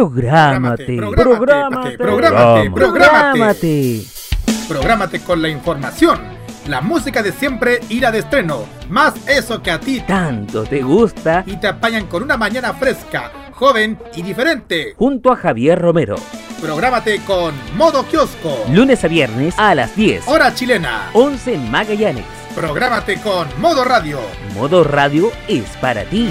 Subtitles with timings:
[0.00, 0.96] Prográmate.
[0.96, 1.98] Prográmate.
[1.98, 2.70] Prográmate.
[2.70, 4.00] Prográmate.
[4.66, 6.18] Prográmate con la información,
[6.68, 8.64] la música de siempre y la de estreno.
[8.88, 11.44] Más eso que a ti Tanto te gusta.
[11.46, 14.94] y te apañan con una mañana fresca, joven y diferente.
[14.96, 16.16] Junto a Javier Romero.
[16.62, 18.64] Prográmate con Modo Kiosco.
[18.72, 20.26] Lunes a viernes a las 10.
[20.28, 21.10] Hora chilena.
[21.12, 22.24] 11 en Magallanes.
[22.54, 24.18] Prográmate con Modo Radio.
[24.54, 26.30] Modo Radio es para ti.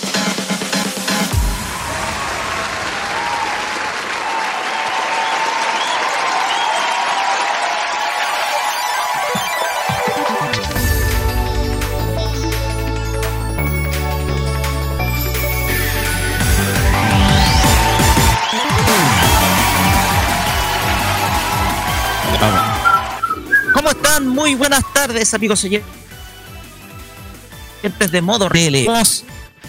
[24.19, 25.87] Muy buenas tardes, amigos oyentes
[28.11, 28.49] de Modo.
[28.49, 29.23] Tenemos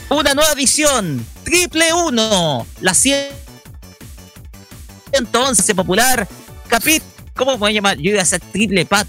[0.08, 6.26] una nueva edición, Triple Uno, la 111 popular,
[6.66, 7.04] capit,
[7.36, 7.98] ¿cómo a llamar?
[7.98, 9.06] Yo iba a hacer Triple Pat.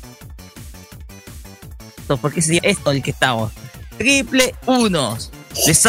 [2.07, 3.52] ¿Por qué sería esto el que estamos?
[3.97, 5.18] Triple Uno.
[5.66, 5.86] Les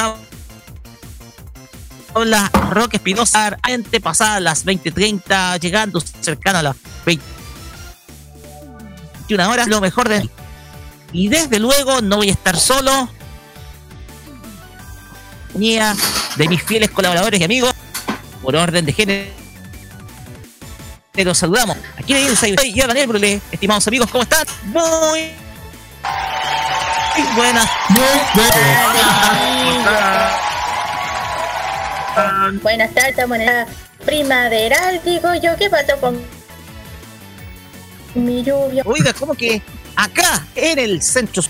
[2.15, 7.44] habla Roque Espinosa, antes pasadas las 20.30, llegando cercano a las 20
[9.29, 10.29] 21 horas, lo mejor de
[11.13, 13.09] Y desde luego no voy a estar solo.
[15.55, 17.73] De mis fieles colaboradores y amigos,
[18.43, 19.31] por orden de género.
[21.15, 21.77] Los saludamos.
[21.97, 23.41] Aquí viene el yo, Daniel Brulé.
[23.53, 24.45] Estimados amigos, ¿cómo están?
[24.65, 25.31] Muy,
[27.17, 27.71] muy buenas.
[32.63, 33.67] Buenas tardes, la
[34.05, 35.57] primaveral, digo yo.
[35.57, 36.21] ¿Qué pasó con
[38.15, 38.83] mi lluvia?
[38.87, 39.61] Oiga, ¿cómo que
[39.97, 41.43] acá en el centro?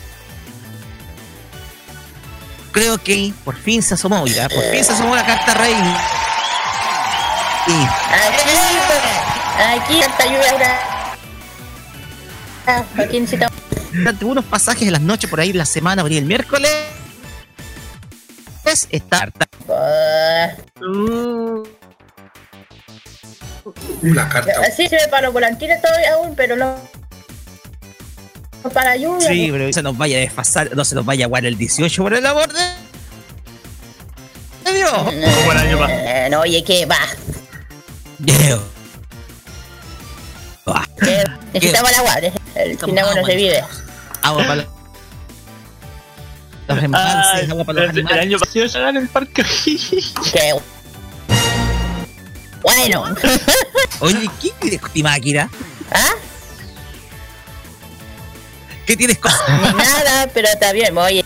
[2.73, 5.75] Creo que por fin se asomó, oiga, por fin se asomó la carta rey.
[7.67, 7.85] Y Aquí,
[9.95, 10.79] aquí, tanta lluvia.
[12.67, 13.57] Ah, Aquí necesitamos.
[13.93, 16.71] durante unos pasajes de las noches por ahí la semana, por ahí el miércoles.
[18.91, 19.47] Está harta.
[19.69, 20.49] Ah,
[24.03, 24.53] La carta.
[24.67, 26.77] Así se me paró volantina todavía aún, pero no.
[28.63, 29.29] no para lluvia.
[29.29, 32.03] Sí, pero se nos vaya a desfasar, no se nos vaya a guardar el 18
[32.03, 32.61] por el amor de.
[34.73, 34.93] Dios.
[35.13, 36.99] Eh, no, oye, ¿qué va?
[38.19, 38.61] Dios.
[40.99, 41.23] ¿Qué?
[41.53, 42.15] Necesitamos el agua.
[42.55, 43.63] El cinema no se vive.
[44.23, 44.67] Agua para los-
[46.67, 49.45] los remanses, agua para los el, año pasado ya en el parque.
[50.33, 50.55] ¿Qué?
[52.65, 53.05] Bueno.
[54.01, 55.51] Oye, ¿qué tienes con ti, máquina?
[55.93, 56.15] ¿Ah?
[58.87, 59.31] ¿Qué tienes con
[59.77, 61.23] Nada, pero está bien, oye.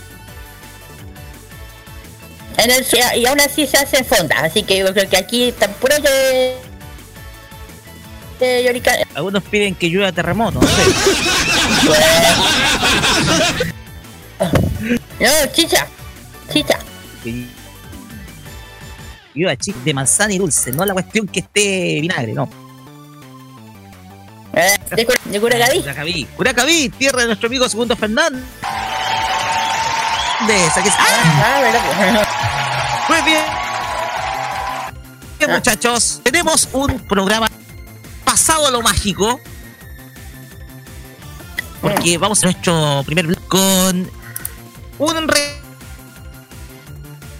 [2.57, 2.85] En el,
[3.15, 6.57] y aún así se hacen fondas, así que yo creo que aquí está puro de.
[8.39, 8.91] de llorica.
[9.15, 10.83] Algunos piden que llueva terremoto, no sé.
[15.19, 15.85] No, chicha.
[16.51, 16.79] Chicha.
[19.33, 22.49] De manzana y dulce, no la cuestión que esté vinagre, no.
[24.53, 25.79] Eh, de, Cura- de Curacaví.
[25.81, 26.25] Curacaví.
[26.35, 28.43] Curacaví, tierra de nuestro amigo Segundo Fernández.
[30.75, 30.89] Aquí.
[30.97, 32.27] Ah, verdad.
[33.09, 33.43] Muy bien.
[35.37, 37.47] Bien, muchachos, tenemos un programa
[38.25, 39.39] pasado a lo mágico.
[41.81, 44.09] Porque vamos a nuestro primer con
[44.99, 45.58] un re-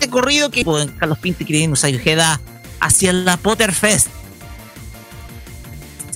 [0.09, 0.65] recorrido que
[0.97, 2.41] Carlos Pinto y Kirino Ojeda
[2.79, 4.07] hacia la Potterfest.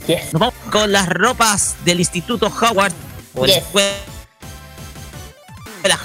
[0.07, 0.33] Yes.
[0.33, 2.91] Nos vamos con las ropas del Instituto Howard
[3.35, 3.63] o la Yes.
[3.63, 3.93] escuela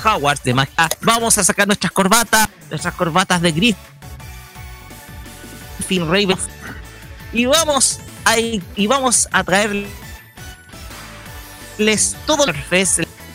[0.05, 0.89] Howard de magia.
[1.01, 3.77] Vamos a sacar nuestras corbatas, nuestras corbatas de Griffin
[6.07, 6.37] Raven
[7.33, 9.89] y vamos a, y vamos a traerles
[12.27, 12.55] todo el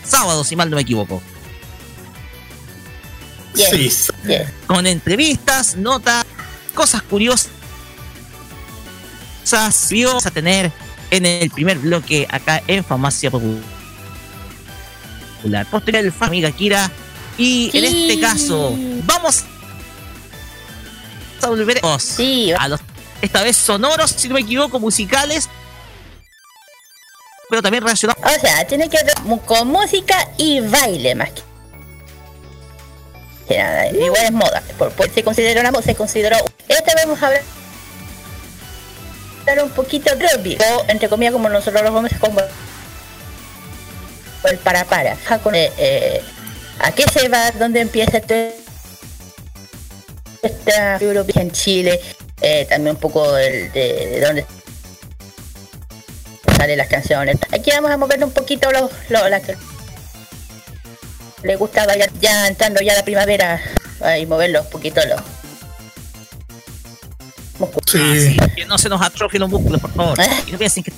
[0.04, 1.20] sábado, si mal no me equivoco.
[3.54, 3.90] Sí.
[4.66, 6.24] Con entrevistas, notas,
[6.74, 7.48] cosas curiosas.
[9.50, 10.72] Vamos a tener
[11.10, 13.62] en el primer bloque acá en Farmacia Popular.
[15.70, 16.90] Posterior el amiga Kira.
[17.36, 18.74] Y en este caso,
[19.04, 19.44] vamos
[21.42, 21.80] a volver
[22.58, 22.80] a los,
[23.20, 25.48] esta vez sonoros, si no me equivoco, musicales,
[27.50, 28.22] pero también relacionados.
[28.24, 29.14] O sea, tiene que ver
[29.44, 31.53] con música y baile más que
[33.50, 33.88] nada.
[33.90, 36.36] Igual es moda, por, se consideró una moda, se consideró.
[36.68, 37.42] Esta vez vamos a hablar
[39.62, 42.40] un poquito rugby, o entre comillas como nosotros los hombres como
[44.44, 45.12] el para para.
[45.12, 46.22] Eh, eh,
[46.80, 47.50] ¿A qué se va?
[47.52, 48.56] ¿Dónde empieza este
[50.42, 52.00] esta Europa en Chile?
[52.40, 54.44] Eh, también un poco el de, dónde
[56.56, 57.36] salen las canciones.
[57.52, 59.22] Aquí vamos a mover un poquito los, los
[61.44, 63.60] le gustaba ya, ya entrando ya la primavera
[64.18, 65.20] y moverlos un poquito los
[67.86, 68.36] Sí.
[68.40, 70.20] Ah, que no se nos atrofien los músculos, por favor.
[70.20, 70.28] ¿Eh?
[70.46, 70.92] Y no piensen que.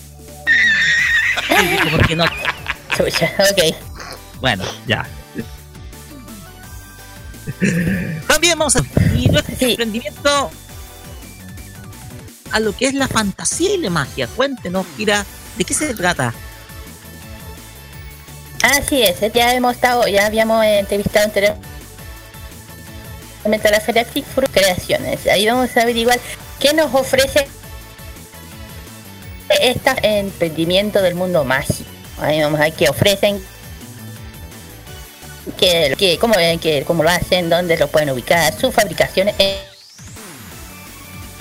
[1.91, 2.25] Porque no.
[2.25, 3.77] ok.
[4.41, 5.07] Bueno, ya.
[8.27, 8.81] También vamos a.
[9.15, 10.51] Y nuestro emprendimiento
[12.53, 14.27] a lo que es la fantasía y la magia.
[14.29, 15.27] Cuéntenos, Kira,
[15.57, 16.33] ¿de qué se trata?
[18.63, 21.69] Así es, ya hemos estado, ya habíamos entrevistado anteriormente
[23.69, 24.07] a la Feria
[24.53, 25.27] Creaciones.
[25.27, 26.19] Ahí vamos a averiguar
[26.59, 27.47] ¿Qué nos ofrece
[29.61, 31.91] este emprendimiento del mundo mágico?
[32.19, 33.45] Ahí vamos a ver qué ofrecen,
[35.59, 39.35] qué, qué, cómo, qué, cómo lo hacen, dónde lo pueden ubicar, sus fabricaciones,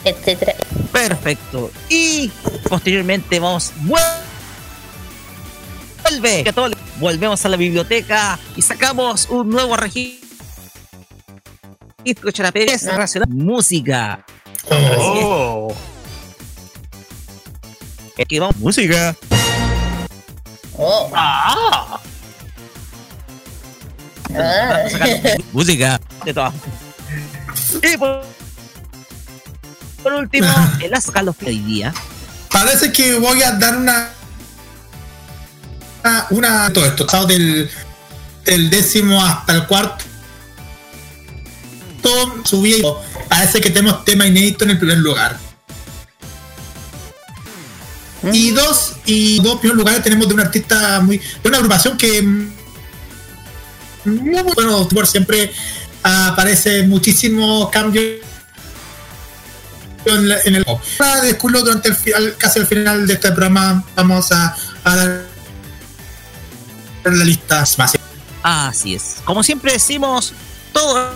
[0.04, 0.56] etcétera.
[0.92, 1.72] Perfecto.
[1.88, 2.30] Y
[2.68, 3.72] posteriormente vamos
[6.10, 6.54] vuelve
[7.00, 10.26] volvemos a la biblioteca y sacamos un nuevo registro
[12.34, 14.26] relacionado música
[14.70, 15.76] Oh.
[18.20, 19.16] Aquí vamos, música.
[20.78, 21.12] Oh.
[21.14, 22.00] Ah.
[24.36, 24.84] ah.
[25.52, 26.54] música de todo.
[27.84, 28.24] Y por,
[30.02, 30.48] por último,
[30.82, 31.94] el Ascalo de hoy día.
[32.52, 34.10] Parece que voy a dar una.
[36.30, 36.72] Una.
[36.72, 37.70] todo esto, estado del,
[38.46, 40.06] del décimo hasta el cuarto.
[42.44, 42.84] Subí
[43.28, 45.38] parece que tenemos tema inédito en el primer lugar.
[48.32, 52.22] Y dos, y dos primeros lugares tenemos de un artista muy, de una agrupación que
[52.22, 52.52] mm,
[54.56, 55.52] bueno, por siempre
[56.02, 58.22] aparece muchísimos cambios
[60.06, 60.66] en, el
[60.98, 65.25] para descubrirlo durante el final, casi al final de este programa vamos a, a dar
[67.14, 67.98] la lista más.
[68.44, 69.18] Así es.
[69.26, 70.34] Como siempre decimos,
[70.74, 71.12] todo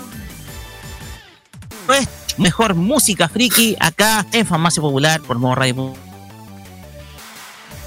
[1.93, 2.07] es
[2.37, 5.93] mejor música friki acá en Farmacia Popular por modo radio.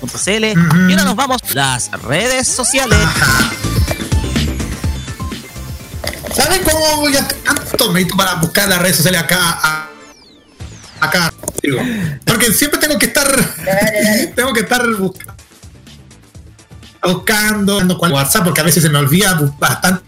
[0.02, 2.98] Y ahora nos vamos a las redes sociales.
[6.34, 9.88] ¿Saben cómo voy a tanto para buscar las redes sociales acá?
[11.00, 11.32] acá,
[11.62, 11.80] digo.
[12.24, 13.28] Porque siempre tengo que estar.
[14.34, 15.41] tengo que estar buscando.
[17.02, 20.02] Buscando WhatsApp, porque a veces se me olvida bastante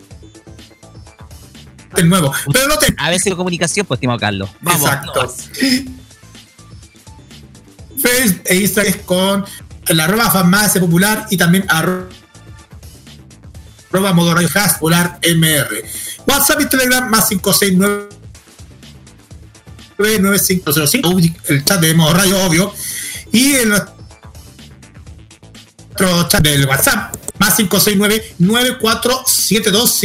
[2.04, 2.32] nuevo.
[2.52, 2.94] Pero no te...
[2.98, 4.50] A veces la comunicación, pues, estimado Carlos.
[4.60, 5.34] Vamos, Exacto.
[8.00, 9.44] Facebook e Instagram con
[9.88, 12.08] la arroba farmacia popular y también arroba
[14.12, 15.84] modo radio popular MR.
[16.26, 18.08] WhatsApp y Telegram más 569
[19.96, 22.74] 9505 el chat de modo radio obvio
[23.32, 23.72] y el
[26.28, 30.00] chat del WhatsApp más 569 9472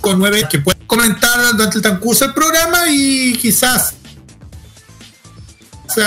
[0.00, 3.94] con nueve que pueden comentar durante el transcurso del programa y quizás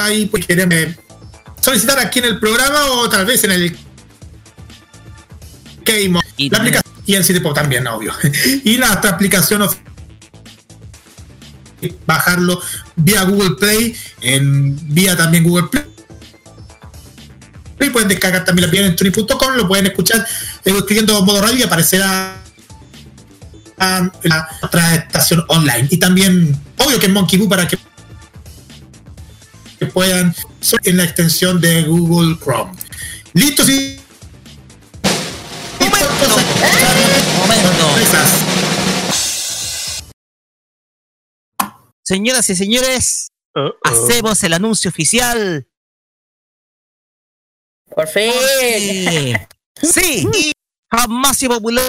[0.04, 0.98] ahí pues quieren eh,
[1.60, 3.78] solicitar aquí en el programa o tal vez en el
[5.84, 8.14] Game y la aplicación y en City también, obvio.
[8.64, 9.68] y la otra aplicación
[12.06, 12.62] bajarlo
[12.96, 15.91] vía Google Play, en vía también Google Play.
[17.86, 20.26] Y pueden descargar también la en tuni.com, lo pueden escuchar
[20.64, 22.38] eh, escribiendo modo radio y aparecerá
[23.80, 25.88] en la otra estación online.
[25.90, 27.78] Y también, obvio que Monkey Boo para que
[29.94, 30.34] puedan
[30.84, 32.72] en la extensión de Google Chrome.
[33.34, 33.70] ¿Listos?
[33.70, 33.98] Y...
[42.04, 43.32] Señoras y señores,
[43.84, 45.66] hacemos el anuncio oficial.
[47.96, 48.32] Por fin.
[49.82, 50.52] Sí, y
[50.92, 51.84] jamás y popular.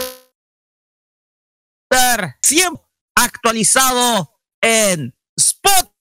[2.41, 2.83] Siempre
[3.15, 5.93] actualizado en Spotify.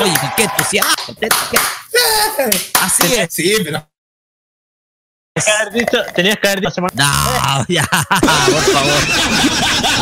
[0.00, 1.14] Oye, qué entusiasmo.
[2.80, 3.34] Así es.
[3.34, 3.88] Sí, pero.
[5.34, 6.80] Tenías que haber dicho, tenías que haber dicho.
[6.80, 9.02] No, ya, por favor.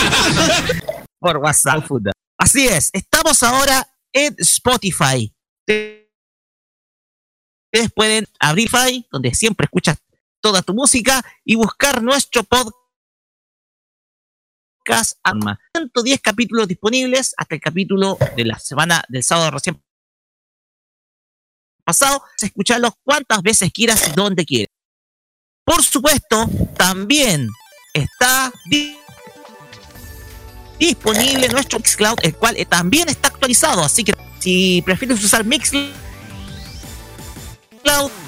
[1.20, 1.84] por WhatsApp.
[2.38, 5.32] Así es, estamos ahora en Spotify.
[5.66, 6.08] Ustedes
[7.94, 9.98] pueden abrir Spotify, donde siempre escuchas
[10.40, 12.80] toda tu música, y buscar nuestro podcast
[15.22, 15.60] Arma.
[15.76, 19.80] 110 capítulos disponibles hasta el capítulo de la semana del sábado recién
[21.84, 22.22] pasado.
[22.40, 24.74] Escucharlos cuantas veces quieras donde quieras.
[25.64, 27.48] Por supuesto, también
[27.92, 28.52] está
[30.80, 33.84] disponible nuestro Mixcloud, el cual eh, también está actualizado.
[33.84, 35.90] Así que si prefieres usar Mixcloud,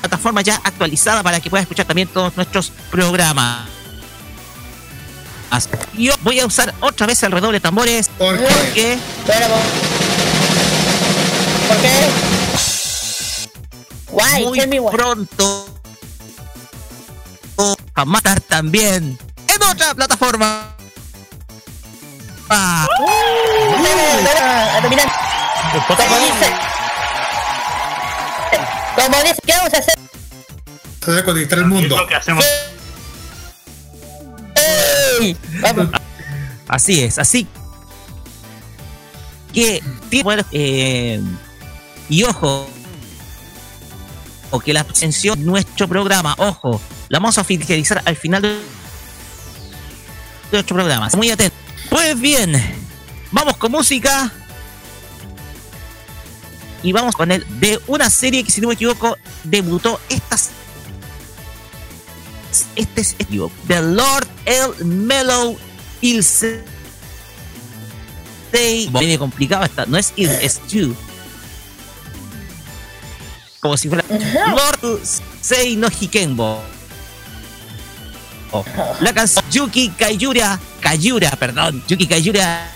[0.01, 3.69] plataforma ya actualizada para que puedas escuchar también todos nuestros programas.
[5.99, 8.09] Yo voy a usar otra vez el redoble de tambores.
[8.17, 8.39] ¿Por
[8.73, 8.99] qué?
[11.69, 12.09] ¿Por qué?
[14.11, 15.69] Guay, Muy pronto
[17.95, 20.75] a matar también en otra plataforma.
[22.55, 22.87] Ah.
[28.95, 29.95] Como dice, ¿qué vamos a hacer?
[31.03, 31.97] Se debe conquistar el mundo.
[31.97, 32.45] Lo que hacemos.
[36.69, 37.47] Así es, así
[39.53, 39.83] que
[40.53, 41.23] eh,
[42.09, 42.67] y ojo
[44.51, 48.59] o que la atención de nuestro programa, ojo, la vamos a finalizar al final de
[50.51, 51.09] nuestro programa.
[51.17, 51.62] Muy atento.
[51.91, 52.53] Pues bien,
[53.31, 54.33] vamos con música.
[56.83, 60.51] Y vamos con el de una serie que, si no me equivoco, debutó estas.
[62.77, 63.17] Este es
[63.67, 65.57] The Lord El Mellow
[66.01, 66.25] Il
[68.93, 70.95] Medio complicado esta, no es Il, es You.
[73.61, 75.01] Como si fuera Lord
[75.41, 76.63] Sei no Hikenbo.
[79.01, 82.71] La canción Yuki Kayura, Kayura, perdón, Yuki Kayura.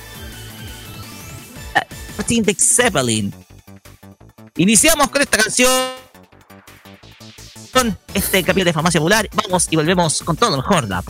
[2.17, 3.33] Martin de Zeppelin.
[4.57, 5.71] Iniciamos con esta canción.
[7.73, 9.29] Con este capítulo de Farmacia Popular.
[9.35, 10.89] Vamos y volvemos con todo lo mejor.
[10.89, 11.03] La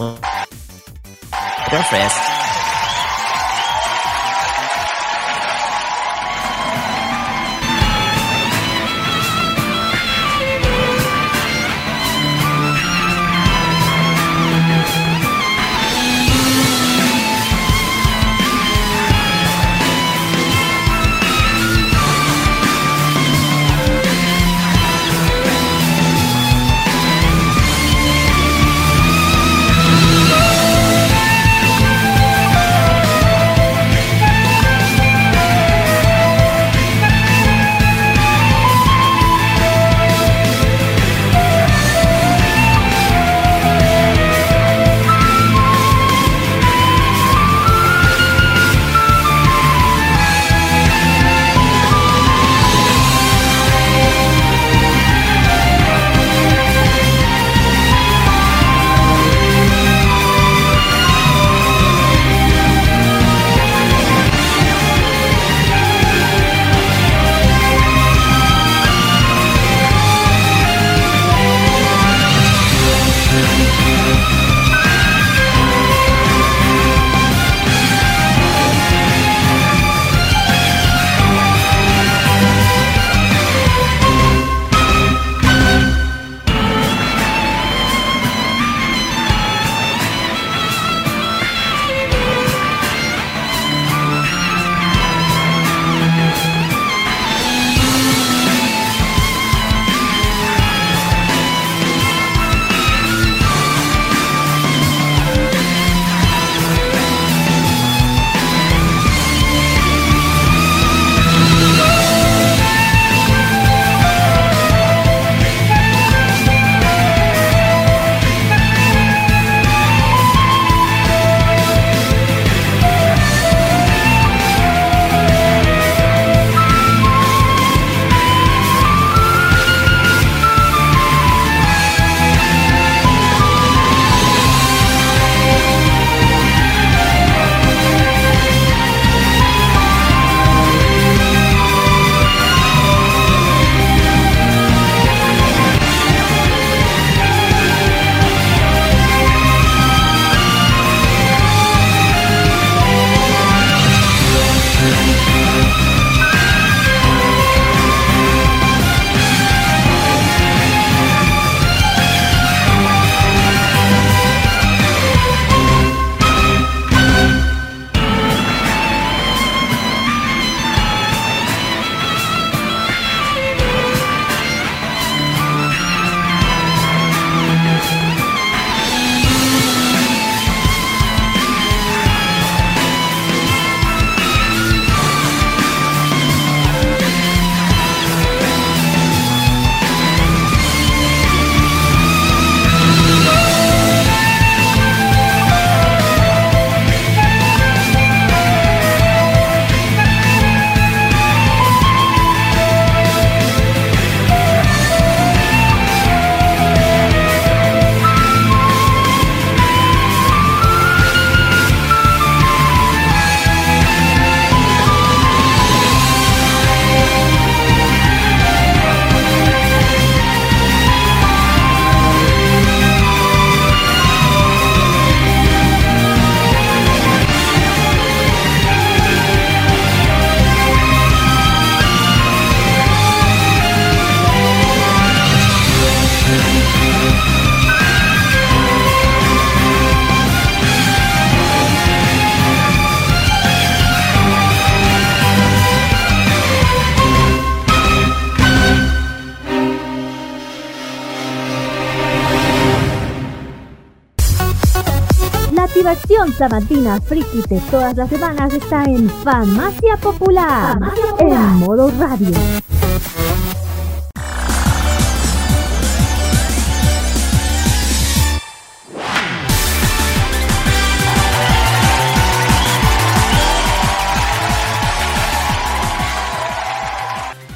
[256.08, 260.78] Información sabatina friki de todas las semanas está en Farmacia Popular,
[261.19, 262.30] en modo radio.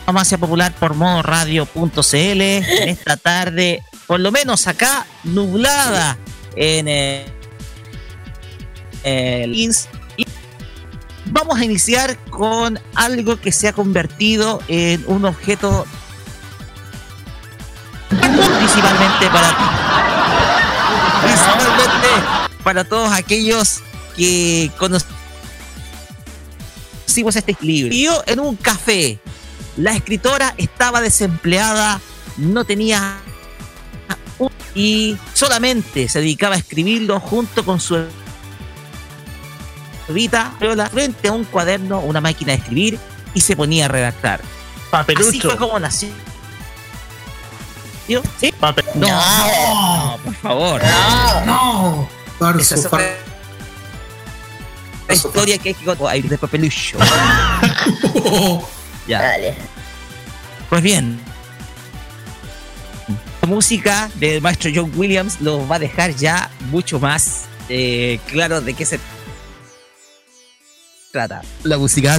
[0.04, 6.18] Farmacia Popular por modo radio.cl en esta tarde, por lo menos acá, nublada
[6.56, 7.39] en eh,
[9.04, 9.74] el
[11.26, 15.86] vamos a iniciar con algo que se ha convertido en un objeto
[18.08, 19.56] principalmente para
[21.22, 22.08] principalmente
[22.64, 23.80] para todos aquellos
[24.16, 25.08] que conocimos
[27.36, 27.94] este libro.
[28.26, 29.18] En un café
[29.76, 32.00] la escritora estaba desempleada,
[32.36, 33.18] no tenía
[34.74, 37.96] y solamente se dedicaba a escribirlo junto con su
[40.12, 40.52] vida
[40.92, 42.98] frente a un cuaderno, una máquina de escribir
[43.34, 44.40] y se ponía a redactar.
[44.90, 45.28] Papelucho.
[45.28, 46.08] Así fue como nació.
[48.40, 48.52] ¿Sí?
[48.58, 48.84] Papel.
[48.94, 50.82] No, no, por favor.
[51.46, 52.08] No,
[52.40, 53.00] Barzo, Esa es par-
[55.04, 56.98] otra historia que hay que contar de papelucho.
[59.06, 59.22] ya.
[59.22, 59.54] Dale.
[60.68, 61.20] Pues bien.
[63.42, 68.60] La música del maestro John Williams lo va a dejar ya mucho más eh, claro
[68.60, 68.98] de qué se
[71.10, 71.42] trata.
[71.64, 72.18] La música.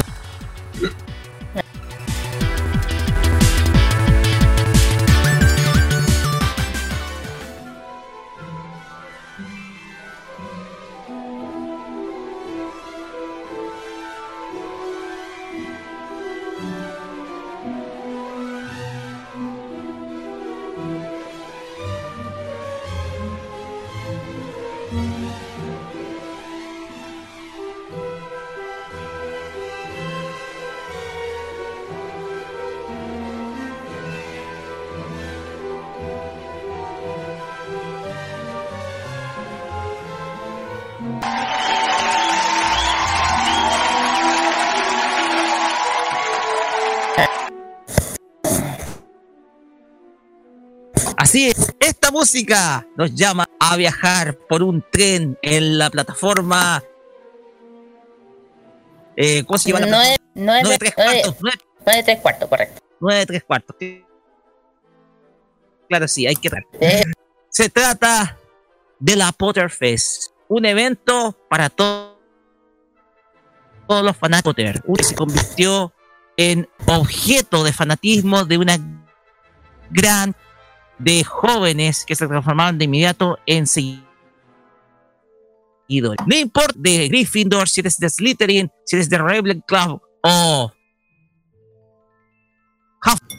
[52.21, 56.83] Música nos llama a viajar por un tren en la plataforma.
[59.15, 60.17] Eh, ¿Cómo se llama la plataforma?
[60.35, 61.41] Nueve, nueve, Nueve tres nueve, cuartos.
[61.41, 62.81] Nueve, nueve tres cuartos, correcto.
[62.99, 63.75] nueve tres cuartos.
[65.89, 66.63] Claro, sí, hay que dar.
[66.79, 67.03] Eh,
[67.49, 68.37] Se trata
[68.99, 72.19] de la Potter Fest, un evento para to-
[73.87, 75.91] todos los fanáticos de Potter, que se convirtió
[76.37, 78.77] en objeto de fanatismo de una
[79.89, 80.35] gran
[81.03, 84.05] de jóvenes que se transformaron de inmediato en seguidores.
[86.25, 90.71] No importa de Gryffindor, si eres de Slytherin, si eres de Ravenclaw o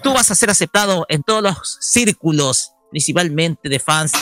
[0.03, 4.12] tú vas a ser aceptado en todos los círculos, principalmente de fans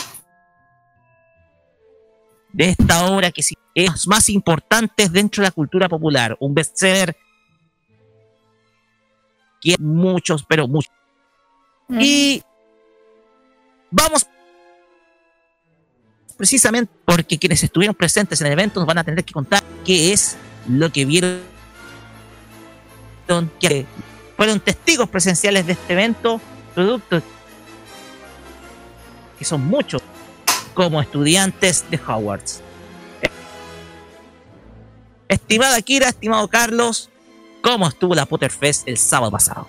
[2.53, 3.41] de esta obra que
[3.73, 7.15] es más importantes dentro de la cultura popular, un bestseller
[9.59, 10.93] que muchos, pero muchos.
[11.89, 12.43] Y
[13.91, 14.25] vamos
[16.37, 20.11] precisamente porque quienes estuvieron presentes en el evento nos van a tener que contar qué
[20.11, 21.41] es lo que vieron,
[23.59, 23.85] que
[24.35, 26.41] fueron testigos presenciales de este evento,
[26.73, 27.21] producto
[29.37, 30.01] que son muchos
[30.73, 32.61] como estudiantes de Hogwarts.
[35.27, 37.09] Estimada Kira, estimado Carlos,
[37.61, 39.67] ¿cómo estuvo la Potterfest el sábado pasado?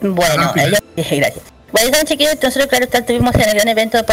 [0.00, 1.53] Bueno, ella- gracias.
[1.74, 4.04] Bueno, saben, chiquillos, nosotros, claro, está, estuvimos en el gran evento de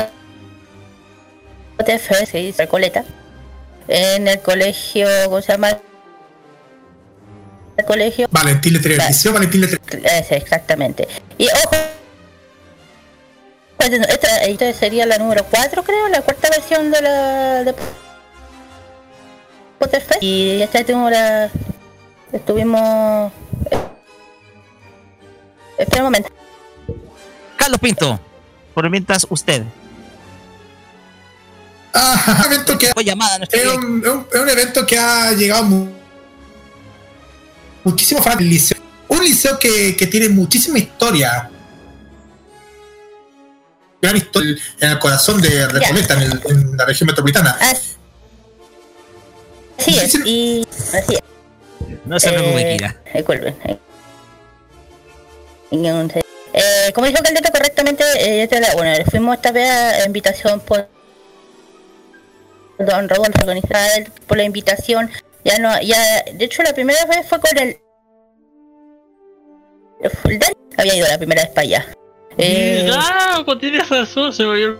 [2.31, 3.03] que hizo Recoleta,
[3.87, 5.77] en el colegio, ¿cómo se llama?
[7.77, 9.61] El colegio, Valentín Letelier, Liceo Valentín
[10.31, 11.07] exactamente.
[11.37, 11.75] Y ojo,
[13.77, 17.75] pues, esta, esta sería la número 4, creo, la cuarta versión de la de
[19.77, 20.23] Potterfest.
[20.23, 21.51] Y esta última la
[22.33, 23.31] estuvimos.
[25.77, 26.41] Espera un momento.
[27.61, 28.19] Carlos Pinto,
[28.73, 29.63] por mientras usted.
[31.93, 35.31] Ah, un evento que Fue llamada es un, es un- es un evento que ha
[35.33, 35.89] llegado mu-
[37.83, 38.79] muchísimo fan del liceo.
[39.09, 41.49] Un liceo que, que tiene muchísima historia.
[44.01, 47.57] Gran historia en el corazón de Recoleta, en, el- en la región metropolitana.
[49.77, 51.21] Así es, y así es.
[52.05, 53.01] No se preocupe, Eh, Kira.
[53.13, 53.55] Disculpen.
[56.53, 56.59] Eh.
[56.87, 60.87] Eh, como dijo Caldeta correctamente, eh, la- bueno, fuimos esta vez a invitación por
[62.77, 63.89] Don Rodolfo organizada
[64.27, 65.09] por la invitación.
[65.43, 65.97] Ya no, ya,
[66.33, 67.77] de hecho la primera vez fue con el,
[70.25, 71.85] el Dani había ido la primera vez para allá.
[72.37, 74.75] Eh, Ah, pues tienes razón, se me había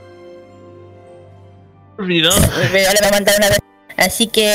[1.97, 2.39] olvidado.
[2.71, 3.59] me mandaron una vez.
[3.97, 4.51] Así que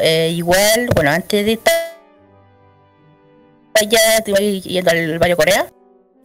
[0.00, 1.74] eh, igual, bueno, antes de estar
[3.74, 5.66] allá, estuve yendo al barrio Corea,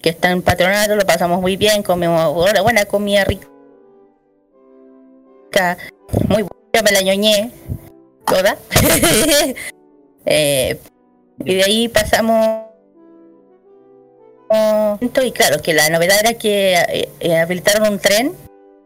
[0.04, 3.48] que está en patronato, lo pasamos muy bien, comimos buena- buena comida rica,
[6.28, 7.52] muy buena, me la ñoñé
[8.26, 8.58] toda.
[10.26, 10.80] Eh,
[11.44, 12.62] y de ahí pasamos
[15.22, 18.34] y claro que la novedad era que eh, eh, habilitaron un tren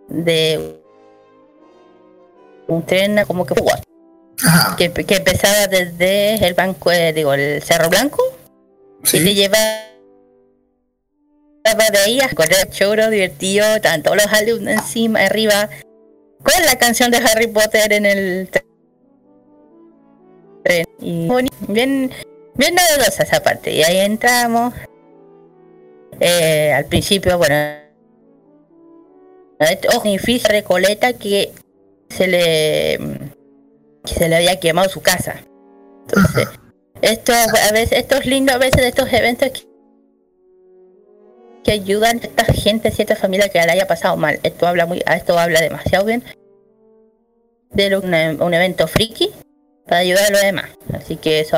[0.07, 0.81] de
[2.67, 3.53] un tren como que
[4.77, 8.23] que, que empezaba desde el banco eh, digo el Cerro Blanco
[9.03, 9.86] y te llevaba
[11.75, 15.69] de ahí a correr choro divertido estaban todos los alumnos encima arriba
[16.43, 18.49] con la canción de Harry Potter en el
[20.63, 20.85] tren.
[20.99, 21.27] Y
[21.67, 22.11] bien
[22.55, 23.71] bien novedosa esa parte.
[23.71, 24.73] Y ahí entramos
[26.19, 27.55] eh, al principio bueno
[29.95, 31.51] ojo edificio Recoleta que
[32.09, 32.99] se le
[34.05, 35.43] que se le había quemado su casa.
[36.07, 36.47] Entonces
[37.01, 39.76] esto a veces esto es lindo a veces de estos eventos que,
[41.67, 44.39] que ayudan a esta gente cierta familia que le haya pasado mal.
[44.41, 46.23] Esto habla muy a esto habla demasiado bien.
[47.71, 49.31] De una- un evento friki
[49.85, 50.69] para ayudar a los demás.
[50.93, 51.57] Así que eso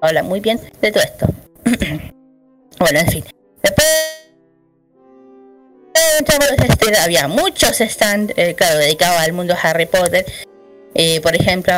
[0.00, 1.26] habla muy bien de todo esto.
[2.78, 3.24] Bueno en fin.
[3.62, 3.86] Después
[6.66, 10.24] este, había muchos stands eh, claro dedicados al mundo Harry Potter.
[10.94, 11.74] Eh, por ejemplo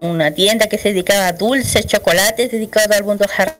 [0.00, 3.52] una tienda que se dedicaba a dulces, chocolates dedicados al mundo Harry,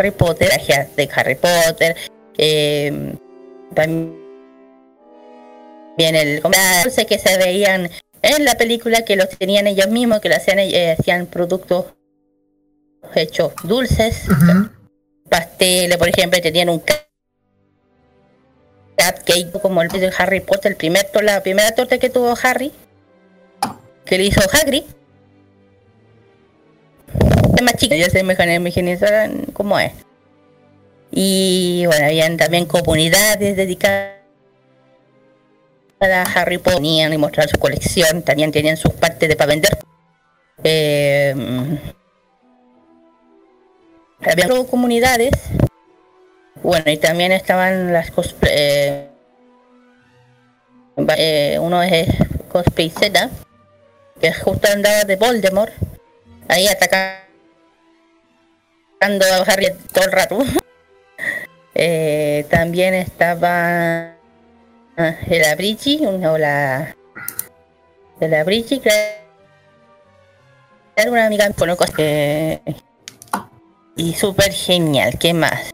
[0.00, 0.48] Harry Potter,
[0.96, 1.94] de Harry Potter,
[2.38, 3.14] eh,
[3.74, 4.16] también
[5.98, 7.90] el dulce que se veían
[8.22, 11.84] en la película que los tenían ellos mismos, que lo hacían, eh, hacían productos
[13.14, 14.22] hechos dulces,
[15.28, 17.06] pasteles, por ejemplo, tenían un ca-
[18.96, 22.72] cupcake como el de Harry Potter, el primer la primera torta que tuvo Harry,
[24.06, 24.84] que le hizo Hagrid.
[27.62, 29.92] Más chica, ya se imaginaron cómo es.
[31.10, 34.20] Y bueno, habían también comunidades dedicadas
[36.00, 39.78] a Harry Potter, ponían y mostrar su colección, también tenían sus partes de para vender.
[40.62, 41.34] Eh,
[44.22, 45.30] había comunidades
[46.62, 49.08] bueno y también estaban las cosplay eh,
[51.16, 52.08] eh, uno es
[52.52, 53.30] cosplay Z
[54.20, 55.72] que justo andaba de Voldemort
[56.48, 57.29] ahí atacando
[59.24, 60.38] a Harry todo el rato
[61.72, 64.12] Eh, también estaba
[64.96, 66.96] el Abrici una la
[68.20, 68.90] el Abrici que
[70.96, 72.60] era una amiga conozco eh,
[73.96, 75.16] y súper genial.
[75.18, 75.70] ¿Qué más?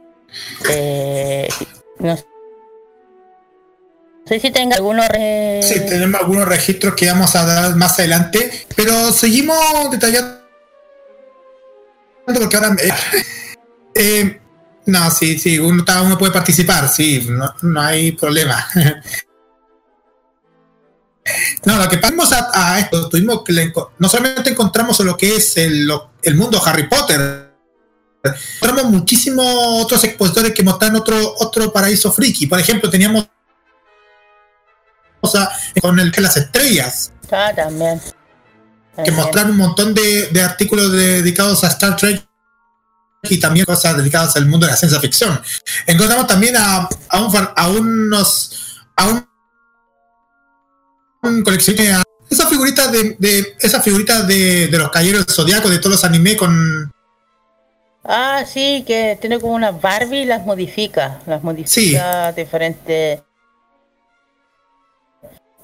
[0.71, 1.49] Eh,
[1.99, 2.17] no
[4.27, 5.09] sé si tenga algunos.
[5.09, 10.36] re- Sí, tenemos algunos registros que vamos a dar más adelante, pero seguimos detallando
[12.27, 12.77] porque ahora
[13.95, 14.41] eh,
[14.87, 18.67] no, sí, sí, uno, cada uno puede participar, sí, no, no hay problema.
[21.65, 25.91] No, lo que pasamos a, esto, tuvimos que no solamente encontramos lo que es el,
[26.23, 27.53] el mundo Harry Potter,
[28.23, 29.45] encontramos muchísimos
[29.83, 32.47] otros expositores que mostraron otro, otro paraíso friki.
[32.47, 33.29] Por ejemplo, teníamos
[35.83, 38.01] con el que las estrellas, Ah, también.
[39.05, 42.25] Que mostraron un montón de, de artículos de- dedicados a Star Trek
[43.23, 45.41] y también cosas dedicadas al mundo de la ciencia ficción.
[45.87, 49.29] Encontramos también a, a, un, fan- a unos a un,
[51.23, 55.79] un coleccionista esas figuritas de, de esas figuritas de, de los caballeros del zodiaco de
[55.79, 56.93] todos los anime con
[58.09, 61.19] Ah, sí, que tiene como una Barbie y las modifica.
[61.27, 63.21] Las modifica diferentes.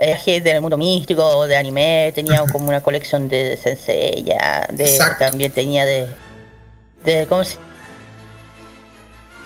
[0.02, 5.24] Eh, del mundo místico de anime, tenía como una colección de Sensei, ya, de, Exacto.
[5.24, 6.08] también tenía de,
[7.04, 7.56] de, ¿cómo se,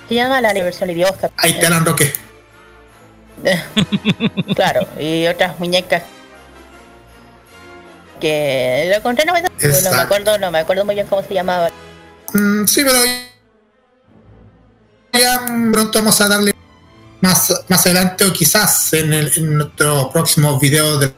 [0.08, 0.40] se llama?
[0.40, 1.30] La versión de Oscar.
[1.36, 2.12] ahí te Alan Roque.
[4.54, 6.02] Claro, y otras muñecas
[8.18, 9.48] que lo encontré no me, no
[9.90, 11.70] me acuerdo, no me acuerdo muy bien cómo se llamaba.
[12.32, 12.98] Mm, sí, pero
[15.12, 16.55] ya pronto vamos a darle
[17.20, 21.14] más, más adelante o quizás en, el, en nuestro próximo video de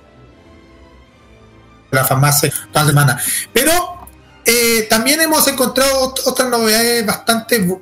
[1.91, 3.21] la farmacia toda la semana.
[3.53, 4.07] Pero
[4.45, 7.81] eh, también hemos encontrado ot- otras novedades bastante bu-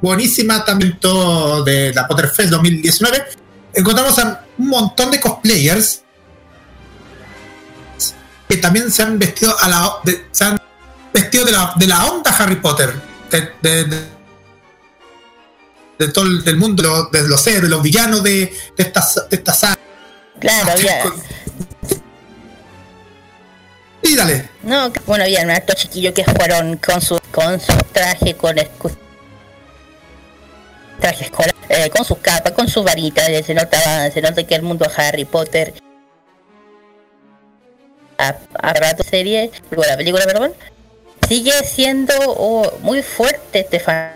[0.00, 3.24] buenísimas también todo de la Potterfest 2019
[3.74, 6.02] encontramos a un montón de cosplayers
[8.48, 10.60] que también se han vestido a la de, se han
[11.12, 12.92] vestido de la, de la onda Harry Potter
[16.06, 18.82] de- todo el del mundo de los, de los héroes, de los villanos de, de
[18.82, 19.78] esta, de esta saga
[20.40, 21.04] Claro, había.
[24.02, 28.34] y dale No, bueno, había un harto chiquillo que fueron con su con su traje,
[28.36, 28.96] con escu-
[31.00, 34.54] traje escolar, eh, con su capa, con su varita, eh, se notaba, se nota que
[34.54, 35.72] el mundo Harry Potter
[38.18, 40.52] a, a rato serie, luego la película, perdón,
[41.28, 44.12] sigue siendo oh, muy fuerte este fan-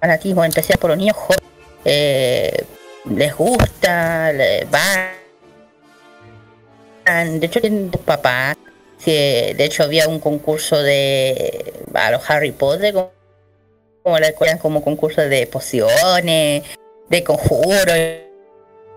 [0.00, 1.44] fanatismo, especial por los niños jóvenes.
[1.84, 2.64] Eh,
[3.10, 5.08] les gusta, le van
[7.40, 8.56] de hecho tienen dos papás
[9.06, 13.10] de hecho había un concurso de a los Harry Potter como,
[14.02, 16.64] como la escuela como concurso de pociones
[17.08, 17.96] de conjuros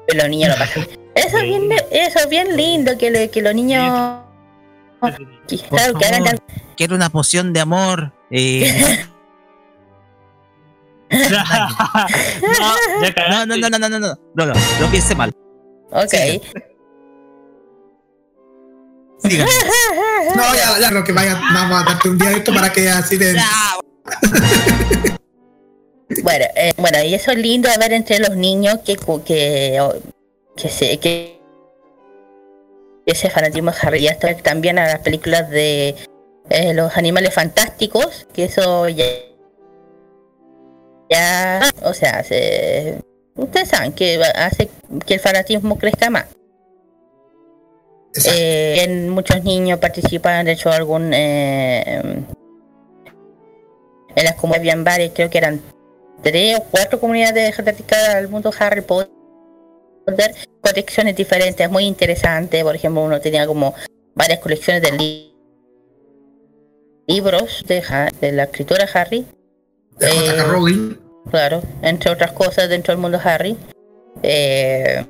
[0.10, 0.86] y los niños lo pasan
[1.16, 4.20] eso es bien eso es bien lindo que, le- que los niños
[5.70, 6.38] claro, que hagan
[6.76, 8.12] quiero una poción de amor.
[8.30, 9.06] eh,
[11.12, 15.32] no, no, no, no, no, no, no, no, no, no, no piense mal.
[15.92, 16.14] ok
[19.24, 19.46] Siga.
[20.36, 22.90] no ya, ya creo que vaya vamos a darte un día de esto para que
[22.90, 23.36] así de
[26.24, 29.80] Bueno, eh, bueno, y eso es lindo de ver entre los niños que cu- que
[30.58, 31.40] que se que
[33.06, 35.96] ese fanatismo está también a las películas de
[36.50, 39.06] eh, los animales fantásticos, que eso ya
[41.12, 42.98] ya o sea, se,
[43.36, 44.70] ustedes saben que hace
[45.06, 46.26] que el fanatismo crezca más.
[48.26, 52.02] Eh, en muchos niños participan, de hecho algún eh,
[54.16, 55.62] en las comunidades habían varias, creo que eran
[56.22, 59.10] tres o cuatro comunidades dedicadas al mundo Harry Potter,
[60.62, 62.62] colecciones diferentes, muy interesantes.
[62.64, 63.74] Por ejemplo, uno tenía como
[64.14, 65.34] varias colecciones de li-
[67.08, 69.26] libros de, Ha- de la escritora Harry,
[70.00, 70.42] de J.K.
[70.42, 70.96] eh, Rowling
[71.30, 73.58] claro, entre otras cosas dentro del mundo Harry.
[74.24, 75.06] Eh,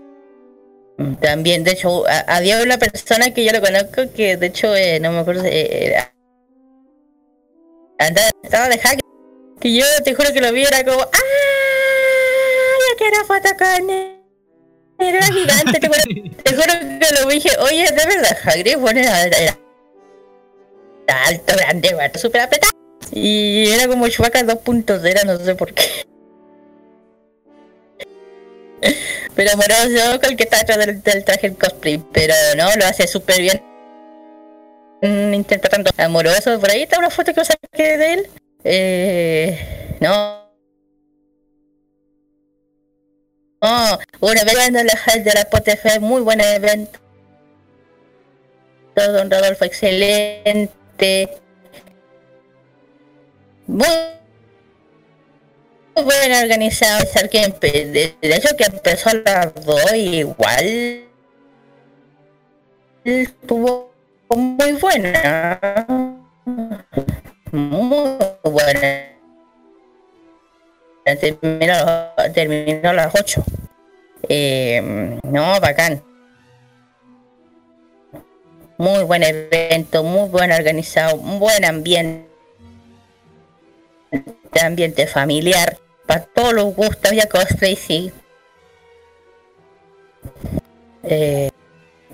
[1.20, 5.00] también, de hecho, a- había una persona que yo lo conozco que, de hecho, eh,
[5.00, 5.96] no me acuerdo, eh,
[8.00, 9.00] andaba, estaba de hack
[9.60, 11.18] que yo te juro que lo vi era como ¡Ah!
[12.90, 14.18] Yo quiero foto con él.
[15.00, 16.00] Era gigante, te juro,
[16.44, 19.58] te juro que lo vi dije, oye, de verdad, Hagrid, bueno, era, era
[21.26, 22.72] alto, grande, súper apretado.
[23.12, 25.84] Y era como Chewbacca 2.0, no sé por qué.
[29.36, 33.08] Pero amoroso con el que está atrás del, traje el cosplay, pero no, lo hace
[33.08, 33.62] súper bien.
[35.02, 38.30] Mm, Interpretando amoroso, por ahí está una foto que saqué de él.
[38.64, 40.42] Eh, no.
[43.64, 47.00] No, un evento de la, de la POTF, muy buen evento.
[48.96, 51.30] Don Rodolfo, excelente.
[53.68, 53.88] Muy,
[55.96, 57.00] bien organizado.
[57.04, 61.04] pensar que empe- de, hecho que empezó a las 2 igual
[63.04, 63.92] estuvo
[64.30, 65.60] muy buena.
[67.52, 69.08] Muy buena.
[71.20, 71.76] Terminó,
[72.34, 73.44] terminó a las 8.
[74.30, 76.02] Eh, no, bacán.
[78.78, 82.28] Muy buen evento, muy buen organizado, un buen ambiente,
[84.62, 88.12] ambiente familiar, para todos los gustos, había cosplay, sí.
[91.04, 91.50] Eh,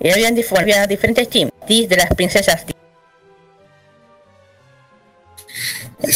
[0.00, 2.64] y habían, dif- había diferentes teams, de las princesas.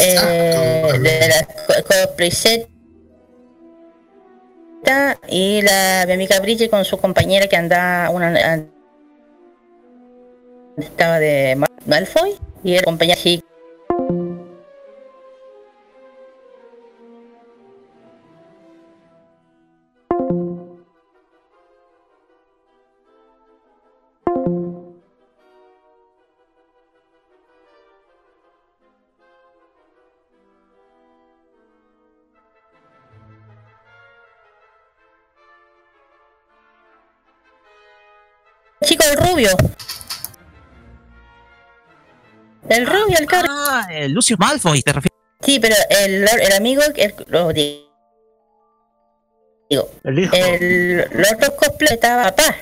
[0.00, 2.68] Eh, de la co- cosplay set
[5.28, 8.64] y la mi amiga Bridget con su compañera que andaba una
[10.76, 13.18] estaba de Ma- Malfoy y era compañera
[39.50, 39.70] rubio
[42.68, 45.18] el rubio el cabro Ah, eh, Lucius Malfoy, te refieres.
[45.40, 47.84] sí pero el, el amigo el, lo di-
[49.68, 50.34] digo El hijo.
[50.36, 52.56] el, el otro cosplay estaba papá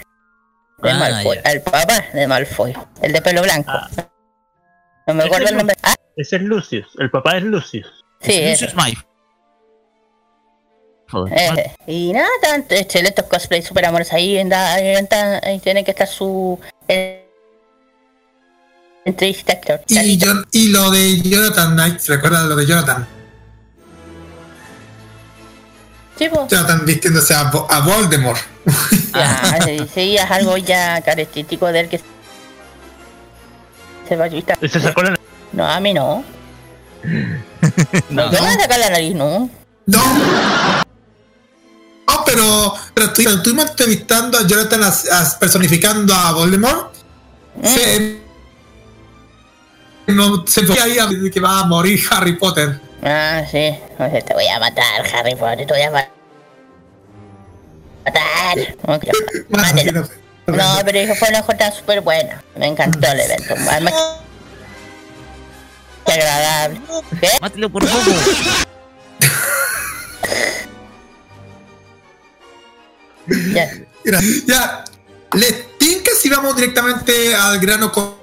[0.83, 1.51] de Ah, Malfoy, ya.
[1.53, 3.71] el papá de Malfoy, el de pelo blanco.
[3.71, 3.89] Ah.
[5.07, 5.77] No me Ese acuerdo es el nombre.
[5.83, 6.87] Ah, Ese es Lucius.
[6.99, 7.87] El papá es Lucius.
[8.21, 8.77] sí, Lucius eso.
[8.77, 9.05] Malfoy.
[11.11, 11.59] Joder.
[11.59, 15.91] Eh, y nada, tanto estos cosplay super amores ahí, anda, ahí, anda, ahí tiene que
[15.91, 17.27] estar su eh,
[19.05, 19.81] entrevista actor.
[19.89, 20.19] Y,
[20.53, 23.07] y lo de Jonathan Knight, ¿recuerdas lo de Jonathan?
[26.17, 26.29] Sí.
[26.49, 28.39] Jonathan vistiéndose a, Vo- a Voldemort.
[29.15, 32.01] Ya, sí, sí, es algo ya característico de él que
[34.09, 34.69] se va a.
[34.69, 35.19] Se sacó la
[35.53, 36.23] No, a mí no.
[38.11, 38.27] No.
[38.27, 39.49] No, me voy a sacar la nariz, no.
[39.87, 40.01] No.
[42.31, 46.95] Pero, pero estu- pero estuvimos entrevistando a Jonathan as- as- personificando a Voldemort.
[47.65, 48.21] Se,
[50.07, 52.81] no, se fue ahí a que va a morir Harry Potter.
[53.03, 53.77] Ah, sí.
[53.99, 56.09] O sea, te voy a matar, Harry Potter, te voy a ma-
[58.05, 58.77] matar.
[58.87, 59.05] Ok,
[59.49, 60.09] mátelo.
[60.47, 62.43] No, pero eso fue una jornada súper buena.
[62.57, 63.55] Me encantó el evento.
[63.71, 63.95] Además,
[66.05, 66.81] que agradable.
[67.21, 67.29] ¿Qué?
[67.41, 68.11] Mátelo por poco.
[73.27, 73.71] Ya.
[74.05, 74.85] Mira, ya,
[75.35, 78.15] les tinca si vamos directamente al grano con,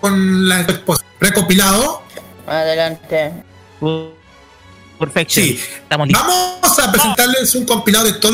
[0.00, 1.10] con la exposición.
[1.20, 2.02] recopilado.
[2.46, 3.32] Adelante.
[4.98, 5.34] Perfecto.
[5.34, 6.26] Sí, Estamos listos.
[6.26, 8.32] vamos a presentarles un compilado de todo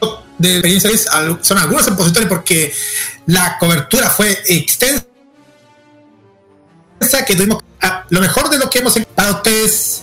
[0.00, 1.06] lo de experiencias.
[1.42, 2.74] Son algunos expositores porque
[3.26, 5.04] la cobertura fue extensa.
[7.26, 10.02] Que tuvimos ah, lo mejor de lo que hemos para ustedes.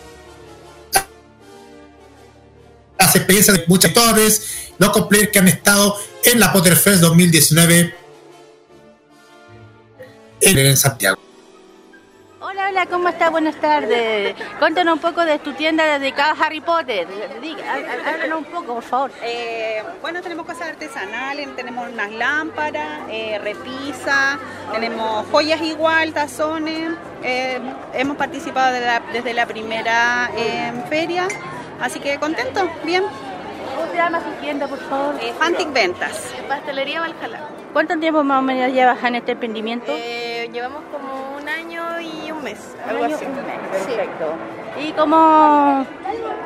[3.00, 7.96] Las experiencias de muchos actores, los cosplayers que han estado en la Potterfest 2019
[10.42, 11.18] en, Santiago.
[12.42, 13.30] Hola, hola, ¿cómo está?
[13.30, 14.36] Buenas tardes.
[14.60, 17.08] Cuéntanos un poco de tu tienda dedicada a Harry Potter.
[18.06, 19.12] Háblanos un poco, por favor.
[19.24, 24.38] Eh, bueno, tenemos cosas artesanales, tenemos unas lámparas, eh, repisas,
[24.72, 26.92] tenemos joyas igual, tazones.
[27.26, 27.58] eh,
[27.94, 31.26] hemos participado de la- desde la primera eh, feria,
[31.82, 33.04] así que contento, bien.
[33.76, 35.16] ¿Cómo se llama su tienda, por favor?
[35.22, 36.34] Eh, Fantic Ventas.
[36.48, 37.40] Pastelería Valhalla.
[37.74, 39.92] ¿Cuánto tiempo más o menos llevas en este emprendimiento?
[39.96, 43.26] Eh, llevamos como un año y un mes, Un algo año, así.
[43.26, 43.44] un mes,
[43.86, 43.92] Sí.
[43.94, 44.34] Perfecto.
[44.80, 45.86] ¿Y cómo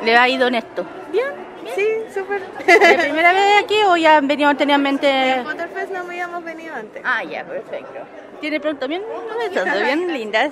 [0.02, 0.86] le ha ido en esto?
[1.12, 1.26] Bien,
[1.74, 2.40] sí, súper.
[2.66, 5.32] ¿La primera vez aquí o ya han venido anteriormente?
[5.34, 7.02] En Potterfest no habíamos venido antes.
[7.04, 7.98] Ah, ya, perfecto.
[8.40, 9.02] ¿Tiene pronto bien?
[9.52, 10.50] Todo bien, lindas.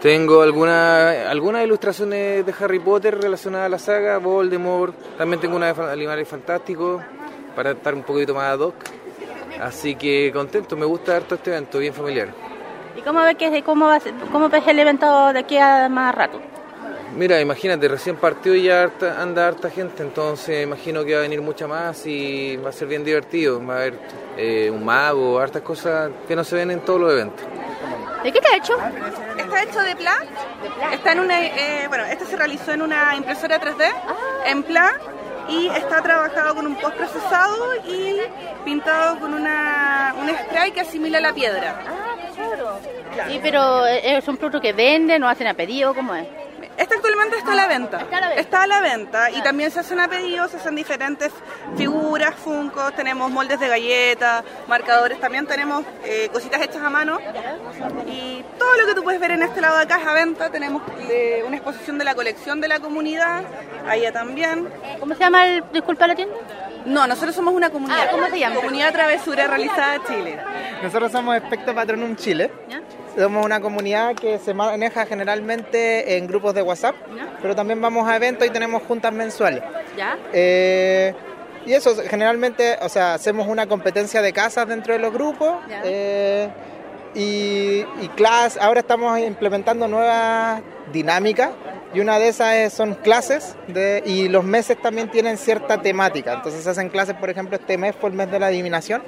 [0.00, 4.94] Tengo alguna, algunas ilustraciones de Harry Potter relacionadas a la saga, Voldemort.
[5.16, 7.02] También tengo una de Animales Fantásticos
[7.56, 8.74] para estar un poquito más ad hoc.
[9.60, 12.28] Así que contento, me gusta harto este evento, bien familiar.
[12.96, 13.98] ¿Y cómo ves que cómo va
[14.30, 16.40] cómo ves el evento de aquí a más rato?
[17.16, 21.22] Mira, imagínate, recién partió y ya harta- anda harta gente, entonces imagino que va a
[21.22, 23.60] venir mucha más y va a ser bien divertido.
[23.66, 23.94] Va a haber
[24.36, 27.44] eh, un mago, hartas cosas que no se ven en todos los eventos.
[28.22, 28.74] ¿De qué está hecho?
[29.48, 30.14] Está hecho de pla.
[30.92, 33.90] Está en una, eh, bueno, este se realizó en una impresora 3D,
[34.44, 34.92] en pla,
[35.48, 38.18] y está trabajado con un post procesado y
[38.66, 41.76] pintado con una, un spray que asimila la piedra.
[43.28, 46.26] Sí, pero eh, es un producto que venden o hacen a pedido, ¿cómo es?
[46.78, 47.98] Este actualmente está a la venta.
[48.00, 48.40] Está a la venta.
[48.40, 51.32] Está a la venta y también se hacen a pedido, se hacen diferentes
[51.76, 57.18] figuras, funcos, tenemos moldes de galletas, marcadores, también tenemos eh, cositas hechas a mano
[58.06, 60.50] y todo lo que tú puedes ver en este lado de acá es a venta.
[60.50, 63.42] Tenemos eh, una exposición de la colección de la comunidad,
[63.88, 64.68] allá también.
[65.00, 66.36] ¿Cómo se llama el, disculpa la tienda?
[66.86, 68.04] No, nosotros somos una comunidad.
[68.06, 68.56] Ah, ¿cómo se llama?
[68.56, 70.38] Comunidad Travesura Realizada Chile.
[70.80, 72.52] Nosotros somos Espectro Patronum Chile.
[72.68, 72.80] ¿Ya?
[73.18, 77.36] Somos una comunidad que se maneja generalmente en grupos de WhatsApp, ¿Ya?
[77.42, 79.62] pero también vamos a eventos y tenemos juntas mensuales.
[79.96, 80.16] ¿Ya?
[80.32, 81.12] Eh,
[81.66, 85.56] y eso, generalmente, o sea, hacemos una competencia de casas dentro de los grupos.
[85.68, 85.82] Ya.
[85.84, 86.48] eh,
[87.14, 90.60] y, y clases, ahora estamos implementando nuevas
[90.92, 91.50] dinámicas
[91.94, 96.34] y una de esas es- son clases de, y los meses también tienen cierta temática.
[96.34, 99.02] Entonces se hacen clases, por ejemplo, este mes fue el mes de la adivinación.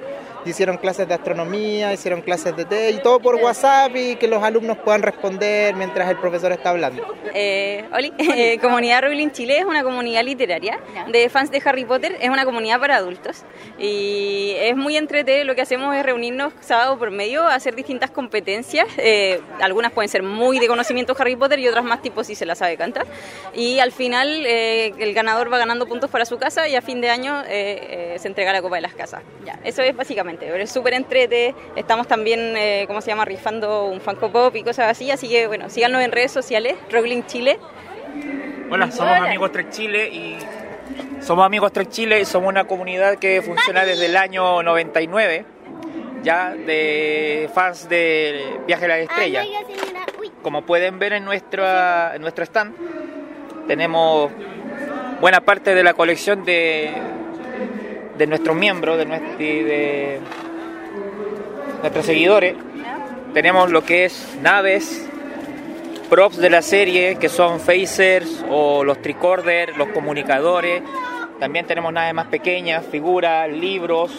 [0.46, 4.42] Hicieron clases de astronomía, hicieron clases de té y todo por WhatsApp y que los
[4.42, 7.04] alumnos puedan responder mientras el profesor está hablando.
[7.34, 10.80] Eh, Oli, eh, Comunidad Rowling Chile es una comunidad literaria
[11.12, 13.44] de fans de Harry Potter, es una comunidad para adultos
[13.78, 18.10] y es muy entretenido, lo que hacemos es reunirnos sábado por medio a hacer distintas
[18.10, 22.34] competencias, eh, algunas pueden ser muy de conocimiento Harry Potter y otras más tipo si
[22.34, 23.06] se la sabe cantar
[23.54, 27.00] y al final eh, el ganador va ganando puntos para su casa y a fin
[27.00, 29.22] de año eh, eh, se entrega la copa de las casas.
[29.44, 33.86] Ya, eso es básicamente, pero es súper entrete, estamos también, eh, ¿cómo se llama?, rifando
[33.86, 37.58] un Funko Pop y cosas así, así que bueno, síganos en redes sociales, Rowling Chile.
[38.70, 40.36] Hola, somos amigos Trek Chile y
[41.20, 45.44] somos amigos Trek Chile y somos una comunidad que funciona desde el año 99
[46.22, 49.44] ya de fans de Viaje a la Estrella.
[50.42, 52.74] Como pueden ver en nuestra en nuestro stand
[53.66, 54.30] tenemos
[55.20, 56.90] buena parte de la colección de,
[58.18, 60.20] de nuestros miembros, de
[61.78, 62.56] nuestros seguidores.
[63.32, 65.08] Tenemos lo que es naves,
[66.08, 70.82] props de la serie, que son phasers o los tricorders, los comunicadores.
[71.38, 74.10] También tenemos naves más pequeñas, figuras, libros,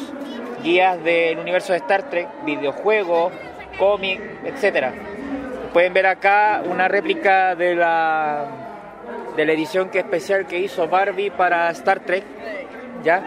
[0.61, 3.33] guías del universo de Star Trek, videojuegos,
[3.77, 4.93] cómics, etcétera.
[5.73, 8.45] Pueden ver acá una réplica de la
[9.35, 12.23] de la edición que especial que hizo Barbie para Star Trek.
[13.03, 13.23] ¿Ya?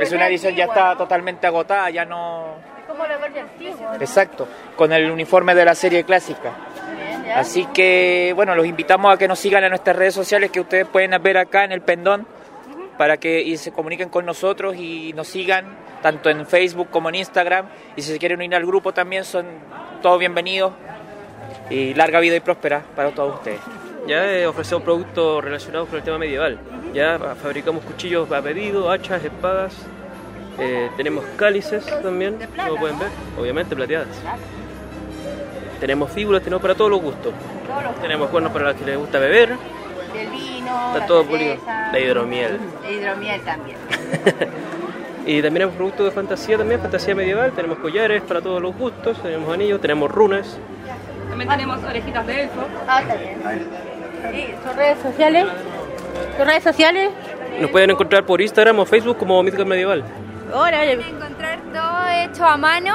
[0.00, 3.96] Es una edición ya está totalmente agotada, ya no Como la Barbie antigua.
[3.98, 6.52] Exacto, con el uniforme de la serie clásica.
[7.34, 10.86] Así que, bueno, los invitamos a que nos sigan en nuestras redes sociales que ustedes
[10.86, 12.26] pueden ver acá en el pendón
[12.98, 15.64] para que y se comuniquen con nosotros y nos sigan
[16.02, 17.66] tanto en Facebook como en Instagram.
[17.96, 19.46] Y si se quieren unir al grupo también son
[20.02, 20.72] todos bienvenidos.
[21.70, 23.60] Y larga vida y próspera para todos ustedes.
[24.06, 26.58] Ya eh, ofrecemos productos relacionados con el tema medieval.
[26.94, 29.74] Ya fa- fabricamos cuchillos a pedido, hachas, espadas.
[30.58, 34.08] eh, tenemos cálices también, como pueden ver, obviamente plateadas.
[35.80, 37.32] Tenemos fíbulas, tenemos para todos los gustos.
[38.00, 39.50] Tenemos cuernos para los que les gusta beber,
[40.12, 40.28] Del
[40.68, 41.92] vino, está la todo cerveza, pulido.
[41.92, 42.60] La hidromiel.
[42.82, 43.76] la hidromiel también.
[45.26, 47.52] Y también tenemos productos de fantasía también, fantasía medieval.
[47.52, 50.56] Tenemos collares para todos los gustos, tenemos anillos, tenemos runas.
[51.28, 52.62] También tenemos orejitas de elfo.
[52.86, 53.38] Ah, está bien.
[54.34, 55.46] ¿Y sus redes sociales?
[56.34, 57.10] ¿Sus redes sociales?
[57.60, 60.02] Nos pueden encontrar por Instagram o Facebook como Mythical Medieval.
[60.54, 62.94] Ahora, encontrar todo hecho a mano,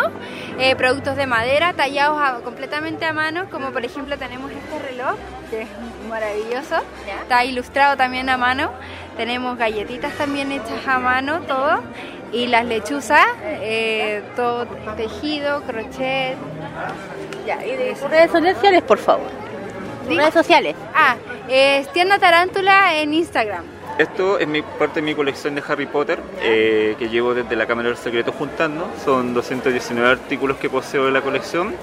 [0.57, 5.17] eh, productos de madera tallados a- completamente a mano, como por ejemplo tenemos este reloj,
[5.51, 5.67] que es
[6.14, 6.76] maravilloso,
[7.24, 8.72] está ilustrado también a mano,
[9.18, 11.82] tenemos galletitas también hechas a mano, todo,
[12.32, 16.38] y las lechuzas, eh, todo tejido, crochet.
[17.47, 19.28] Ya, y de redes sociales, por favor.
[20.07, 20.76] Sus redes sociales.
[20.93, 21.16] Ah,
[21.49, 23.64] es tienda tarántula en Instagram.
[23.97, 27.68] Esto es mi, parte de mi colección de Harry Potter eh, que llevo desde la
[27.68, 28.89] Cámara del Secreto juntando.
[29.03, 31.76] Son 219 artículos que poseo de la colección.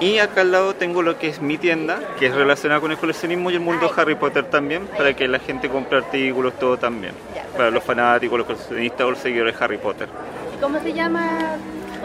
[0.00, 2.96] Y acá al lado tengo lo que es mi tienda, que es relacionada con el
[2.96, 7.12] coleccionismo y el mundo Harry Potter también, para que la gente compre artículos, todo también.
[7.54, 10.08] Para los fanáticos, los coleccionistas o los seguidores de Harry Potter.
[10.56, 11.56] ¿Y cómo se llama?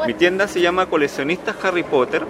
[0.05, 2.23] Mi tienda se llama Coleccionistas Harry Potter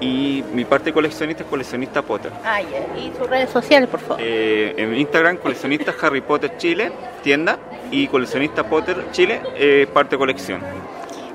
[0.00, 2.30] y mi parte coleccionista es Coleccionista Potter.
[2.44, 2.62] Ah.
[2.62, 4.22] ¿Y sus redes sociales, por favor?
[4.22, 6.92] Eh, en Instagram, coleccionistas Harry Potter Chile,
[7.22, 7.58] tienda,
[7.90, 10.60] y coleccionista Potter Chile, eh, parte colección.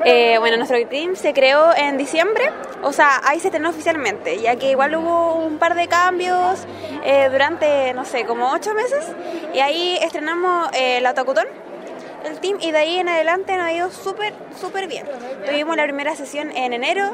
[0.08, 2.52] Eh, bueno, nuestro team se creó en diciembre,
[2.84, 6.68] o sea, ahí se estrenó oficialmente, ya que igual hubo un par de cambios
[7.04, 9.04] eh, durante, no sé, como ocho meses,
[9.52, 11.48] y ahí estrenamos eh, la Tocutón,
[12.24, 15.08] el team, y de ahí en adelante nos ha ido súper, súper bien.
[15.44, 17.10] Tuvimos la primera sesión en enero,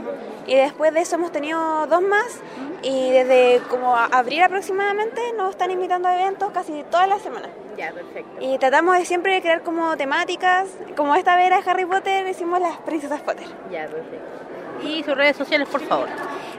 [0.45, 2.41] y después de eso hemos tenido dos más,
[2.81, 7.51] y desde como abril aproximadamente nos están invitando a eventos casi todas las semanas.
[7.77, 8.37] Ya, perfecto.
[8.39, 12.77] Y tratamos de siempre crear como temáticas, como esta vez era Harry Potter, hicimos las
[12.77, 13.47] princesas Potter.
[13.71, 14.17] Ya, perfecto.
[14.83, 16.07] ¿Y sus redes sociales, por favor?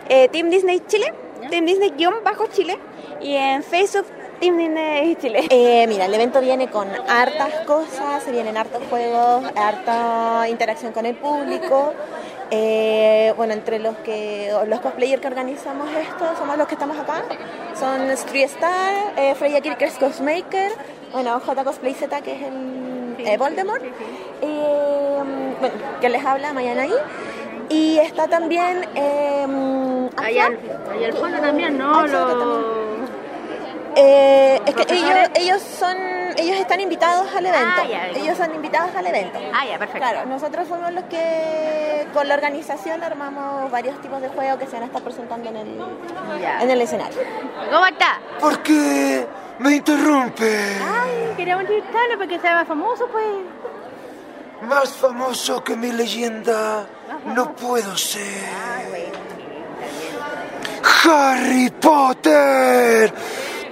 [0.09, 1.13] Eh, Team Disney Chile,
[1.51, 2.79] Team Disney-Chile,
[3.21, 4.07] y en Facebook
[4.43, 5.47] Team Disney Chile.
[5.51, 11.07] Eh, mira, el evento viene con hartas cosas, se vienen hartos juegos, harta interacción con
[11.07, 11.93] el público.
[12.51, 17.23] Eh, bueno, entre los que los cosplayers que organizamos esto, somos los que estamos acá.
[17.79, 20.73] Son Street Star, eh, Freya Kirkers Cosmaker,
[21.13, 23.83] bueno, J Cosplay Z que es el eh, Voldemort,
[24.43, 25.19] eh,
[25.61, 26.95] bueno, que les habla mañana ahí.
[27.69, 28.89] Y está también...
[28.97, 29.47] Eh,
[30.17, 30.59] Ahí al,
[30.93, 32.07] ahí al fondo también, ¿no?
[32.09, 32.83] Lo- también-
[33.97, 34.95] Eh, es que
[35.35, 35.97] ellos, son,
[36.37, 37.83] ellos están invitados al evento.
[37.83, 39.39] Ah, ya, ellos son invitados al evento.
[39.53, 39.99] Ah, ya, perfecto.
[39.99, 44.73] Claro, nosotros fuimos los que con la organización armamos varios tipos de juegos que se
[44.73, 45.81] van a estar presentando en el,
[46.61, 47.19] en el escenario.
[47.71, 48.21] ¿Cómo está?
[48.41, 49.27] ¿Por qué
[49.59, 50.79] me interrumpe?
[50.83, 53.27] Ay, queríamos invitarlo para que sea más famoso, pues.
[54.63, 56.87] Más famoso que mi leyenda
[57.27, 58.49] no puedo ser.
[61.05, 63.13] Harry Potter,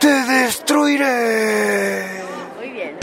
[0.01, 2.05] te destruiré.
[2.57, 2.97] Muy bien.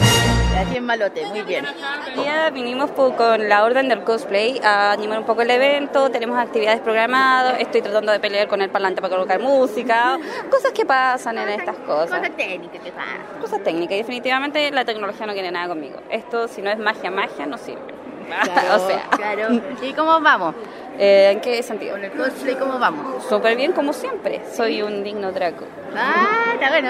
[0.74, 1.66] En malote, muy bien.
[1.66, 6.38] Hoy día vinimos con la orden del cosplay a animar un poco el evento, tenemos
[6.38, 10.20] actividades programadas, estoy tratando de pelear con el parlante para colocar música,
[10.52, 12.20] cosas que pasan en estas cosas.
[12.20, 13.42] Cosas técnicas que pasan.
[13.42, 16.00] Cosas técnicas, y definitivamente la tecnología no quiere nada conmigo.
[16.10, 18.07] Esto, si no es magia, magia, no sirve.
[18.28, 19.04] Claro, o sea.
[19.12, 19.48] claro.
[19.82, 20.56] ¿Y cómo vamos?
[21.00, 21.92] Eh, ¿En qué sentido?
[21.94, 23.24] Con el cosplay, ¿cómo vamos?
[23.30, 24.42] Súper bien, como siempre.
[24.52, 25.66] Soy un digno Draco.
[25.96, 26.90] Ah, está bueno.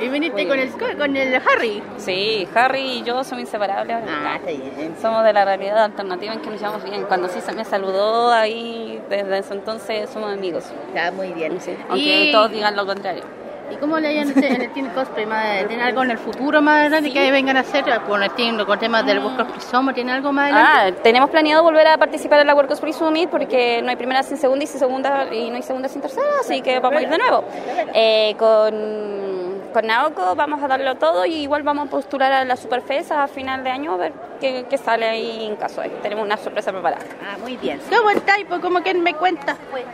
[0.00, 0.72] Y viniste Muy con bien.
[0.90, 1.82] el, con el Harry.
[1.96, 3.98] Sí, Harry y yo somos inseparables.
[4.08, 4.96] Ah, está bien.
[5.00, 7.04] Somos de la realidad alternativa en que nos llevamos bien.
[7.04, 10.64] Cuando sí se me saludó ahí, desde ese entonces somos amigos.
[10.88, 11.56] Está muy bien.
[11.88, 13.22] Aunque Y- todos digan lo contrario.
[13.70, 15.26] ¿Y cómo le hayan en el Team Cosplay?
[15.66, 18.78] ¿Tiene algo en el futuro más adelante que vengan a hacer con el team, con
[18.78, 19.94] temas del World Cosplay Summer?
[19.94, 23.80] ¿Tiene algo más Ah, tenemos planeado volver a participar en la World Cosplay Summit porque
[23.82, 26.62] no hay primera sin segunda y sin segunda y no hay segunda sin tercera, así
[26.62, 27.44] que vamos a ir de nuevo.
[27.92, 32.56] Eh, con, con Naoko vamos a darlo todo y igual vamos a postular a la
[32.56, 35.88] Superfest a final de año a ver qué, qué sale ahí en caso de.
[35.88, 37.04] Tenemos una sorpresa preparada.
[37.22, 37.80] Ah, muy bien.
[37.94, 38.46] ¿Cómo estáis?
[38.48, 39.84] Pues como que me cuentas, pues.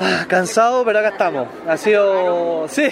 [0.00, 1.48] Ah, Cansado, pero acá estamos.
[1.66, 2.66] Ha sido.
[2.68, 2.88] Sí.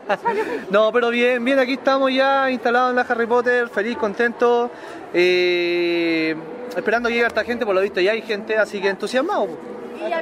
[0.70, 4.70] no, pero bien, bien, aquí estamos ya instalados en la Harry Potter, feliz, contento.
[5.14, 6.34] eh,
[6.76, 9.48] esperando que llegue harta gente, por lo visto ya hay gente, así que entusiasmado.
[10.00, 10.12] Y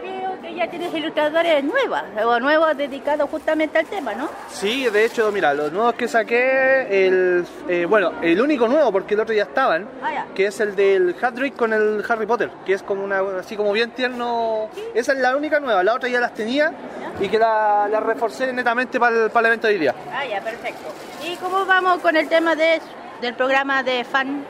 [0.60, 4.28] ya tienes ilustradores nuevas, o nuevos dedicados justamente al tema, ¿no?
[4.50, 9.14] Sí, de hecho, mira, los nuevos que saqué, el, eh, bueno, el único nuevo, porque
[9.14, 10.26] el otro ya estaban, Ah, ya.
[10.34, 13.72] que es el del Hadrick con el Harry Potter, que es como una, así como
[13.72, 14.68] bien tierno.
[14.94, 16.72] Esa es la única nueva, la otra ya las tenía
[17.20, 19.94] y que la, la reforcé netamente para el, para el evento de hoy día.
[20.12, 20.88] Ah, ya, perfecto.
[21.24, 22.80] ¿Y cómo vamos con el tema de,
[23.22, 24.44] del programa de fan?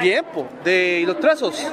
[0.00, 1.66] Bien, pues, de Ilustrazos.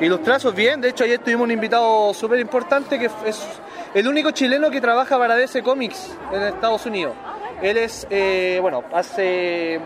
[0.00, 0.80] Ilustrazos, bien.
[0.80, 3.46] De hecho, ayer tuvimos un invitado súper importante que es
[3.94, 7.14] el único chileno que trabaja para DC Comics en Estados Unidos.
[7.60, 9.80] Él es, eh, bueno, hace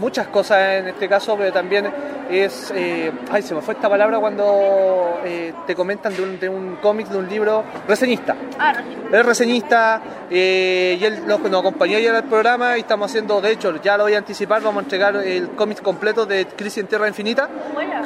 [0.00, 1.92] muchas cosas en este caso, pero también
[2.30, 6.48] es, eh, ay, se me fue esta palabra cuando eh, te comentan de un, de
[6.48, 8.34] un cómic, de un libro, reseñista.
[8.58, 8.72] Ah,
[9.12, 13.52] Es reseñista eh, y él nos, nos acompañó ayer al programa y estamos haciendo, de
[13.52, 16.86] hecho, ya lo voy a anticipar, vamos a entregar el cómic completo de Crisis en
[16.86, 17.48] Tierra Infinita.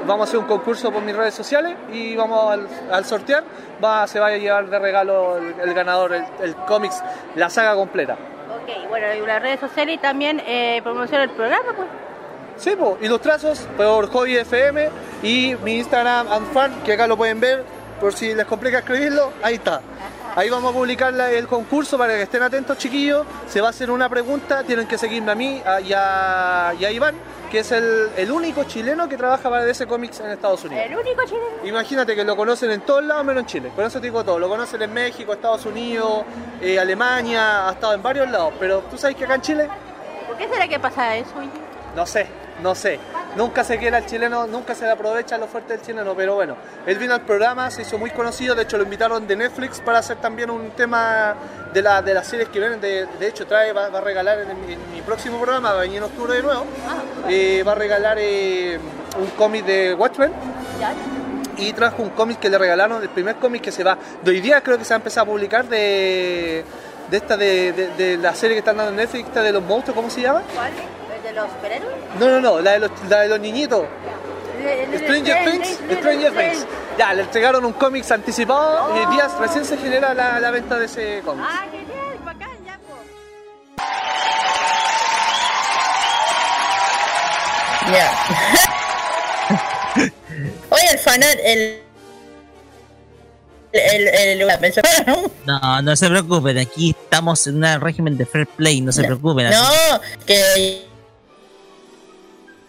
[0.06, 3.44] Vamos a hacer un concurso por mis redes sociales y vamos al, al sortear,
[3.82, 7.02] va, se va a llevar de regalo el, el ganador, el, el cómics,
[7.36, 8.16] la saga completa.
[8.56, 11.88] Ok, bueno, y las redes sociales y también eh, promoción del programa, pues.
[12.56, 14.88] Sí, pues, ilustrazos por Hobby FM
[15.22, 17.64] y mi Instagram Anfan, que acá lo pueden ver,
[18.00, 19.80] por si les complica escribirlo, ahí está.
[20.36, 23.24] Ahí vamos a publicar la- el concurso para que estén atentos, chiquillos.
[23.48, 26.84] Se va a hacer una pregunta, tienen que seguirme a mí a- y a, y
[26.84, 27.14] a Iván,
[27.54, 30.86] que es el, el único chileno que trabaja para DC Comics en Estados Unidos.
[30.86, 31.64] El único chileno.
[31.64, 33.70] Imagínate que lo conocen en todos lados menos en Chile.
[33.76, 34.40] Con eso te digo todo.
[34.40, 36.24] Lo conocen en México, Estados Unidos,
[36.60, 38.54] eh, Alemania, ha estado en varios lados.
[38.58, 39.68] Pero tú sabes que acá en Chile
[40.26, 41.30] ¿Por qué será que pasa eso?
[41.94, 42.26] no sé,
[42.64, 42.98] no sé.
[43.36, 46.56] Nunca se quiere al chileno, nunca se le aprovecha lo fuerte del chileno, pero bueno.
[46.86, 49.98] Él vino al programa, se hizo muy conocido, de hecho lo invitaron de Netflix para
[49.98, 51.34] hacer también un tema
[51.72, 52.80] de, la, de las series que vienen.
[52.80, 55.78] De, de hecho, trae, va, va a regalar en, mi- en mi próximo programa, va
[55.78, 56.64] a venir en octubre de nuevo,
[57.28, 58.78] eh, va a regalar eh,
[59.18, 60.32] un cómic de Watchmen.
[61.56, 64.40] Y trajo un cómic que le regalaron, el primer cómic que se va, de hoy
[64.40, 66.64] día creo que se va a empezar a publicar de,
[67.10, 69.62] de esta de, de- de la serie que están dando en Netflix, esta de los
[69.62, 70.42] monstruos, ¿cómo se llama?
[70.54, 70.72] ¿Cuál?
[71.34, 71.94] ¿El de los superhéroes?
[72.20, 73.84] No, no, no, la de los, la de los niñitos.
[74.96, 75.68] Stranger Things,
[75.98, 76.66] Stranger Things.
[76.96, 80.78] Ya, le entregaron un cómics anticipado y hoy día recién se genera la, la venta
[80.78, 81.44] de ese cómic.
[81.46, 83.00] Ah, genial, bacán, ya, pues.
[87.92, 88.10] Ya.
[90.70, 91.80] Oye, el fanat, el.
[93.72, 94.08] El.
[94.08, 94.48] el, el-
[95.46, 99.46] No, no se preocupen, aquí estamos en un régimen de fair play, no se preocupen.
[99.46, 99.56] así-
[99.90, 100.93] No, que.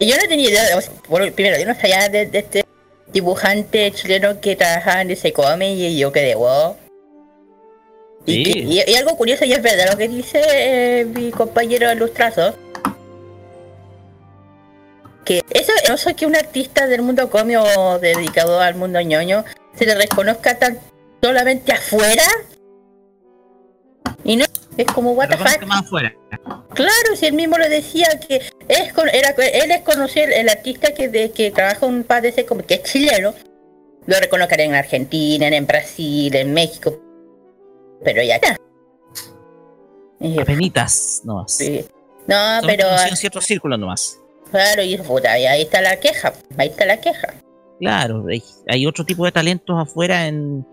[0.00, 0.62] Yo no tenía idea.
[1.08, 2.64] bueno, primero, yo no sabía de, de este
[3.12, 6.76] dibujante chileno que trabajaba en ese cómic y yo quedé wow.
[8.26, 10.40] Y, que- y- y algo curioso, y es verdad lo que dice
[11.00, 12.54] eh, mi compañero ilustrazo.
[15.24, 19.44] Que eso, eso que un artista del mundo cómico o dedicado al mundo ñoño
[19.76, 20.78] se le reconozca tan
[21.22, 22.22] solamente afuera.
[24.24, 24.44] Y no,
[24.76, 25.62] es como what the fuck.
[25.66, 26.14] más afuera.
[26.74, 30.92] Claro, si él mismo lo decía que es con, era, él es conocido, el artista
[30.92, 33.34] que, de, que trabaja un par de ese como que es chileno,
[34.06, 36.98] lo reconocerán en Argentina, en Brasil, en México,
[38.04, 38.56] pero ya está.
[40.40, 41.52] Apenitas, nomás.
[41.52, 41.84] Sí.
[42.26, 44.18] No, pero en ciertos círculos nomás.
[44.50, 47.34] claro, y puta, y ahí está la queja, ahí está la queja.
[47.80, 50.66] Claro, hay, hay otro tipo de talentos afuera en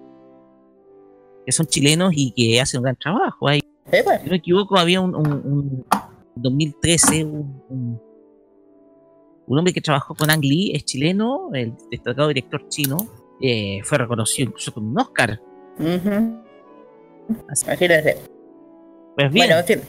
[1.46, 3.48] que son chilenos y que hacen un gran trabajo.
[3.48, 4.20] Hay, pues.
[4.22, 5.86] Si no me equivoco, había un, un, un-
[6.36, 8.02] en 2013 un,
[9.48, 12.98] hombre que trabajó con Ang Lee, es chileno, el destacado director chino,
[13.42, 15.40] eh, fue reconocido incluso con un Oscar.
[17.66, 18.18] Imagínate.
[19.16, 19.48] Pues bien.
[19.48, 19.82] Bueno, en fin.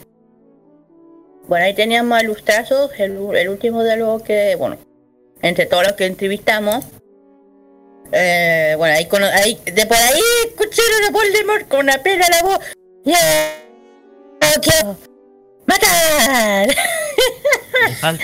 [1.47, 4.77] Bueno, ahí teníamos a Lustrazos, el, el último de los que, bueno,
[5.41, 6.85] entre todos los que entrevistamos.
[8.11, 12.31] Eh, bueno, ahí, cono- ahí de por ahí escucharon a Voldemort con una pena en
[12.31, 12.59] la voz.
[13.05, 14.97] ¡No quiero
[15.65, 16.67] ¡Matar!
[18.01, 18.17] Con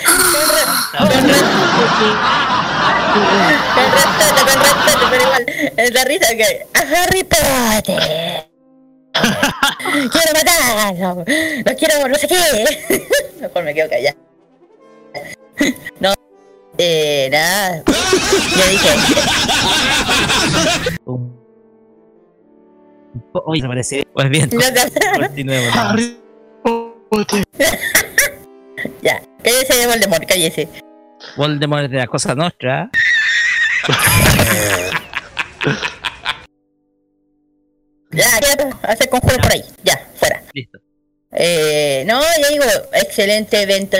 [3.91, 5.45] respeto, con respeto, pero igual,
[5.77, 6.65] es la risa que...
[6.73, 8.47] ¡A Harry Potter!
[10.11, 11.25] quiero matar, no,
[11.77, 13.05] quiero no sé qué.
[13.41, 13.89] Mejor me quedo.
[15.99, 16.13] No,
[16.84, 17.84] eh, nada.
[17.86, 18.89] Yo dije,
[23.45, 24.07] Oye, parece.
[24.13, 24.49] Pues bien.
[24.49, 25.73] Continuemos.
[29.01, 30.67] ya, cállese de Voldemort, cállese.
[31.38, 32.89] Voldemort es de la cosa nuestra.
[38.13, 40.43] Ya, ya, hacer conjuro por ahí, ya, fuera.
[40.53, 40.79] Listo.
[41.32, 43.97] Eh, no, ya digo, excelente evento.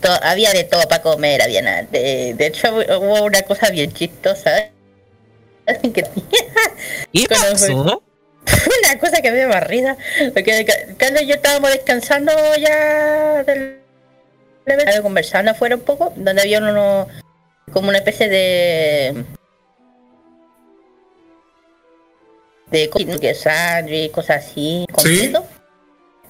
[0.00, 1.82] To- había de todo para comer, había nada.
[1.84, 4.70] De, de hecho, hubo una cosa bien chistosa.
[5.66, 6.04] Que
[7.12, 8.02] ¿Qué pasó?
[8.84, 9.96] Una cosa que me dio risa.
[10.34, 13.80] Porque ca- Carlos y yo estábamos descansando ya del
[14.66, 17.08] evento, conversando afuera un poco, donde había uno
[17.72, 19.24] como una especie de
[22.70, 22.90] de
[23.20, 25.46] que sándwich, cosas así, completo.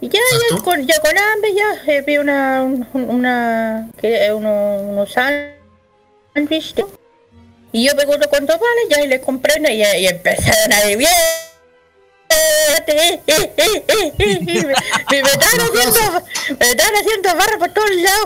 [0.04, 4.76] Y ya, ya con, ya con hambre, ya eh, vi una, un- una, que, uno,
[4.82, 6.84] unos sándwiches.
[7.72, 7.96] Y yo
[8.28, 10.80] con dos vales, ya y le compré uno y, y empezaron a
[12.28, 16.22] eh, eh, eh, eh, eh", y me, me, me estaban haciendo,
[16.58, 18.24] me estaban haciendo barra por todos lados.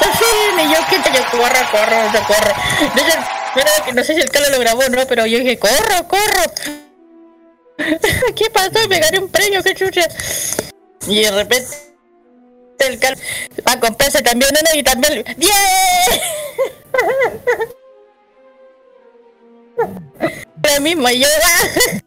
[0.00, 0.24] Así,
[0.58, 2.54] y yo, ¿qué te yo corro, corro, no corro?
[2.94, 6.08] No sé, que no si el Carlos lo grabó o no, pero yo dije, corro,
[6.08, 6.83] corro.
[7.76, 8.88] ¿Qué pasó?
[8.88, 10.06] Me gané un premio, qué chucha.
[11.06, 11.68] Y de repente
[12.78, 13.22] el Carlos
[13.66, 15.24] va a comprarse también uno y también.
[15.36, 15.52] ¡Bien!
[20.74, 22.00] Lo mismo, y yo ah,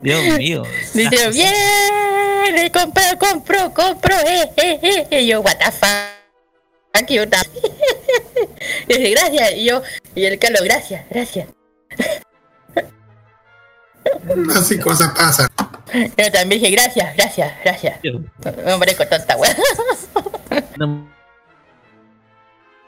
[0.00, 0.62] Dios mío.
[0.94, 5.20] dice, bien, le compro, compro, compro, eh, eh, eh.
[5.20, 7.42] Y yo, what the fuck, you ta-".
[8.88, 9.82] Y dice, gracias, y yo,
[10.14, 11.48] y el Carlos, gracias, gracias.
[14.56, 15.48] Así cosas pasan.
[15.92, 18.00] Yo también dije, gracias, gracias, gracias.
[18.02, 19.56] Me merezco tanta weá.
[20.78, 21.12] No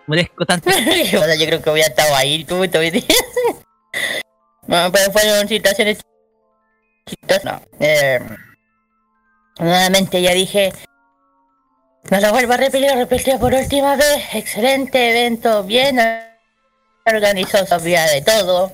[0.06, 2.78] merezco sea, yo creo que hubiera estado ahí, tú, tú.
[4.66, 6.00] No, pero fueron situaciones.
[7.44, 7.60] No.
[7.80, 8.20] Eh,
[9.58, 10.72] nuevamente ya dije,
[12.10, 14.34] no lo vuelvo a repetir, lo repetí por última vez.
[14.34, 15.98] Excelente evento, bien
[17.06, 18.72] organizado, sabía de todo.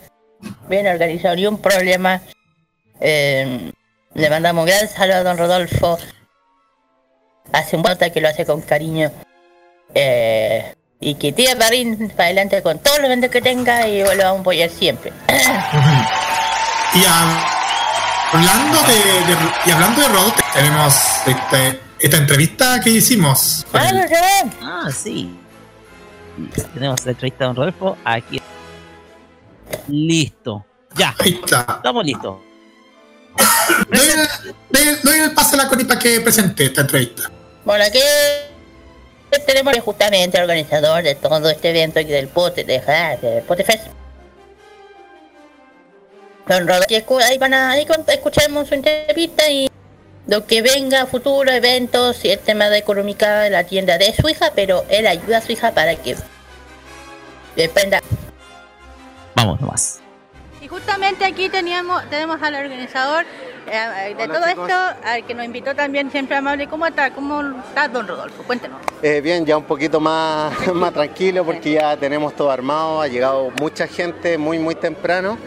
[0.69, 2.23] Bien organizado, ni un problema.
[3.01, 3.73] Eh,
[4.15, 5.99] le mandamos un gran saludo a don Rodolfo.
[7.53, 9.11] Hace un bota que lo hace con cariño.
[9.95, 14.01] Eh, y que tire para, adelante- para adelante con todos los eventos que tenga y
[14.03, 15.13] lo vamos a apoyar siempre.
[16.93, 17.47] Y a-
[18.33, 20.95] hablando de, de- y hablando de Rodolfo, tenemos
[21.27, 23.65] este- esta entrevista que hicimos.
[23.73, 24.09] el-
[24.61, 25.39] Ah, sí.
[26.75, 28.43] Tenemos la entrevista de Don Rodolfo aquí.
[29.89, 30.65] Listo.
[30.97, 31.15] Ya.
[31.21, 31.61] Ahí está.
[31.77, 32.37] Estamos listos.
[33.91, 34.09] Doy,
[34.71, 37.31] doy- doy el paso a la Connie para que presente esta entrevista.
[37.65, 37.99] Bueno, aquí
[39.47, 43.87] tenemos justamente el organizador de todo este evento aquí del Pote, de, de Pote Fest.
[46.47, 46.69] Don
[47.23, 49.71] ahí van a, ahí escuchemos su entrevista y
[50.27, 54.29] lo que venga, futuro, eventos y el tema de económica de la tienda de su
[54.29, 56.17] hija, pero él ayuda a su hija para que
[57.55, 58.01] dependa.
[59.37, 60.01] Vamos nomás.
[60.61, 63.25] Y justamente aquí teníamos, tenemos al organizador
[63.67, 64.69] eh, de Hola, todo chicos.
[64.69, 66.67] esto, al que nos invitó también siempre amable.
[66.69, 67.13] ¿Cómo está?
[67.13, 68.43] ¿Cómo está don Rodolfo?
[68.45, 68.81] Cuéntenos.
[69.03, 73.51] Eh, bien, ya un poquito más, más tranquilo porque ya tenemos todo armado, ha llegado
[73.61, 75.39] mucha gente muy muy temprano.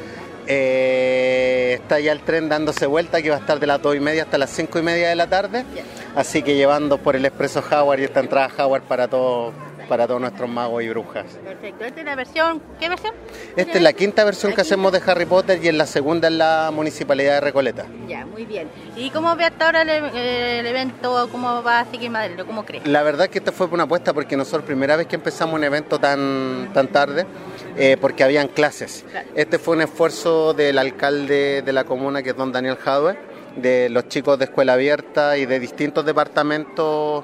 [0.45, 3.99] Eh, está ya el tren dándose vuelta que va a estar de las 2 y
[4.01, 5.64] media hasta las 5 y media de la tarde.
[6.16, 9.53] Así que llevando por el expreso Howard y esta entrada Howard para, todo,
[9.88, 11.25] para todos nuestros magos y brujas.
[11.43, 11.86] Perfecto.
[11.86, 13.13] Esta es la versión, ¿qué versión?
[13.55, 16.38] Esta es la quinta versión que hacemos de Harry Potter y en la segunda en
[16.38, 17.86] la Municipalidad de Recoleta.
[18.07, 18.67] Ya, muy bien.
[18.95, 21.27] ¿Y cómo ve hasta ahora el, eh, el evento?
[21.31, 22.39] ¿Cómo va a seguir Madrid?
[22.45, 22.81] ¿Cómo cree?
[22.86, 25.99] La verdad que esta fue una apuesta porque nosotros primera vez que empezamos un evento
[25.99, 27.25] tan, tan tarde,
[27.77, 29.05] eh, porque habían clases.
[29.36, 33.17] Este fue un esfuerzo del alcalde de la comuna, que es don Daniel Jadwe,
[33.55, 37.23] de los chicos de Escuela Abierta y de distintos departamentos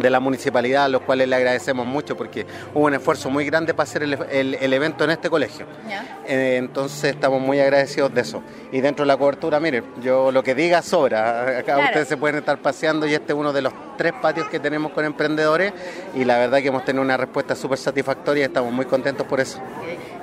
[0.00, 3.74] de la municipalidad, a los cuales le agradecemos mucho porque hubo un esfuerzo muy grande
[3.74, 5.66] para hacer el, el- el evento en este colegio.
[6.26, 8.42] Eh, entonces estamos muy agradecidos de eso.
[8.72, 11.42] Y dentro de la cobertura, mire, yo lo que diga sobra.
[11.58, 11.82] Acá Claro.
[11.84, 14.92] ustedes se pueden estar paseando y este es uno de los tres patios que tenemos
[14.92, 15.72] con emprendedores
[16.14, 19.40] y la verdad que hemos tenido una respuesta súper satisfactoria y estamos muy contentos por
[19.40, 19.58] eso.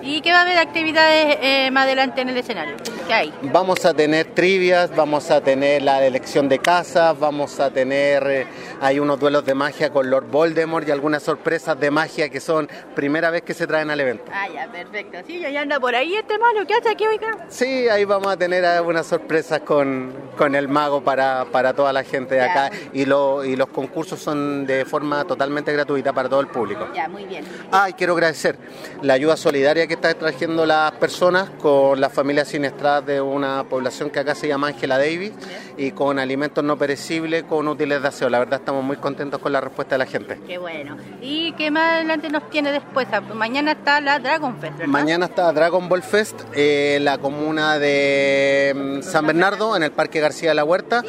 [0.07, 2.77] ¿Y qué va a haber de actividades eh, más adelante en el escenario?
[3.07, 3.33] ¿Qué hay?
[3.41, 8.47] Vamos a tener trivias, vamos a tener la elección de casas, vamos a tener, eh,
[8.79, 12.69] hay unos duelos de magia con Lord Voldemort y algunas sorpresas de magia que son
[12.95, 14.23] primera vez que se traen al evento.
[14.33, 15.17] Ah, ya, perfecto.
[15.27, 16.65] Sí, ya anda por ahí este malo.
[16.65, 17.45] ¿Qué hace aquí, oiga?
[17.49, 22.05] Sí, ahí vamos a tener algunas sorpresas con, con el mago para, para toda la
[22.05, 26.39] gente de acá y, lo, y los concursos son de forma totalmente gratuita para todo
[26.39, 26.87] el público.
[26.95, 27.43] Ya, muy bien.
[27.73, 28.57] Ah, y quiero agradecer
[29.01, 34.11] la ayuda solidaria que está trayendo las personas con las familias siniestradas de una población
[34.11, 35.33] que acá se llama Ángela Davis
[35.75, 38.29] y con alimentos no perecibles, con útiles de aseo.
[38.29, 40.39] La verdad estamos muy contentos con la respuesta de la gente.
[40.45, 40.97] Qué bueno.
[41.19, 43.07] ¿Y qué más adelante nos tiene después?
[43.11, 44.87] Ah, Mañana está la Dragon Fest, ¿verdad?
[44.91, 50.19] Mañana está Dragon Ball Fest en la comuna de mm, San Bernardo, en el Parque
[50.19, 51.03] García de la Huerta.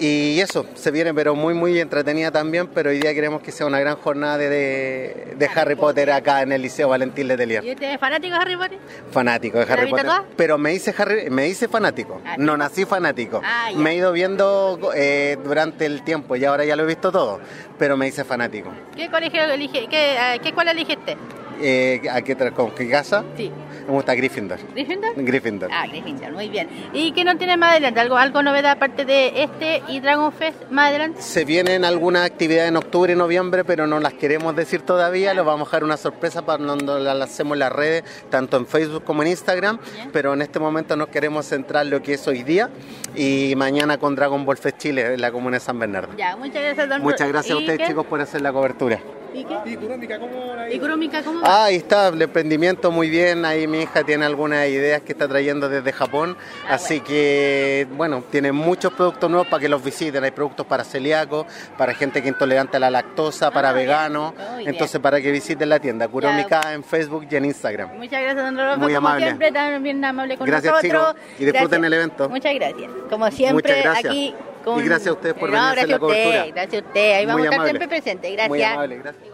[0.00, 3.66] Y eso, se viene pero muy muy entretenida también, pero hoy día queremos que sea
[3.66, 7.64] una gran jornada de, de- de Harry Potter acá en el Liceo Valentín Letelier.
[7.64, 8.78] ¿Y usted es fanático de Harry Potter?
[9.10, 10.06] Fanático de ¿La Harry Potter.
[10.06, 10.24] toda?
[10.36, 12.20] Pero me hice Harry, me hice fanático.
[12.38, 13.40] No nací fanático.
[13.44, 17.10] Ah, me he ido viendo eh, durante el tiempo y ahora ya lo he visto
[17.12, 17.40] todo.
[17.78, 18.70] Pero me hice fanático.
[18.96, 19.86] ¿Qué colegio elige?
[19.88, 21.16] ¿Qué, ah, ¿qué escuela eligiste?
[21.60, 23.24] Eh, ¿A qué, con qué casa?
[23.36, 23.50] Sí.
[23.86, 24.58] Me gusta Gryffindor.
[24.74, 25.12] ¿Gryffindor?
[25.16, 25.70] Gryffindor.
[25.72, 26.68] Ah, Gryffindor, muy bien.
[26.92, 28.00] ¿Y qué no tiene más adelante?
[28.00, 31.22] ¿Algo, algo novedad aparte de este y Dragon Fest más adelante?
[31.22, 35.32] Se vienen algunas actividades en octubre y noviembre, pero no las queremos decir todavía.
[35.32, 38.66] Les vamos a dejar una sorpresa para cuando las lancemos en las redes, tanto en
[38.66, 39.78] Facebook como en Instagram.
[40.12, 42.68] Pero en este momento nos queremos centrar en lo que es hoy día
[43.14, 46.14] y mañana con Dragon Ball Fest Chile en la comuna de San Bernardo.
[46.16, 47.86] Ya, muchas gracias, don Muchas gracias a ¿Y ustedes, qué?
[47.86, 49.00] chicos, por hacer la cobertura.
[49.34, 49.54] ¿Y qué?
[49.66, 51.44] ¿Y cómo va?
[51.44, 53.44] Ah, ahí está, el emprendimiento muy bien.
[53.44, 56.36] Ahí mi hija tiene algunas ideas que está trayendo desde Japón.
[56.66, 60.24] Ah, Así que, bueno, tiene muchos productos nuevos para que los visiten.
[60.24, 64.34] Hay productos para celíacos, para gente que es intolerante a la lactosa, para veganos.
[64.56, 64.70] Bien.
[64.70, 66.08] Entonces, para que visiten la tienda.
[66.08, 67.96] Kuromika en Facebook y en Instagram.
[67.96, 68.78] Muchas gracias, don Rodolfo.
[68.80, 69.26] Muy como amable.
[69.26, 71.14] siempre, tan bien amable con Gracias, nosotros.
[71.14, 71.22] chicos.
[71.38, 71.86] Y disfruten Gracias.
[71.86, 72.28] el evento.
[72.28, 72.90] Muchas gracias.
[73.10, 74.06] Como siempre, gracias.
[74.06, 74.34] aquí.
[74.76, 76.46] Y gracias a ustedes por No, venir a hacer gracias la a usted, cobertura.
[76.54, 77.12] Gracias a usted.
[77.14, 77.70] Ahí vamos Muy a estar amable.
[77.78, 78.32] siempre presentes.
[78.32, 78.48] Gracias.
[78.48, 79.24] Muy amable, gracias.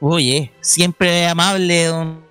[0.00, 2.24] Oye, siempre amable, don,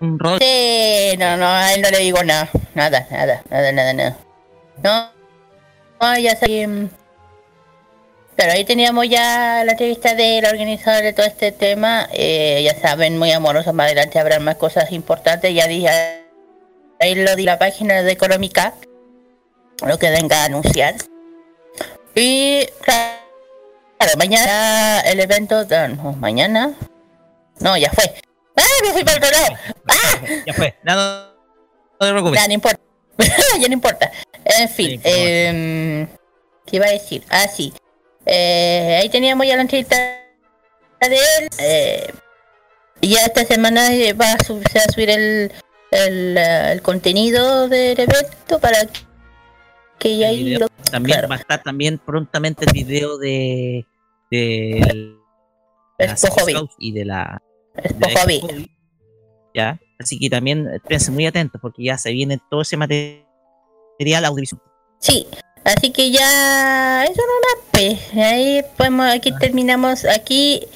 [0.00, 0.38] don Rod.
[0.40, 2.48] Sí, no, no, a él no le digo nada.
[2.74, 4.16] Nada, nada, nada, nada, nada.
[4.82, 5.10] No,
[6.00, 6.88] no ya sé.
[8.38, 12.08] Pero ahí teníamos ya la entrevista de la organizadora de todo este tema.
[12.12, 13.74] eh, ya saben, muy amorosos.
[13.74, 15.52] Más adelante habrá más cosas importantes.
[15.52, 15.88] Ya dije,
[17.00, 18.74] ahí lo di la página de Económica.
[19.84, 20.94] Lo que venga a anunciar.
[22.14, 25.66] Y claro, mañana el evento.
[25.72, 26.74] ah, No, mañana.
[27.58, 28.04] No, ya fue.
[28.56, 29.56] ¡Ah, me fui para otro lado!
[30.46, 30.76] Ya fue.
[30.84, 32.40] No, no, no te preocupes.
[32.40, 32.80] Ya no importa.
[33.60, 34.12] ya no importa.
[34.44, 36.06] En fin, em,
[36.66, 37.24] ¿qué iba a decir?
[37.30, 37.72] Ah, sí.
[38.28, 41.48] Eh, ahí teníamos ya la entrevista de él.
[41.58, 42.12] Eh,
[43.02, 45.52] ya esta semana eh, va a sub- se va a subir el,
[45.90, 48.86] el, el contenido del evento para
[49.98, 50.68] que ya ahí lo...
[50.90, 53.84] También va a estar también prontamente el video de
[54.30, 55.14] de.
[56.16, 57.42] Scouts y de la
[57.74, 58.26] de la.
[59.54, 63.24] Ya, así que también estén muy atentos porque ya se viene todo ese material
[64.24, 64.62] audiovisual.
[65.00, 65.26] Sí,
[65.76, 67.64] así que ya eso no más.
[67.72, 67.98] pues.
[68.16, 70.66] Ahí podemos, aquí terminamos, aquí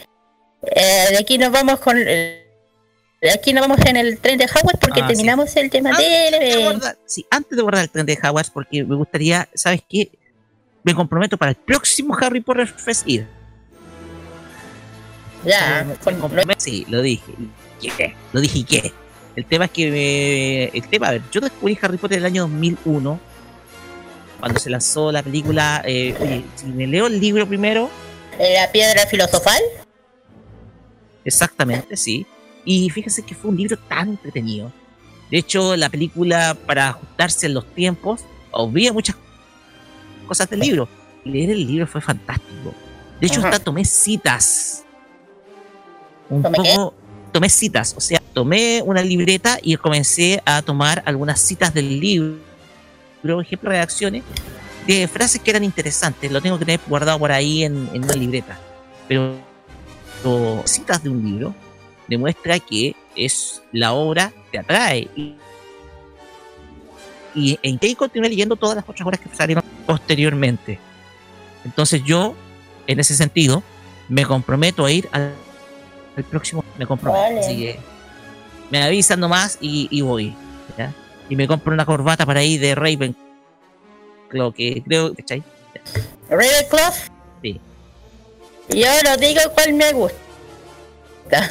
[0.63, 4.79] eh, de aquí nos vamos con de aquí nos vamos en el tren de Howard
[4.81, 5.15] porque Ah, sí.
[5.15, 8.51] terminamos el tema del Antes de abordar- sí, antes de abordar el tren de Hogwarts,
[8.51, 10.11] porque me gustaría, ¿sabes qué?
[10.83, 13.27] Me comprometo para el próximo Harry Potter Fest ir.
[15.45, 17.33] Ya, Me comprometo- sí, lo dije.
[17.81, 18.15] ¿Y qué?
[18.33, 18.93] Lo dije y qué.
[19.35, 22.27] El tema es que me- el tema, a ver, yo descubrí Harry Potter en el
[22.27, 23.19] año 2001
[24.43, 25.83] cuando se lanzó la película.
[25.87, 27.89] eh, oye, si me leo el libro primero,
[28.41, 29.63] La piedra filosofal.
[31.25, 32.27] Exactamente, sí.
[32.65, 34.73] Y fíjense que fue un libro tan entretenido.
[35.31, 39.15] De hecho, la película, para ajustarse en los tiempos, obvia muchas
[40.27, 40.89] cosas del libro.
[41.25, 42.75] Leer el libro fue fantástico.
[43.21, 43.51] De hecho, Ajá.
[43.51, 44.83] hasta tomé citas.
[46.29, 46.75] Un ¿Tomé qué?
[46.75, 46.95] poco.
[47.31, 52.39] Tomé citas, o sea, tomé una libreta y comencé a tomar algunas citas del libro,
[53.23, 54.23] por ejemplo, redacciones
[54.87, 56.31] de frases que eran interesantes.
[56.31, 58.59] Lo tengo que tener guardado por ahí en, en una libreta.
[59.09, 59.37] Pero
[60.65, 61.55] citas de un libro
[62.09, 65.35] demuestra que es la obra te atrae y,
[67.35, 70.79] y en que continué leyendo todas las otras obras que salieron posteriormente
[71.65, 72.35] entonces yo
[72.87, 73.63] en ese sentido
[74.09, 75.35] me comprometo a ir al,
[76.17, 77.41] al próximo me comprometo Vale.
[77.41, 77.81] así que
[78.71, 80.35] me avisan nomás y, y voy
[80.79, 80.93] ¿ya?
[81.33, 83.17] Y me compro una corbata para ir de Raven
[84.33, 85.43] lo que creo ¿cachai?
[86.29, 86.93] Ravenclaw.
[87.41, 87.59] Sí.
[88.69, 90.19] Yo no digo cuál me gusta.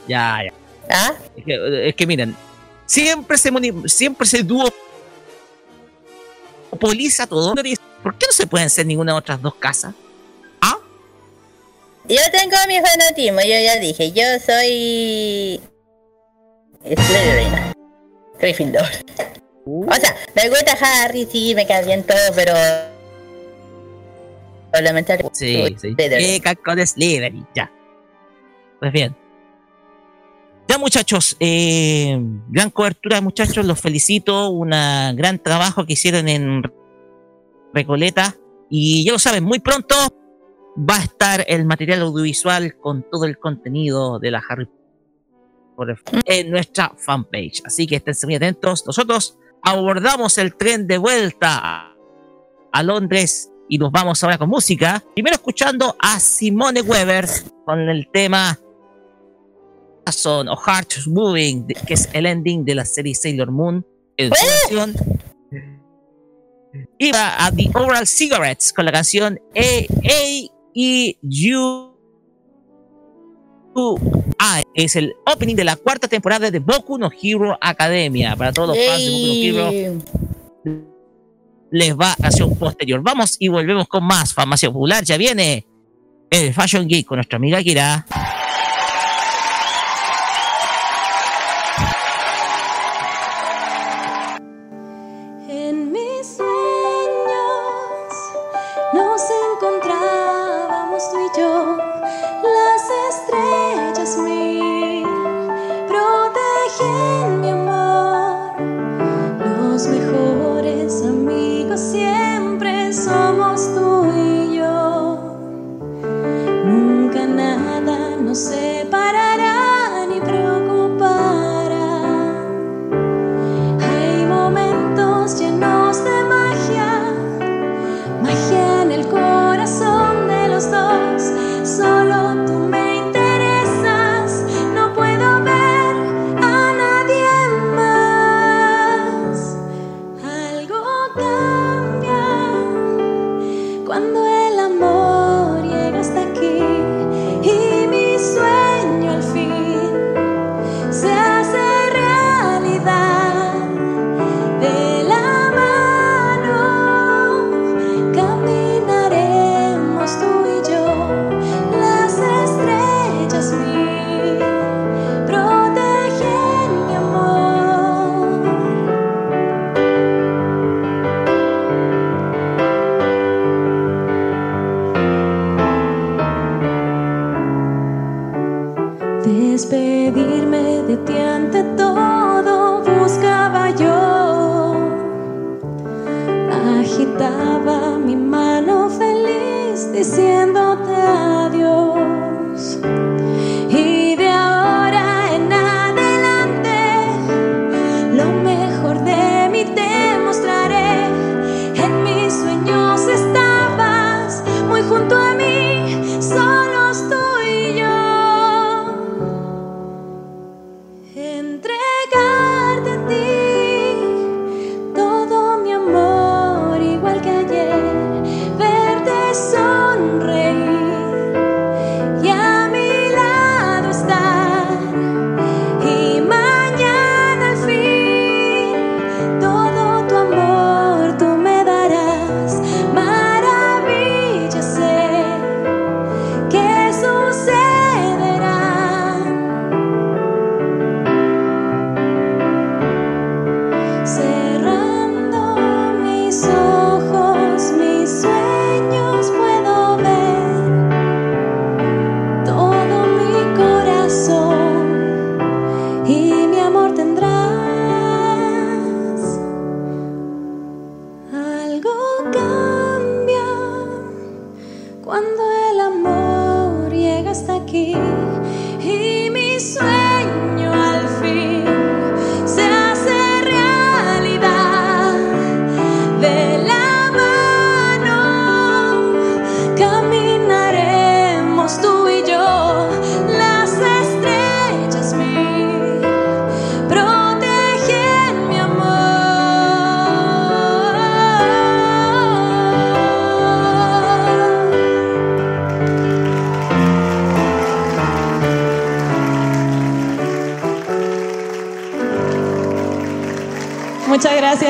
[0.07, 0.53] Ya, ya.
[0.87, 1.15] ¿Ah?
[1.35, 2.35] Es que, es que miren,
[2.85, 3.49] siempre se
[3.87, 4.43] siempre se
[6.69, 7.55] duopoliza todo.
[8.03, 9.95] ¿Por qué no se pueden ser ninguna de otras dos casas?
[12.07, 15.59] Yo tengo mi fanatismo, yo ya dije, yo soy
[16.83, 17.73] Slytherin.
[18.39, 18.85] Gryffindor.
[19.65, 22.53] O sea, me gusta Harry, sí, me cae bien todo, pero...
[24.73, 25.29] Lamentablemente...
[25.33, 25.95] Sí, sí.
[25.97, 27.71] Eh, con Slytherin, ya.
[28.79, 29.15] Pues bien.
[30.67, 36.63] Ya muchachos, eh, gran cobertura muchachos, los felicito, un gran trabajo que hicieron en
[37.73, 38.35] Recoleta
[38.69, 39.95] y ya lo saben, muy pronto
[40.77, 44.67] va a estar el material audiovisual con todo el contenido de la Harry
[45.75, 48.85] Potter en nuestra fanpage, así que estén muy atentos.
[48.85, 51.93] Nosotros abordamos el tren de vuelta
[52.71, 57.27] a, Londres y nos vamos ahora con música, primero escuchando a Simone Weber
[57.65, 58.57] con el tema
[60.11, 63.85] Son o Heart Moving, que es el ending de la serie Sailor Moon
[64.17, 64.95] en su versión.
[66.97, 71.90] Y va a The Oral Cigarettes con la canción A, A E U
[74.73, 78.35] Que es el opening de la cuarta temporada de Boku no Hero Academia.
[78.35, 80.01] Para todos los fans de Boku no Hero,
[81.71, 83.01] les va a hacer un posterior.
[83.01, 85.03] Vamos y volvemos con más farmacia popular.
[85.03, 85.65] Ya viene
[86.29, 88.05] el Fashion Geek con nuestra amiga Kira.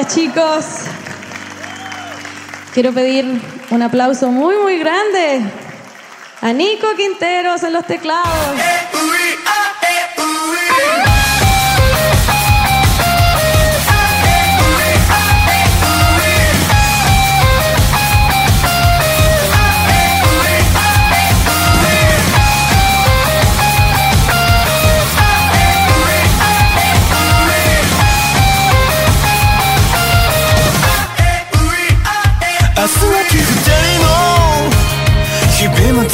[0.08, 0.66] Chicos.
[2.74, 5.42] Quiero pedir un aplauso muy, muy grande
[6.42, 8.58] a Nico Quinteros en los teclados.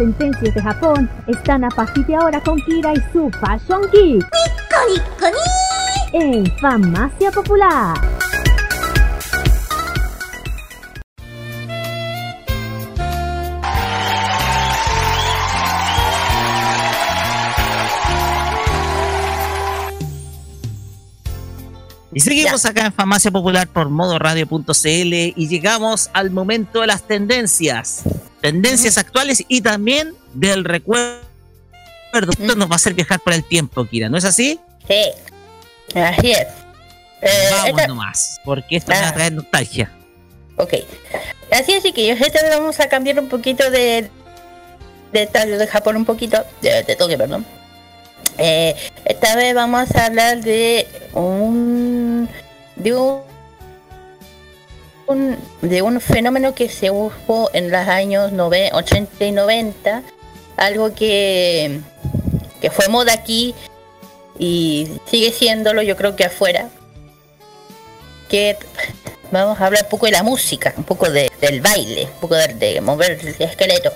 [0.00, 4.26] sentencias de Japón están a partir de ahora con Kira y su Fashion Geek.
[6.14, 8.00] En Farmacia Popular.
[22.12, 28.02] Y seguimos acá en Farmacia Popular por modoradio.cl y llegamos al momento de las tendencias.
[28.40, 28.96] Tendencias
[29.48, 31.20] y también del recuerdo.
[32.38, 34.58] Nos va a hacer viajar por el tiempo, Kira, ¿no es así?
[34.88, 35.12] Sí,
[35.94, 36.46] así es.
[37.22, 37.86] Eh, Vamos esta...
[37.86, 39.14] nomás, porque esto ah.
[39.16, 39.92] me nostalgia.
[40.56, 40.74] Ok.
[41.52, 44.10] Así es, que esta vez vamos a cambiar un poquito de
[45.12, 47.44] de, de Japón un poquito, de, de Tokio, perdón.
[48.38, 52.28] Eh, esta vez vamos a hablar de un
[52.76, 53.20] de un
[55.14, 60.02] de un fenómeno que se hubo en los años nove- 80 y 90,
[60.56, 61.80] algo que,
[62.60, 63.54] que fue moda aquí
[64.38, 66.68] y sigue siéndolo, yo creo que afuera.
[68.28, 68.56] Que
[69.32, 72.34] vamos a hablar un poco de la música, un poco de- del baile, un poco
[72.36, 73.92] de, de mover el esqueleto.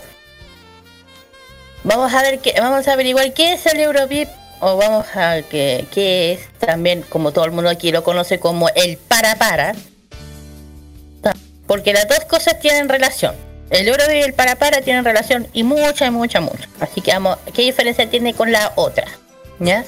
[1.83, 4.29] Vamos a ver qué, vamos a averiguar qué es el Eurobeat
[4.61, 8.69] o vamos a que qué es también como todo el mundo aquí lo conoce como
[8.71, 9.75] el para para.
[11.75, 13.35] Porque las dos cosas tienen relación.
[13.69, 16.69] El Eurobeat y el para para tienen relación y mucha, mucha, mucha.
[16.79, 19.09] Así que vamos, ¿qué diferencia tiene con la otra?
[19.59, 19.85] ¿Ya?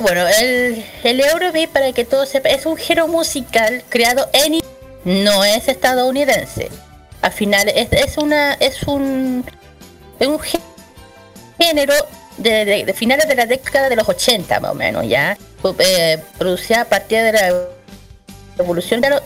[0.00, 4.62] Bueno, el, el Eurobeat, para que todos sepan, es un género musical creado en...
[5.04, 6.70] No es estadounidense.
[7.20, 8.54] Al final es, una...
[8.54, 9.44] Es un...
[10.18, 10.60] Es un gé-
[11.60, 11.92] género
[12.38, 15.36] de finales de la década de los 80 más o menos, ¿ya?
[15.78, 17.75] Eh, producida a partir de la
[18.56, 19.20] revolución de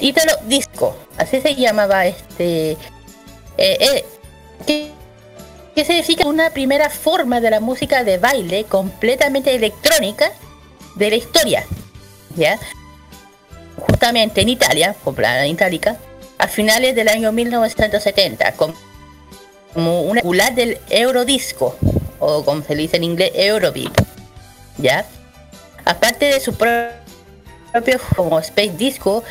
[0.00, 0.96] Italo Disco.
[1.18, 2.72] Así se llamaba este...
[2.72, 2.76] eh,
[3.58, 4.04] eh,
[4.66, 4.90] que,
[5.74, 10.32] que significa una primera forma de la música de baile completamente electrónica
[10.96, 11.66] de la historia.
[12.36, 12.58] ¿Ya?
[13.88, 14.94] Justamente en Italia,
[15.44, 15.96] en itálica,
[16.38, 18.74] a finales del año 1970, com-
[19.74, 21.76] como una popular del Eurodisco,
[22.18, 23.92] o como se dice en inglés, Eurobeat.
[24.78, 25.06] ¿Ya?
[25.84, 26.88] Aparte de su pro-
[27.72, 29.24] propio como Space Disco,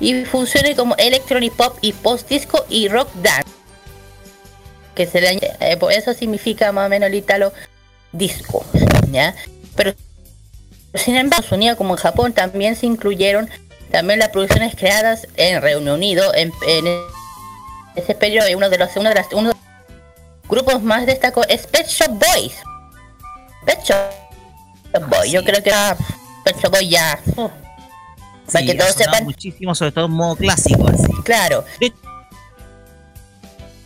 [0.00, 3.48] y funciona como Electronic Pop y Post Disco y Rock Dance
[4.94, 7.52] que se le añ- eh, eso significa más o menos el italo
[8.12, 8.62] disco,
[9.10, 9.34] ¿ya?
[9.74, 9.94] Pero
[10.94, 13.48] sin embargo, en Estados Unidos como en Japón también se incluyeron
[13.90, 16.84] también las producciones creadas en Reino Unido en, en
[17.94, 21.46] ese periodo y uno de los uno de las uno de los grupos más destacados
[21.48, 22.54] es Pet Shop Boys.
[23.64, 25.96] Pet Shop Boys, yo creo que ah,
[26.44, 27.48] Pet Shop Boys ya uh,
[28.50, 30.88] para que todos sepan, muchísimo, sobre todo en modo clásico.
[30.88, 31.12] Así.
[31.24, 31.64] claro.
[31.80, 31.92] De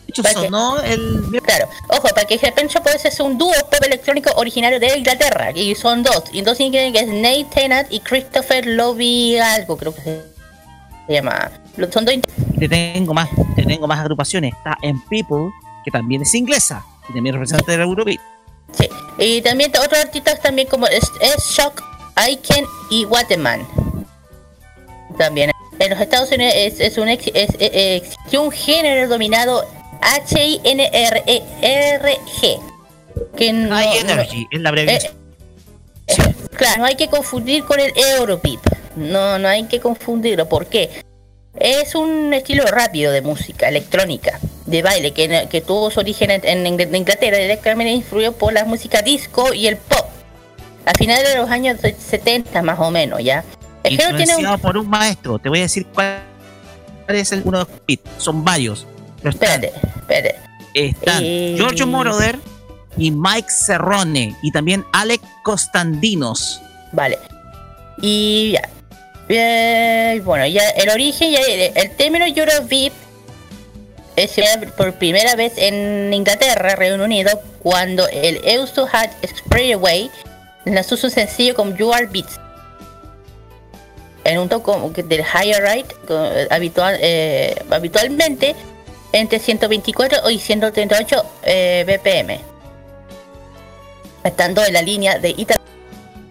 [0.09, 1.23] hecho, sonó el.
[1.43, 5.51] Claro, ojo, para que Shop Boys es un dúo pop electrónico originario de Inglaterra.
[5.53, 6.25] Y son dos.
[6.33, 10.23] Y dos que es Nate Tennant y Christopher Lobby algo, creo que se,
[11.09, 11.51] llama.
[11.93, 12.15] Son dos
[12.59, 14.55] Te tengo más, te tengo más agrupaciones.
[14.55, 15.51] Está en People,
[15.85, 18.21] que también es inglesa y también representante del Eurobeat.
[18.73, 18.89] Sí.
[19.19, 21.83] Y también otros artistas también como es, es Shock,
[22.15, 23.67] Aiken y Waterman.
[25.19, 25.51] También.
[25.79, 28.03] En los Estados Unidos es, es un ex- es- eh,
[28.33, 29.65] eh, un género dominado
[31.27, 32.59] H-I-N-R-E-R-G.
[33.37, 35.13] Que no, High no- Energy, es la abreviación.
[36.57, 38.61] Claro, no hay que confundir con el Eurobeat.
[38.97, 40.49] No, no hay que confundirlo.
[40.49, 40.91] ¿Por qué?
[41.59, 46.45] Es un estilo rápido de música electrónica, de baile, que, que tuvo su origen en,
[46.47, 50.07] en Ingl- Inglaterra, directamente influyó por la música disco y el pop.
[50.85, 53.43] A finales de los años 70 más o menos, ¿ya?
[53.87, 53.93] Un...
[53.93, 55.39] Influenciado por un maestro.
[55.39, 56.23] Te voy a decir cuál
[57.09, 58.11] es el uno de los beats.
[58.19, 58.87] Son varios.
[59.19, 60.35] Pero están, Espérate, espérate.
[60.75, 62.39] están Eh, Giorgio Moroder
[62.97, 64.37] y Mike Cerrone.
[64.43, 66.61] Y también Alec Costandinos.
[66.93, 67.19] Vale.
[68.01, 68.69] Y ya.
[69.29, 72.93] Eh, bueno, ya el origen, ya, el, término Eurobeat
[74.15, 74.31] es
[74.77, 80.11] por primera vez en Inglaterra, Reino Unido, cuando el Eusto Hat Expressway
[80.65, 82.39] lanzó su sencillo con You Are Beats.
[84.27, 84.49] En un
[84.93, 88.55] que del higher right co- habitual, eh, habitualmente
[89.13, 92.41] entre 124 y 138 eh, BPM.
[94.25, 95.63] Estando en la línea de Italia.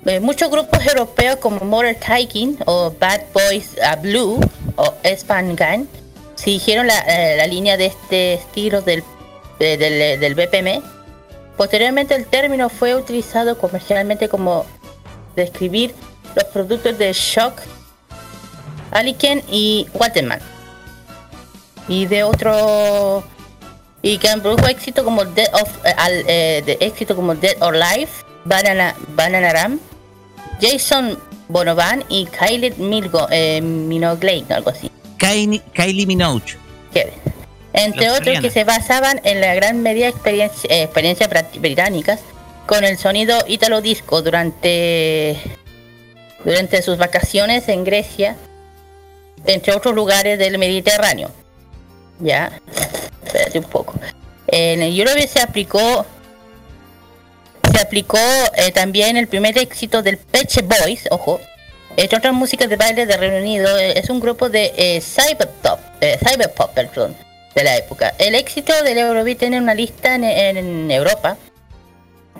[0.05, 4.39] Eh, muchos grupos europeos como Motor Tycoon o Bad Boys a Blue
[4.75, 5.85] o Span Gang
[6.35, 9.03] siguieron la, eh, la línea de este estilo del,
[9.57, 10.83] de- del, del BPM.
[11.57, 14.65] Posteriormente el término fue utilizado comercialmente como
[15.37, 15.95] describir
[16.35, 17.61] los productos de Shock,
[18.95, 20.39] Aliken y Waterman.
[21.87, 23.23] Y de otro
[24.01, 27.61] y que han produjo éxito como Dead of eh, al, eh, de éxito como Dead
[27.61, 29.79] or Life, Banana Bananaram,
[30.61, 34.91] Jason Bonovan y Kylie Milgo, eh, Minogue, algo así.
[35.17, 36.57] Kylie, Kylie Minogue.
[37.73, 42.21] Entre otros que se basaban en la gran medida experiencia, eh, experiencias británicas
[42.65, 45.37] con el sonido ítalo disco durante
[46.45, 48.37] durante sus vacaciones en Grecia,
[49.45, 51.31] entre otros lugares del Mediterráneo.
[52.19, 52.59] Ya,
[53.25, 53.93] espérate un poco.
[54.47, 56.05] En el Eurovision se aplicó
[57.71, 58.17] se aplicó
[58.55, 61.41] eh, también el primer éxito del Peche Boys, ojo,
[61.97, 65.79] entre otras músicas de baile de Reino Unido, eh, es un grupo de eh, cyberpop,
[66.01, 67.15] eh, cyberpop, perdón,
[67.53, 68.13] de la época.
[68.17, 71.37] El éxito del Eurobeat tiene una lista en Europa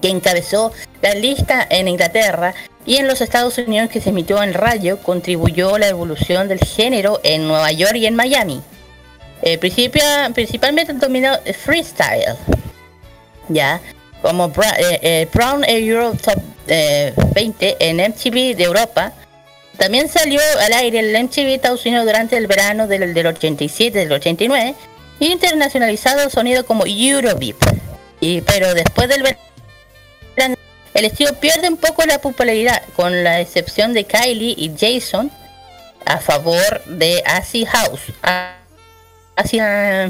[0.05, 0.71] que encabezó
[1.01, 2.53] La lista en Inglaterra
[2.85, 6.59] y en los Estados Unidos que se emitió en radio contribuyó a la evolución del
[6.59, 8.61] género en Nueva York y en Miami.
[9.41, 11.31] Eh, principalmente dominó
[11.63, 12.35] freestyle.
[13.49, 13.81] Ya,
[14.21, 16.37] como Bra- eh, eh, Brown Euro Top
[16.67, 19.11] eh, 20 en MTV de Europa.
[19.77, 24.11] También salió al aire el MTV Estados Unidos durante el verano del, del 87 del
[24.11, 24.75] 89
[25.19, 27.55] y internacionalizado sonido como Eurobeat.
[28.21, 29.41] Y, pero después del verano
[30.95, 35.29] el estilo pierde un poco la popularidad, con la excepción de Kylie y Jason
[36.05, 38.01] a favor de Acid House.
[39.35, 40.09] Acid, ah,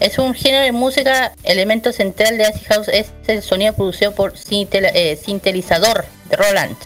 [0.00, 4.32] es un género de música, elemento central de Acid House es el sonido producido por
[4.34, 6.76] eh, sintetizador de Roland,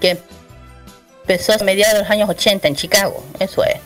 [0.00, 0.18] que
[1.22, 3.76] empezó a mediados de los años 80 en Chicago, eso es.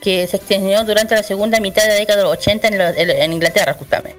[0.00, 2.88] Que se extendió durante la segunda mitad de la década de los 80 en, lo-
[2.88, 4.18] en- en Inglaterra, justamente.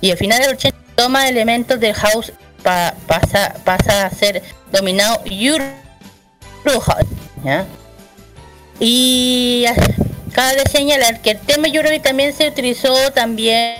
[0.00, 2.32] Y al final del 80 toma elementos del house
[2.62, 5.64] pa- pasa, pasa a ser dominado Euro
[6.64, 7.06] House.
[7.44, 7.66] ¿ya?
[8.80, 9.64] Y
[10.32, 13.76] cabe señalar que el tema Eurobeat también se utilizó también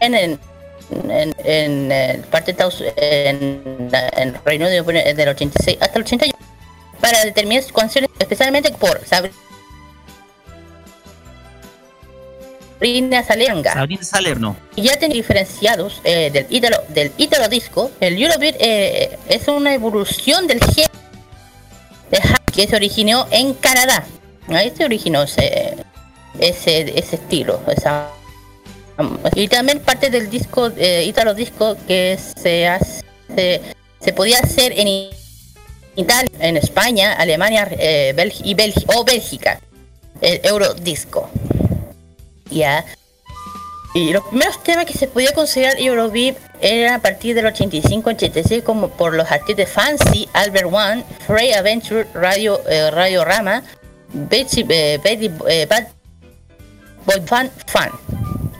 [0.00, 0.40] en, en,
[1.10, 6.34] en, en, eh, parte de Estados en, en Reino Unido del 86 hasta el 81
[7.00, 9.34] para determinar canciones especialmente por Sabrina
[12.78, 14.56] Salenga Sabrina Salerno.
[14.74, 17.90] y ya tiene diferenciados eh, del ítalo del ítalo disco.
[18.00, 20.92] El Eurobeat eh, es una evolución del género
[22.52, 24.04] que se originó en Canadá.
[24.48, 25.76] Ahí se originó ese
[26.38, 28.10] ese, ese estilo esa
[29.34, 33.02] y también parte del disco eh, ítalo disco que se hace
[34.00, 35.10] se, podía hacer en
[35.96, 39.60] Italia en España Alemania eh, y Bélgica o Bélgica
[40.20, 41.30] el Eurodisco
[43.94, 48.88] y los primeros temas que se podía considerar Eurobeat eran a partir del 85-86 como
[48.88, 53.62] por los artistas Fancy, Albert One, Frey Adventure, Radio, eh, Radio Rama,
[54.12, 55.86] Betsy, eh, Betty, eh, Bad
[57.06, 57.50] Boy Fan.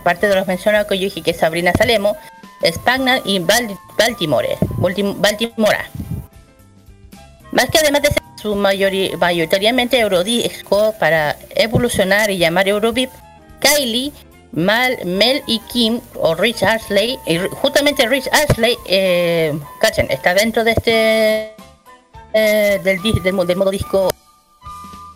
[0.05, 2.17] Parte de los mencionados que yo dije que Sabrina Salemo,
[2.65, 5.91] Spagna y Bal- Baltimore, Baltim- Baltimora.
[7.53, 13.11] Más que además de ser su mayori- mayoritariamente Eurodisco para evolucionar y llamar Eurobeat,
[13.61, 14.12] Kylie,
[14.53, 20.65] Mal, Mel y Kim o Rich Ashley, y justamente Rich Ashley, eh, cachen, está dentro
[20.65, 21.55] de este
[22.33, 24.12] eh, del, modo disco.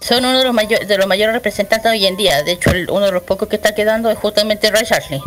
[0.00, 2.42] Son uno de los, mayor- de los mayores representantes hoy en día.
[2.42, 5.20] De hecho, uno de los pocos que está quedando es justamente Rich Ashley.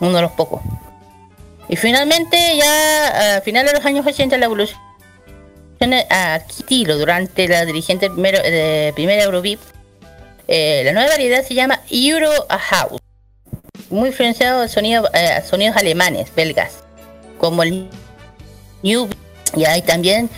[0.00, 0.62] Uno de los pocos.
[1.68, 4.78] Y finalmente, ya a finales de los años 80, la evolución
[6.10, 9.60] a estilo durante la dirigente primero, de primera Eurobeat
[10.48, 13.00] eh, la nueva variedad se llama Euro House,
[13.90, 16.84] muy influenciado de eh, sonidos alemanes, belgas,
[17.38, 17.90] como el
[18.82, 19.08] New
[19.54, 20.30] y ahí también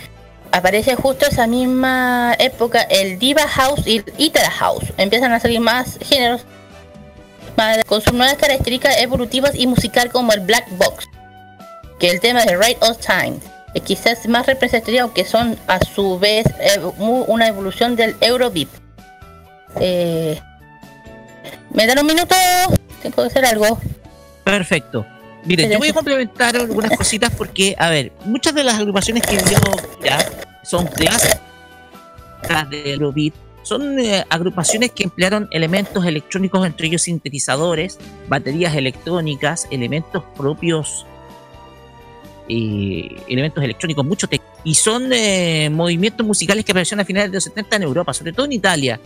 [0.51, 4.83] aparece justo esa misma época el Diva House y el Itala House.
[4.97, 6.41] Empiezan a salir más géneros
[7.87, 11.05] con sus nuevas características evolutivas y musical como el Black Box,
[11.99, 13.39] que el tema de Right on Time,
[13.85, 16.45] quizás más representativo, aunque son a su vez
[16.97, 18.80] una evolución del Eurobeat.
[19.79, 20.39] Eh,
[21.73, 22.35] ¿Me dan un minuto?
[23.01, 23.79] Tengo que hacer algo.
[24.43, 25.05] Perfecto.
[25.45, 29.37] Miren, yo voy a complementar algunas cositas porque, a ver, muchas de las agrupaciones que
[29.37, 29.59] yo
[30.03, 30.19] ya
[30.63, 31.39] son clásicas
[32.69, 33.33] de Eurobeat
[33.63, 41.05] son eh, agrupaciones que emplearon elementos electrónicos, entre ellos sintetizadores, baterías electrónicas, elementos propios,
[42.49, 44.27] eh, elementos electrónicos, mucho
[44.63, 48.33] y son eh, movimientos musicales que aparecieron a finales de los 70 en Europa, sobre
[48.33, 48.99] todo en Italia.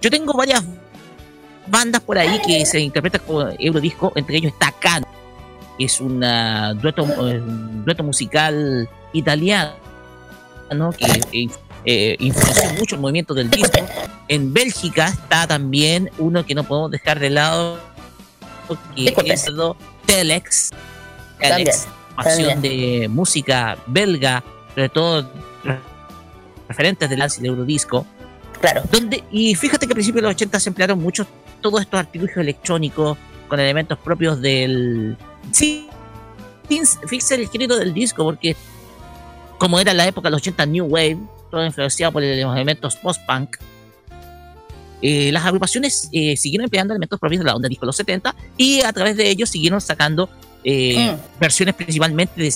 [0.00, 0.62] Yo tengo varias
[1.66, 5.04] bandas por ahí que se interpretan como Eurodisco, entre ellos está Can,
[5.76, 9.72] que es una dueto, eh, un dueto musical italiano
[10.74, 10.92] ¿no?
[10.92, 11.48] que eh,
[11.84, 13.80] eh, influenció mucho el movimiento del disco.
[14.28, 17.78] En Bélgica está también uno que no podemos dejar de lado,
[18.94, 19.76] que es lo
[20.06, 20.70] Telex,
[21.38, 24.42] Telex, pasión de música belga,
[24.74, 25.30] sobre todo
[26.68, 28.06] referentes del dance y del Eurodisco.
[28.60, 28.82] Claro.
[28.90, 31.26] Donde, y fíjate que a principios de los 80 se emplearon mucho
[31.60, 33.16] todos estos artilugios electrónicos
[33.48, 35.16] con elementos propios del.
[35.52, 35.88] Sí,
[36.68, 38.56] fíjese el género del disco, porque
[39.58, 41.18] como era la época de los 80 New Wave,
[41.50, 43.56] todo influenciado por los elementos post-punk,
[45.00, 48.34] eh, las agrupaciones eh, siguieron empleando elementos propios de la onda disco de los 70
[48.56, 50.28] y a través de ellos siguieron sacando
[50.64, 52.52] eh, versiones principalmente de,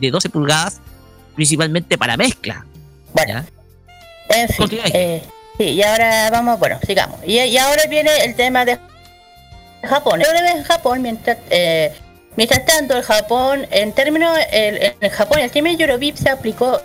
[0.00, 0.80] de 12 pulgadas,
[1.34, 2.64] principalmente para mezcla.
[3.12, 3.44] Bueno.
[4.30, 5.22] En fin, eh,
[5.58, 7.20] sí, y ahora vamos, bueno, sigamos.
[7.24, 8.78] Y, y ahora viene el tema de
[9.82, 10.22] Japón.
[10.22, 11.92] En Japón, mientras, eh,
[12.36, 16.80] mientras tanto, el Japón, en términos, el, en el Japón, el término Eurobeat se aplicó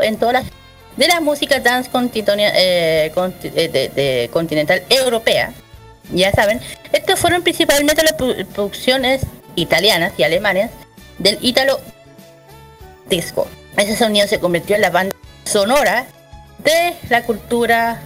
[0.00, 0.44] en todas las
[0.96, 5.52] de la música dance continental, eh, conti- eh, de, de continental europea.
[6.12, 6.60] Ya saben,
[6.92, 9.22] estos fueron principalmente las produ- producciones
[9.56, 10.70] italianas y alemanas
[11.18, 11.80] del Italo
[13.08, 13.48] Disco.
[13.76, 16.06] Ese sonido se convirtió en la banda sonora
[16.64, 18.00] de la cultura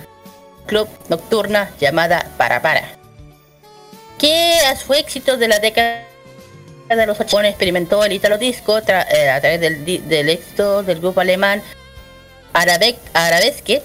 [0.66, 2.82] club nocturna llamada Para Para,
[4.18, 6.04] que a su éxito de la década
[6.88, 11.20] de los 80 experimentó el Italo Disco eh, a través del, del éxito del grupo
[11.20, 11.62] alemán
[12.52, 13.82] Arabe- Arabesque,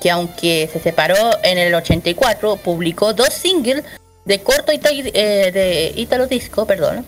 [0.00, 3.84] que aunque se separó en el 84, publicó dos singles
[4.24, 7.06] de corto ita- eh, de Italo Disco, perdón.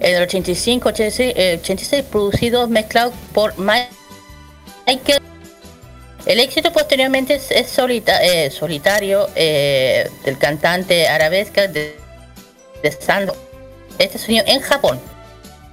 [0.00, 3.88] En el 85, 86, eh, 86 producidos mezclados por Michael.
[6.26, 11.96] El éxito posteriormente es, solita- eh, solitario eh, del cantante arabesca de,
[12.82, 13.36] de Sando.
[13.98, 15.00] Este sonido en Japón.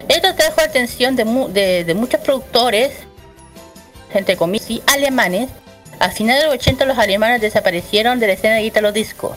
[0.07, 2.91] Esto trajo la atención de, de- muchos productores,
[4.13, 5.49] entre comillas, y alemanes.
[5.99, 9.35] A finales de los 80 los alemanes desaparecieron de la escena de Italo Disco.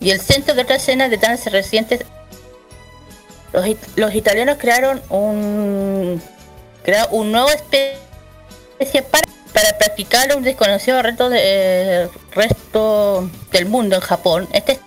[0.00, 2.00] Y el centro de otra escena de dance recientes
[3.52, 3.64] los,
[3.96, 6.20] los italianos crearon un
[6.82, 7.96] crearon un nuevo especie
[9.10, 14.48] para, practicar un desconocido resto de, resto del mundo en Japón.
[14.52, 14.78] Este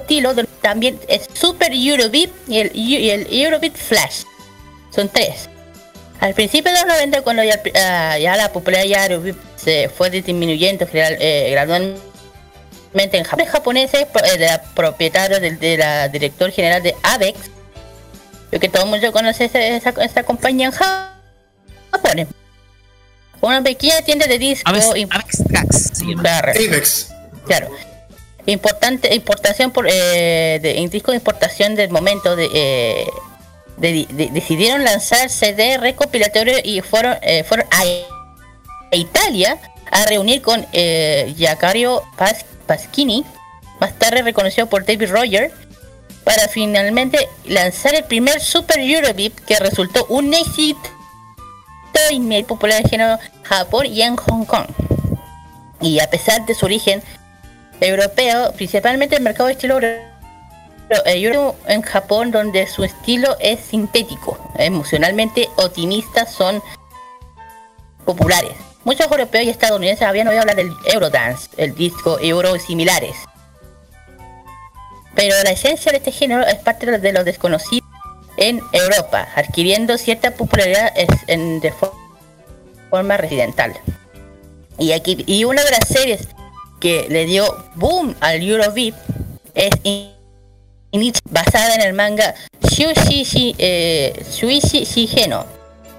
[0.00, 4.24] estilo de- también es Super Eurobeat y el, y el Eurobeat Flash.
[4.94, 5.48] Son tres.
[6.20, 10.10] Al principio de los 90, cuando ya, ah, ya la popularidad de Eurobeat se fue
[10.10, 16.82] disminuyendo eh, gradualmente en Japón, japoneses, eh, de la propietario del de la director general
[16.82, 17.38] de AVEX,
[18.52, 21.18] yo que todo el mundo conoce esa, compañía en Ja-
[21.90, 22.28] Japón.
[23.42, 24.68] Una pequeña tienda de disco.
[24.70, 24.94] Avex
[26.06, 26.22] llama.
[27.46, 27.70] Claro.
[28.46, 33.06] Importante importación por eh, de, en disco de importación del momento de, eh,
[33.76, 37.82] de- de- decidieron lanzar CD recopilatorio y fueron eh, fueron a,
[38.92, 39.58] a Italia
[39.90, 43.24] a reunir con eh, Giacomo Pas- Paschini,
[43.80, 45.52] más tarde reconocido por David Roger,
[46.24, 50.80] para finalmente lanzar el primer Super Eurobeat que resultó un éxito
[52.10, 54.66] inmediato popular en género Japón y en Hong Kong.
[55.80, 57.02] Y a pesar de su origen
[57.80, 63.60] europeo, principalmente el mercado de estilo euro- eh, euro en Japón, donde su estilo es
[63.60, 66.62] sintético, emocionalmente optimistas son
[68.04, 68.52] populares.
[68.84, 73.14] Muchos europeos y estadounidenses habían oído hablar del Eurodance, el disco euro y similares.
[75.14, 77.81] Pero la esencia de este género es parte de de lo desconocido
[78.48, 80.92] en Europa, adquiriendo cierta popularidad
[81.28, 81.92] en, de fo-
[82.90, 83.72] forma residental.
[84.78, 86.28] Y aquí y una de las series
[86.80, 87.44] que le dio
[87.76, 88.94] boom al Eurobeat
[89.54, 89.70] es
[91.30, 95.46] basada en el manga Shushi Shi- eh, Shuichi Shigeno,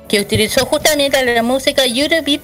[0.10, 2.42] que utilizó justamente la música Eurobeat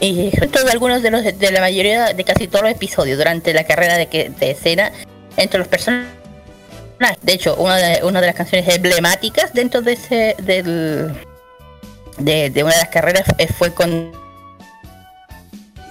[0.00, 3.52] y junto de algunos de los de la mayoría de casi todos los episodios durante
[3.52, 4.92] la carrera de, que, de escena
[5.36, 6.17] entre los personajes.
[7.22, 11.14] De hecho, una de, las canciones emblemáticas dentro de ese del
[12.18, 13.24] de, una de las carreras
[13.56, 14.10] fue con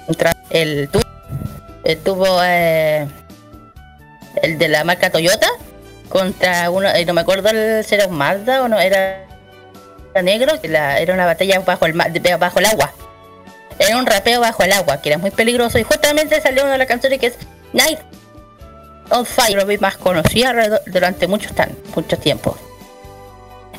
[0.06, 1.02] contra el tu-
[1.86, 3.08] el tubo eh,
[4.42, 5.48] el de la marca Toyota
[6.10, 7.50] contra uno eh, no me acuerdo
[7.84, 9.26] si era un Mazda o no era
[10.22, 12.94] negro la- era una batalla bajo el bajo el agua.
[13.80, 16.78] Era un rapeo bajo el agua que era muy peligroso y justamente salió una de
[16.80, 17.36] las canciones que es
[17.72, 18.00] Night
[19.10, 22.58] on Fire vi más conocida durante mucho, tan, mucho tiempo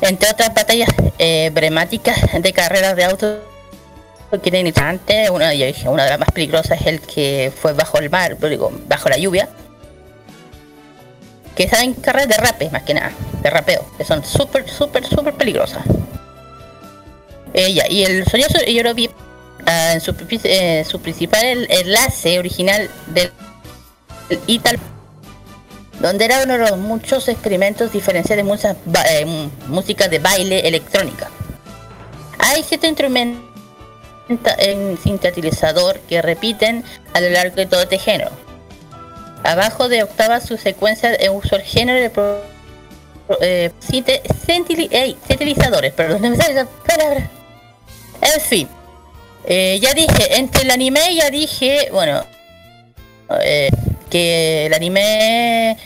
[0.01, 3.39] entre otras batallas eh, emblemáticas de carreras de autos
[4.31, 7.73] que tienen antes, una, yo dije, una de las más peligrosas es el que fue
[7.73, 9.49] bajo el mar, digo, bajo la lluvia.
[11.55, 13.11] Que saben carreras de rape, más que nada,
[13.41, 15.83] de rapeo, que son súper, súper, súper peligrosas.
[17.53, 19.11] Ella, y el de Eurobeat,
[19.65, 23.31] ah, en su, eh, su principal enlace original del
[24.29, 24.79] del
[25.99, 28.75] donde era uno de los muchos experimentos diferenciales de muchas
[29.09, 31.29] eh, m- música de baile electrónica.
[32.39, 33.43] Hay siete instrumentos
[34.57, 38.31] en sintetizador que repiten a lo largo de todo este género.
[39.43, 42.11] Abajo de octava su secuencia de uso el género de
[43.41, 43.71] eh,
[45.27, 46.65] sintetizadores, perdón, no me sale.
[48.21, 48.67] En fin,
[49.45, 52.25] eh, ya dije, entre el anime ya dije, bueno,
[54.09, 55.77] que el anime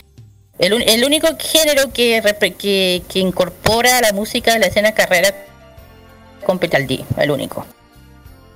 [0.59, 2.21] el, el único género que,
[2.57, 5.33] que, que incorpora la música de la escena carrera
[6.45, 7.65] con Petal D, el único.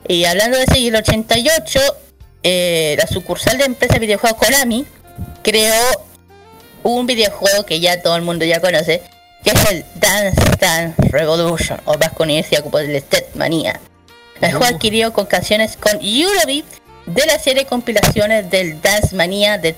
[0.08, 1.80] Y hablando de ese, el 88
[2.44, 4.86] eh, la sucursal de empresa de videojuegos Konami
[5.44, 5.84] creó
[6.84, 9.02] un videojuego que ya todo el mundo ya conoce,
[9.44, 13.82] que es el Dance Dance Revolution, o más conocido como el Step Mania.
[14.40, 16.66] El juego adquirido con canciones con Eurobeat
[17.08, 19.76] de la serie de compilaciones del Dance Mania de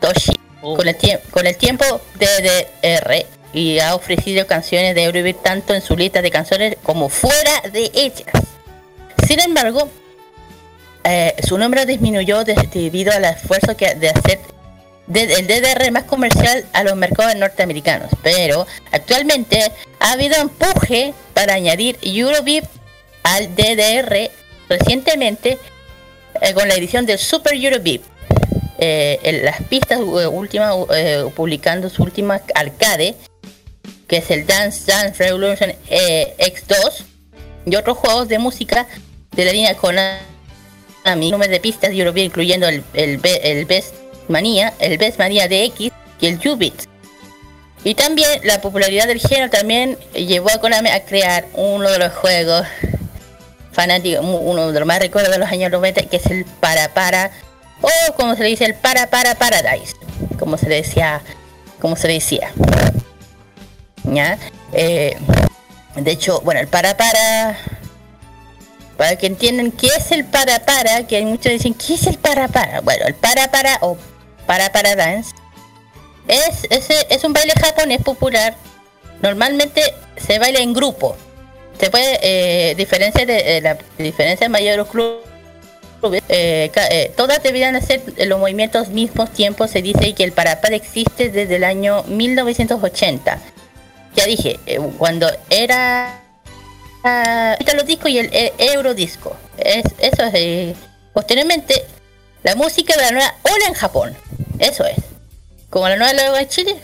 [0.00, 0.32] Toshi
[0.76, 1.84] con, el tie- con el tiempo
[2.18, 7.60] DDR y ha ofrecido canciones de Eurobeat tanto en su lista de canciones como fuera
[7.72, 8.26] de ellas.
[9.28, 9.88] Sin embargo,
[11.04, 14.40] eh, su número disminuyó de- debido al esfuerzo que de hacer
[15.12, 18.10] el DDR más comercial a los mercados norteamericanos.
[18.22, 19.70] Pero actualmente
[20.00, 22.64] ha habido empuje para añadir Eurobeat
[23.22, 24.30] al DDR
[24.68, 25.58] recientemente
[26.40, 28.00] eh, con la edición del Super Eurobeat.
[28.86, 33.14] Eh, en las pistas eh, últimas eh, publicando su última arcade
[34.06, 37.02] que es el Dance Dance Revolution eh, X2
[37.64, 38.86] y otros juegos de música
[39.34, 43.94] de la línea Konami número de pistas de Eurobeat incluyendo el, el, el Best
[44.28, 45.90] Mania el Best Mania DX
[46.20, 46.74] y el Ubit
[47.84, 52.12] y también la popularidad del género también llevó a Konami a crear uno de los
[52.12, 52.66] juegos
[53.72, 57.30] fanáticos, uno de los más recuerdos de los años 90, que es el Para Para,
[57.84, 59.94] o como se dice, el Para Para Paradise,
[60.38, 61.22] como se le decía,
[61.80, 62.52] como se decía.
[64.72, 65.16] Eh,
[65.96, 67.58] de hecho, bueno, el Para Para,
[68.96, 72.18] para que entiendan qué es el Para Para, que hay muchos dicen, ¿qué es el
[72.18, 72.80] Para Para?
[72.80, 73.96] Bueno, el Para Para o
[74.46, 75.34] Para Para Dance
[76.28, 78.56] es, es, es un baile japonés popular.
[79.20, 79.82] Normalmente
[80.16, 81.16] se baila en grupo.
[81.78, 85.33] Se puede eh, diferencia de eh, la diferencia mayor de los clubes.
[86.12, 89.66] Eh, eh, todas deberían hacer los movimientos al mismo tiempo.
[89.66, 93.40] Se dice que el parapara existe desde el año 1980.
[94.14, 96.20] Ya dije, eh, cuando era
[97.02, 99.36] ah, los discos y el eh, Eurodisco.
[99.58, 100.34] Es, eso es.
[100.34, 100.76] eh,
[101.12, 101.84] posteriormente,
[102.42, 104.16] la música de la nueva ola en Japón.
[104.58, 104.96] Eso es.
[105.68, 106.76] Como la nueva ola en Chile,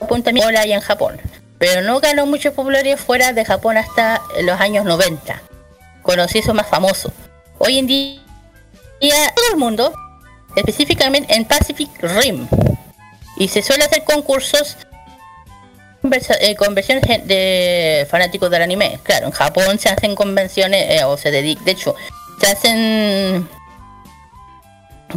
[0.00, 1.20] Japón también ola hay en Japón.
[1.58, 5.40] Pero no ganó mucha popularidad fuera de Japón hasta los años 90.
[6.02, 7.12] Cuando se más famoso.
[7.62, 8.18] Hoy en día,
[9.36, 9.92] todo el mundo,
[10.56, 12.48] específicamente en Pacific Rim.
[13.36, 14.78] Y se suele hacer concursos
[16.40, 18.98] eh, convenciones de fanáticos del anime.
[19.02, 21.94] Claro, en Japón se hacen convenciones, eh, o se dedican, de hecho,
[22.40, 23.46] se hacen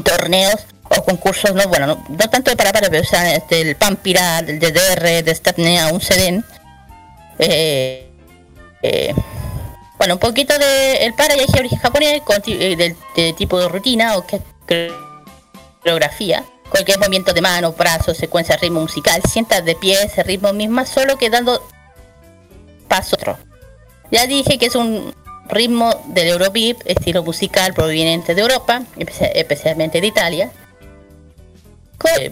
[0.03, 3.61] torneos o concursos, no bueno, no, no tanto de para para, pero o sea, este,
[3.61, 6.43] el Pampira, del DDR, de Statnea, un CDN.
[7.39, 8.09] Eh,
[8.81, 9.15] eh,
[10.03, 13.57] bueno, un poquito de el para ya dije origen japonés, con eh, del de tipo
[13.57, 14.41] de rutina o que
[15.81, 16.43] coreografía.
[16.69, 21.17] Cualquier movimiento de mano, brazos, secuencia, ritmo musical, sientas de pie ese ritmo mismo, solo
[21.17, 21.65] que dando
[22.89, 23.37] paso otro.
[24.11, 25.15] Ya dije que es un
[25.47, 30.51] ritmo del Eurobeat, estilo musical proveniente de Europa, espe- especialmente de Italia,
[31.97, 32.29] con eh,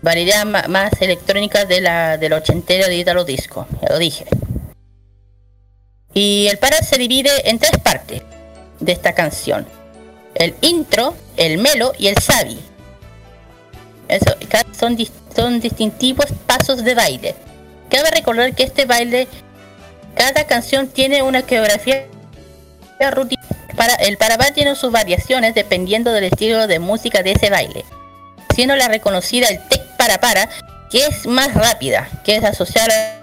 [0.00, 4.24] variedad más electrónica de la del ochentero de Italo Disco, ya lo dije.
[6.14, 8.22] Y el para se divide en tres partes
[8.80, 9.66] de esta canción.
[10.34, 12.58] El intro, el melo y el sabi.
[14.08, 14.34] Eso,
[14.78, 17.34] son, dis- son distintivos pasos de baile.
[17.90, 19.28] Cabe recordar que este baile,
[20.16, 22.06] cada canción tiene una coreografía
[23.12, 23.42] rutina.
[23.76, 27.84] Para, el parabá tiene sus variaciones dependiendo del estilo de música de ese baile.
[28.54, 30.48] Siendo la reconocida el tec para para,
[30.90, 33.20] que es más rápida, que es asociada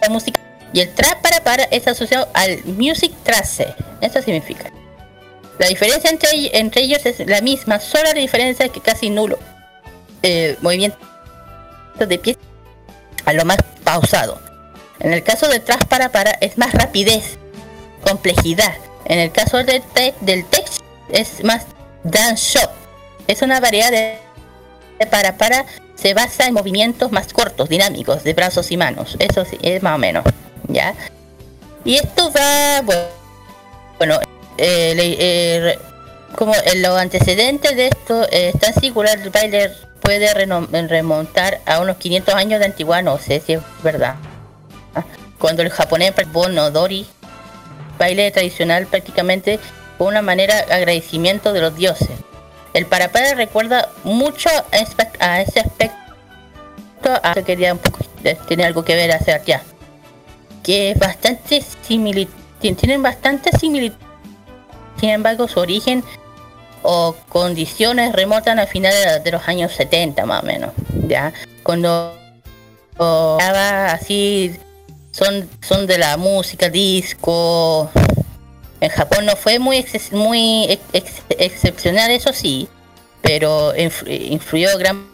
[0.00, 0.40] a la música.
[0.72, 3.74] Y el trap para para es asociado al music trace.
[4.00, 4.70] Eso significa.
[5.58, 6.28] La diferencia entre,
[6.58, 9.38] entre ellos es la misma, solo la diferencia es que casi nulo.
[10.22, 10.98] Eh, movimiento
[11.98, 12.36] de pies
[13.26, 14.40] a lo más pausado.
[15.00, 17.38] En el caso de trap para para es más rapidez,
[18.04, 18.74] complejidad.
[19.06, 21.66] En el caso del, te- del text es más
[22.04, 22.70] dance shop.
[23.26, 24.18] Es una variedad de
[25.10, 29.16] para para se basa en movimientos más cortos, dinámicos, de brazos y manos.
[29.18, 30.24] Eso sí, es más o menos.
[30.72, 30.94] ¿Ya?
[31.84, 32.82] Y esto va,
[33.98, 34.20] bueno,
[34.58, 35.78] eh, eh,
[36.36, 41.60] como en los antecedentes de esto eh, es tan singular, el baile puede reno- remontar
[41.66, 44.16] a unos 500 años de antigüedad, no sé si es verdad.
[44.94, 45.04] Ah,
[45.38, 47.06] Cuando el japonés Bono Dori,
[47.98, 49.58] baile tradicional prácticamente
[49.98, 52.10] fue una manera de agradecimiento de los dioses.
[52.74, 54.48] El parapara recuerda mucho
[55.20, 55.96] a ese aspecto,
[57.22, 59.62] a que quería un poco, eh, tiene algo que ver hacia allá
[60.62, 63.96] que es bastante similitud, tienen bastante similitud.
[64.98, 66.04] Sin embargo, su origen
[66.82, 70.72] o condiciones remontan a finales de- los años 70 más o menos,
[71.06, 71.32] ya
[71.62, 72.16] cuando
[72.98, 74.54] o, así
[75.12, 77.90] son son de la música disco
[78.80, 82.66] En Japón no fue muy, muy ex- ex- excepcional, eso sí,
[83.20, 85.04] pero influ- influyó gran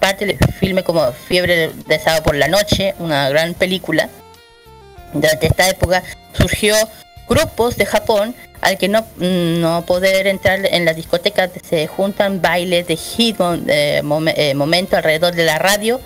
[0.00, 4.08] parte del filme como Fiebre de sábado por la noche, una gran película.
[5.14, 6.02] Durante esta época
[6.36, 6.76] surgió
[7.28, 12.86] grupos de Japón al que no, no poder entrar en las discotecas se juntan bailes
[12.86, 13.36] de hit
[13.68, 16.00] eh, momen- eh, momento alrededor de la radio.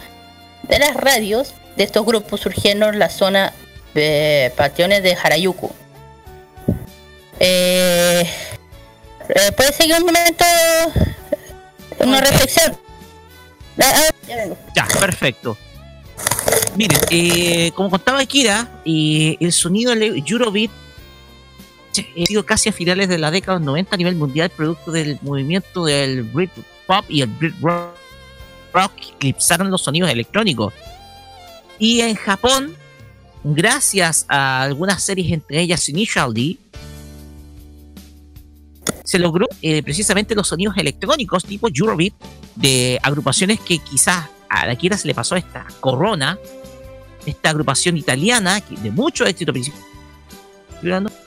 [0.65, 3.53] De las radios de estos grupos surgieron la zona
[3.95, 5.73] de panteones de Harajuku.
[7.41, 8.29] Eh,
[9.29, 10.45] eh, ¿Puedes seguir un momento?
[12.01, 12.77] Una reflexión.
[14.75, 15.57] Ya, perfecto.
[16.77, 20.71] Miren, eh, como contaba Kira, eh, el sonido del Eurobeat
[21.99, 25.85] ha sido casi a finales de la década 90 a nivel mundial, producto del movimiento
[25.85, 27.95] del Britpop y el Brit rock,
[28.73, 30.73] rock que eclipsaron los sonidos electrónicos.
[31.79, 32.75] Y en Japón,
[33.43, 36.57] gracias a algunas series, entre ellas Initial D,
[39.05, 42.13] se logró eh, precisamente los sonidos electrónicos tipo Eurobeat
[42.57, 46.39] de agrupaciones que quizás a la Kira se le pasó esta Corona,
[47.27, 49.53] esta agrupación italiana de mucho éxito.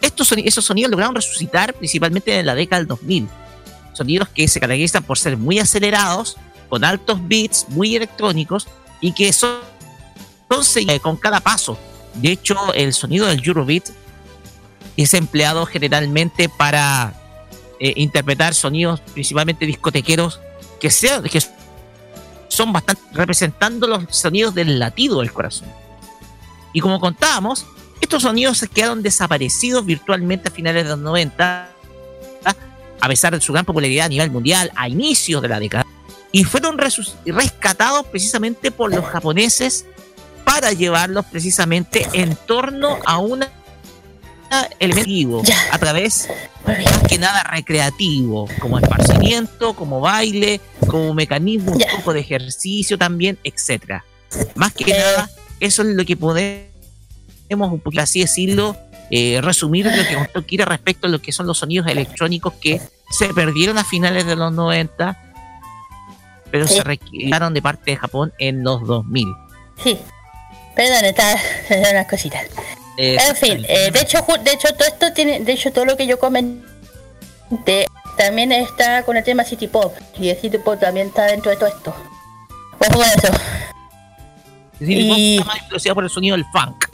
[0.01, 3.27] Estos esos sonidos lograron resucitar principalmente en la década del 2000.
[3.93, 6.37] Sonidos que se caracterizan por ser muy acelerados,
[6.69, 8.67] con altos beats, muy electrónicos
[9.01, 9.57] y que son,
[10.49, 11.77] son seguidos con cada paso.
[12.13, 13.89] De hecho, el sonido del Eurobeat
[14.95, 17.13] es empleado generalmente para
[17.79, 20.39] eh, interpretar sonidos principalmente discotequeros
[20.79, 21.41] que, sean, que
[22.51, 25.69] son bastante representando los sonidos del latido del corazón.
[26.73, 27.65] Y como contábamos,
[28.01, 31.69] estos sonidos se quedaron desaparecidos virtualmente a finales de los 90,
[32.99, 35.85] a pesar de su gran popularidad a nivel mundial a inicios de la década,
[36.33, 39.85] y fueron rescatados precisamente por los japoneses
[40.43, 43.49] para llevarlos precisamente en torno a una
[44.79, 46.27] elemento vivo, a través
[46.65, 53.37] más que nada recreativo, como esparcimiento, como baile, como mecanismo un poco de ejercicio también,
[53.43, 54.05] etcétera.
[54.55, 55.29] Más que nada,
[55.59, 56.67] eso es lo que podemos,
[57.49, 58.77] un poquito así decirlo,
[59.09, 62.81] eh, resumir lo que contó Kira respecto a lo que son los sonidos electrónicos que
[63.09, 65.17] se perdieron a finales de los 90,
[66.49, 69.27] pero se recrearon de parte de Japón en los 2000.
[69.83, 69.97] Sí.
[70.75, 71.37] Perdón, está
[71.91, 72.45] unas cositas.
[72.97, 76.05] En fin, eh, de hecho, de hecho todo esto tiene, de hecho todo lo que
[76.05, 77.85] yo comenté
[78.17, 81.57] también está con el tema City Pop y el City Pop también está dentro de
[81.57, 81.95] todo esto.
[82.79, 83.27] Ojo con eso.
[84.79, 85.37] y...
[85.37, 86.85] está más influenciado por el sonido del funk.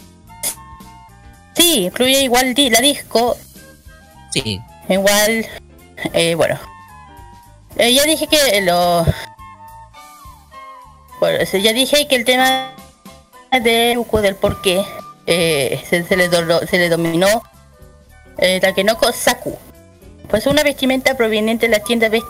[1.55, 3.35] Sí, incluye igual di- la disco,
[4.31, 4.59] Sí.
[4.89, 5.45] igual,
[6.13, 6.59] eh, bueno.
[7.77, 9.05] Eh, ya dije que lo,
[11.19, 12.71] bueno, ya dije que el tema
[13.51, 14.83] de del por qué
[15.27, 16.15] eh, se,
[16.77, 17.43] le dominó
[18.37, 19.57] eh, Takenoko Saku.
[20.29, 22.23] Pues una vestimenta proveniente de la tienda ves-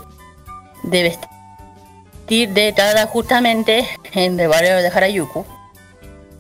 [0.83, 5.45] de vestir de Tada justamente en el barrio de Harajuku.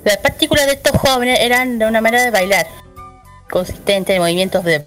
[0.03, 2.67] Las partículas de estos jóvenes eran de una manera de bailar,
[3.49, 4.85] consistente de movimientos de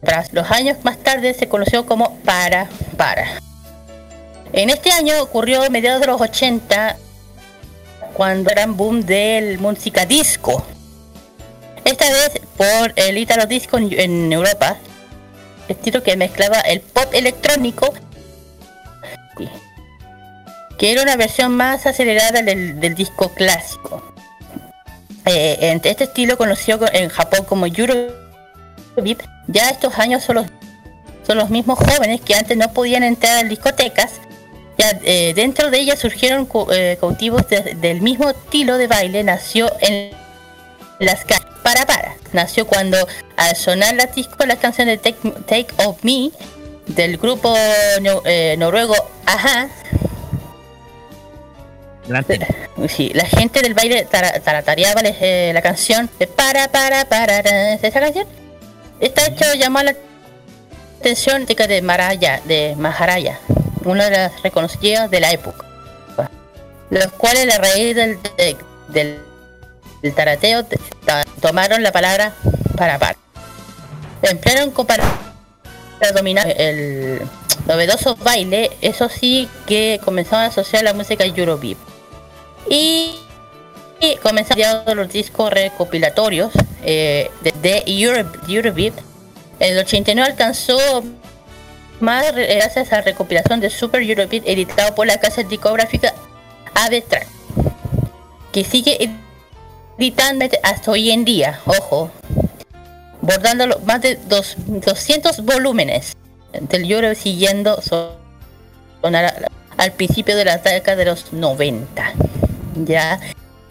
[0.00, 0.32] brazos.
[0.32, 3.26] Los años más tarde se conoció como para para.
[4.52, 6.96] En este año ocurrió mediados de los 80
[8.12, 10.64] cuando era un boom del música disco.
[11.84, 14.76] Esta vez por el Italo Disco en, en Europa,
[15.68, 17.92] estilo que mezclaba el pop electrónico,
[20.78, 24.02] que era una versión más acelerada del, del disco clásico.
[25.24, 30.46] Eh, este estilo conocido co- en Japón como Eurobeat, ya estos años son los,
[31.26, 34.20] son los mismos jóvenes que antes no podían entrar en discotecas
[34.78, 39.22] ya, eh, dentro de ellas surgieron eh, cautivos de- del mismo estilo de baile.
[39.24, 40.10] Nació en
[40.98, 41.46] las calles.
[41.62, 42.14] Para para.
[42.32, 42.96] Nació cuando
[43.36, 46.30] al sonar la disco la canción de Take, Take of Me
[46.86, 47.54] del grupo
[48.00, 48.94] no- eh, noruego
[49.26, 49.68] Aja.
[52.88, 57.74] Sí, la gente del baile tara- taratareaba eh, la canción de para para para ra,
[57.74, 58.26] esa canción.
[58.98, 59.94] Está hecho llamó la
[60.98, 63.38] atención de, de Maraya, de Maharaya,
[63.84, 65.64] una de las reconocidas de la época,
[66.90, 68.56] los cuales a raíz del, de-
[68.88, 72.32] del, tarateo te- ta- tomaron la palabra
[72.76, 73.16] para par.
[74.22, 75.04] Emplearon para,
[76.14, 77.22] dominar el
[77.66, 81.78] novedoso baile, eso sí que comenzaron a asociar la música Eurobeat.
[82.68, 83.16] Y,
[84.00, 86.52] y comenzaron los discos recopilatorios
[86.84, 88.94] eh, de, de Euro- Eurobeat.
[89.58, 90.78] El 89 alcanzó
[92.02, 96.12] más gracias a la recopilación de Super Eurobeat editado por la casa discográfica
[96.74, 97.26] Avetrack,
[98.52, 99.10] que sigue
[99.98, 102.10] editando hasta hoy en día, ojo.
[103.20, 106.16] bordando más de dos- 200 volúmenes
[106.52, 108.16] del Eurobeat siguiendo so-
[109.00, 112.12] sonar al principio de la década de los 90.
[112.84, 113.20] Ya.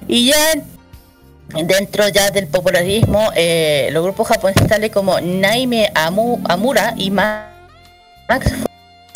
[0.07, 0.37] Y ya
[1.65, 7.50] dentro ya del popularismo, eh, los grupos japoneses tales como Naime Amu- Amura y Ma-
[8.31, 8.53] Max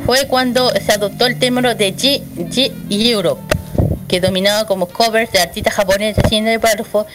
[0.05, 2.21] fue cuando se adoptó el término de J,
[2.53, 3.41] J Europe,
[4.09, 7.05] que dominaba como covers de artistas japoneses sin embargo,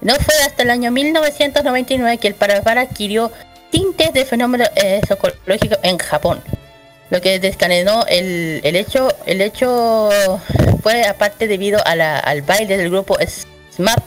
[0.00, 3.30] no fue hasta el año 1999 que el parapara adquirió
[3.70, 6.42] tintes de fenómeno eh, psicológico en Japón.
[7.10, 10.08] Lo que descadenó el, el hecho el hecho
[10.82, 13.18] fue aparte debido a la- al baile del grupo
[13.76, 14.02] SMAP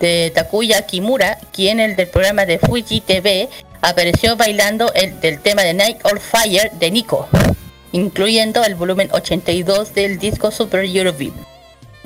[0.00, 3.48] de Takuya Kimura, quien el del programa de Fuji TV
[3.80, 7.28] apareció bailando el del tema de Night on Fire de Nico,
[7.92, 11.32] incluyendo el volumen 82 del disco Super Eurobeat.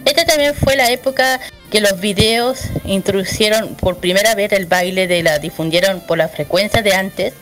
[0.05, 1.41] Esta también fue la época
[1.71, 6.83] que los videos introducieron por primera vez el baile de la difundieron por la frecuencia
[6.83, 7.35] de antes.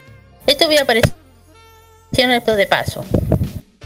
[0.46, 1.14] Esto había aparecido
[2.12, 3.04] esto de paso.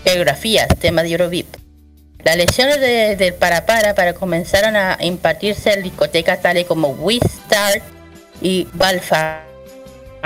[0.05, 1.47] Geografías, tema de Eurobeat.
[2.25, 7.19] Las lecciones de- del para para para comenzaron a impartirse en discotecas tales como We
[7.21, 7.83] Start
[8.41, 8.66] y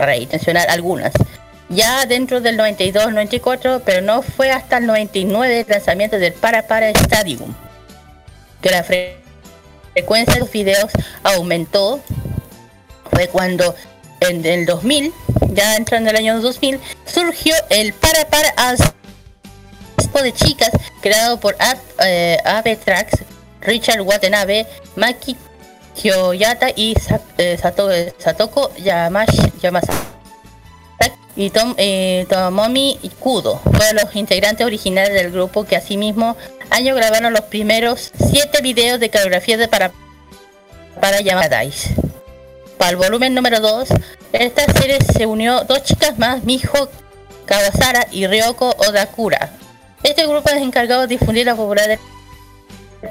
[0.07, 1.13] Mencionar algunas.
[1.69, 6.89] Ya dentro del 92-94, pero no fue hasta el 99 el lanzamiento del Para Para
[6.91, 7.53] Stadium,
[8.63, 9.17] que la fre-
[9.93, 10.91] frecuencia de los videos
[11.23, 12.01] aumentó.
[13.13, 13.75] Fue cuando
[14.21, 15.13] en el 2000,
[15.49, 18.79] ya entrando en el año 2000, surgió el Para Para As
[19.97, 20.71] grupo de chicas
[21.03, 22.39] creado por Ab- eh,
[22.85, 23.25] Tracks,
[23.61, 24.67] Richard Watanabe,
[24.97, 25.37] Maki
[26.01, 26.95] Kyoyata y
[27.39, 29.93] eh, Sato- eh, Satoko Yamash, Yamasa
[31.37, 36.37] y Tom, eh, Tomomi Kudo fueron los integrantes originales del grupo que asimismo
[36.71, 39.93] año grabaron los primeros siete videos de coreografía de para
[41.01, 41.91] para Yamadais.
[42.77, 43.89] Para el volumen número 2,
[44.33, 46.89] esta serie se unió dos chicas más, Miho
[47.45, 49.51] Kawasara y Ryoko Odakura.
[50.03, 51.99] Este grupo es encargado de difundir la popularidad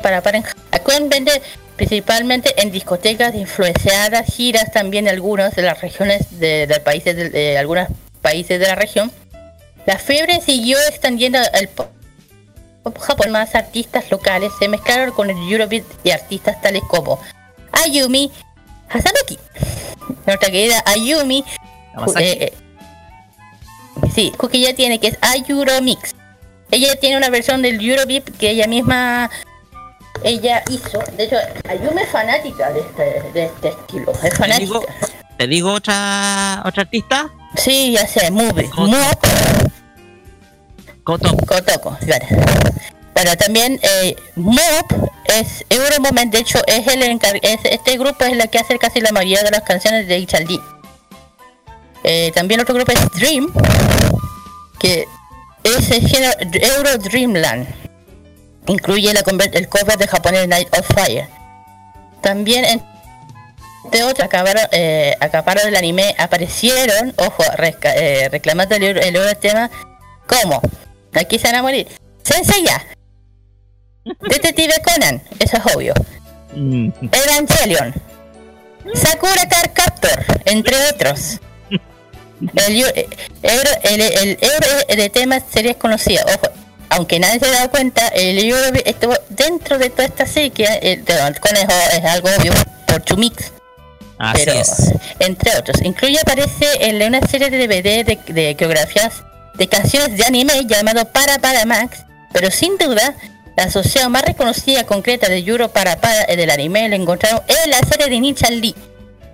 [0.03, 1.41] para para en actualmente
[1.77, 7.57] principalmente en discotecas influenciadas, giras también algunas de las regiones de, del país de, de
[7.57, 7.87] algunos
[8.21, 9.11] países de la región.
[9.85, 11.87] La fiebre siguió extendiendo el pop
[12.99, 17.19] Japón, más artistas locales se mezclaron con el Eurobeat y artistas tales como
[17.71, 18.31] Ayumi
[18.89, 19.37] Hasanuki,
[20.25, 21.43] nuestra querida Ayumi,
[22.17, 22.53] eh, eh,
[24.13, 26.15] sí, que ella tiene que es Ayuro Mix.
[26.71, 29.29] Ella tiene una versión del Eurobeat que ella misma
[30.23, 30.99] ella hizo.
[31.15, 31.37] De hecho,
[31.69, 34.11] Ayumi es fanática de este, de este estilo.
[34.11, 34.59] Es ¿Te fanática.
[34.59, 34.85] digo,
[35.37, 37.29] te digo otra otra artista?
[37.55, 38.69] Sí, ya sé, Move.
[38.75, 39.17] Move.
[41.03, 41.45] Kotoko.
[41.45, 42.25] Kotoko, claro.
[43.13, 47.01] Pero también eh, Mob es Euromoment, de hecho es el
[47.41, 50.59] es, este grupo es el que hace casi la mayoría de las canciones de HLD.
[52.03, 53.51] Eh, también otro grupo es Dream,
[54.79, 55.07] que
[55.63, 56.33] es el género
[56.75, 57.67] Euro Dreamland.
[58.67, 59.21] Incluye la
[59.53, 61.27] el cover de japonés Night of Fire.
[62.21, 62.65] También
[63.85, 69.69] entre otros acabaron, eh, acaparon del anime aparecieron, ojo, resca- eh, reclamando el, el tema
[70.27, 70.61] como
[71.13, 71.87] aquí se van a morir.
[72.23, 72.85] Senseiya,
[74.29, 75.93] Detective Conan, eso es obvio.
[76.53, 77.93] Evangelion,
[78.93, 81.39] Sakura Card Captor, entre otros.
[82.55, 86.47] El, el, el euro de temas series conocidas, ojo,
[86.89, 91.03] aunque nadie se ha dado cuenta, el euro estuvo dentro de toda esta que el,
[91.39, 92.53] conejo es algo obvio
[92.85, 93.51] por Chumix.
[94.19, 94.93] Así pero, es.
[95.19, 99.23] entre otros, incluye aparece en una serie de DVD de, de coreografías
[99.53, 101.99] de canciones de anime llamado Para Para Max,
[102.33, 103.15] pero sin duda
[103.55, 107.79] la asociación más reconocida concreta de Euro Para Para del anime la encontraron en la
[107.79, 108.75] serie de Ninja Lee,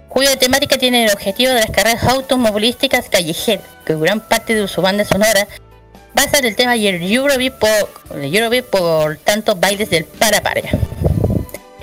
[0.09, 4.81] cuya temática tiene el objetivo de las carreras automovilísticas callejeras, que gran parte de su
[4.81, 5.47] banda sonora
[6.13, 10.41] basa en el tema y el Eurobeat por, el Eurobeat por tantos bailes del Para
[10.41, 10.61] Para.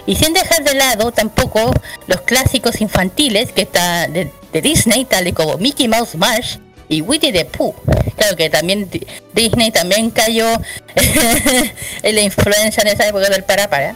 [0.06, 1.72] Y sin dejar de lado tampoco
[2.06, 6.56] los clásicos infantiles que está de, de Disney, tales como Mickey Mouse Marsh
[6.88, 7.74] y Winnie the Pooh.
[8.16, 10.46] Claro que también Di- Disney también cayó
[12.02, 13.94] en la influencia en esa época del para para.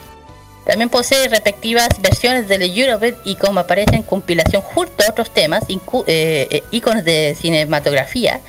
[0.67, 5.65] También posee respectivas versiones del Eurobeat y como aparece en compilación junto a otros temas,
[5.69, 5.77] eh,
[6.51, 8.41] eh, iconos de cinematografía,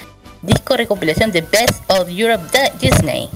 [0.42, 3.30] disco recopilación de Best of Europe Da- Disney,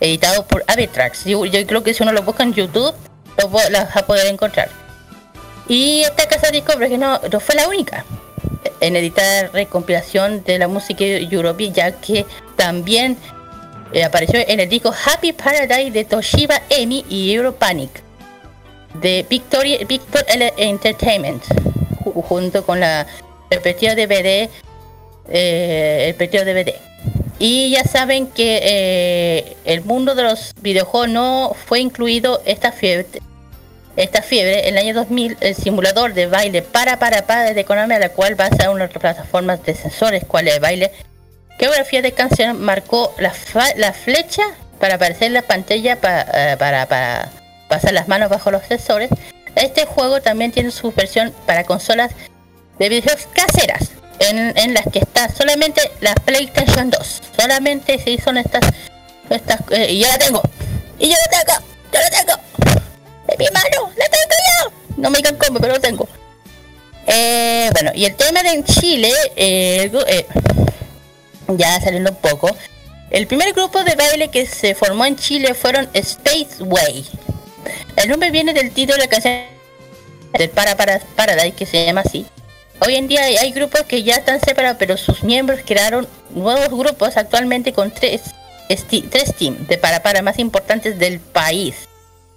[0.00, 1.24] editado por Avitrax.
[1.24, 2.94] Yo, yo creo que si uno lo busca en YouTube,
[3.40, 4.68] lo, vas a poder encontrar.
[5.68, 8.04] Y esta casa de discos no, no fue la única
[8.80, 12.24] en editar recompilación de la música Eurobeat, ya que
[12.56, 13.16] también
[13.92, 18.02] eh, apareció en el disco Happy Paradise de Toshiba Emi y Europanic
[19.00, 20.52] de Victoria, Victor L.
[20.56, 21.42] Entertainment,
[22.04, 23.06] ju- junto con la
[23.50, 24.48] repetido DVD,
[25.28, 26.74] eh, el repetido DVD.
[27.38, 33.06] Y ya saben que eh, el mundo de los videojuegos no fue incluido esta fiebre.
[33.96, 37.94] Esta fiebre, en el año 2000, el simulador de baile para para para de Konami,
[37.94, 40.92] a la cual basa unas plataformas de sensores, cual es baile,
[41.58, 43.32] geografía de canción, marcó la,
[43.76, 44.42] la flecha
[44.78, 47.30] para aparecer en la pantalla pa- eh, para, para
[47.68, 49.08] pasar las manos bajo los sensores.
[49.54, 52.12] Este juego también tiene su versión para consolas
[52.78, 57.22] de videojuegos caseras, en, en las que está solamente la PlayStation 2.
[57.38, 58.64] Solamente si son estas,
[59.30, 60.42] estas eh, y yo la tengo,
[60.98, 61.60] y yo la tengo,
[61.92, 62.40] yo la tengo,
[63.28, 64.72] en mi mano, la tengo yo.
[64.96, 66.08] No me digan cómo, pero lo tengo.
[67.06, 70.26] Eh, bueno, y el tema de en Chile, eh,
[71.48, 72.56] ya saliendo un poco,
[73.10, 77.06] el primer grupo de baile que se formó en Chile fueron Spaceway.
[77.96, 79.44] El nombre viene del título de la canción
[80.32, 82.26] del Para Para Paradise, que se llama así.
[82.80, 87.16] Hoy en día hay, grupos que ya están separados, pero sus miembros crearon nuevos grupos
[87.16, 88.22] actualmente con tres,
[88.68, 91.74] tres teams de Para Para más importantes del país.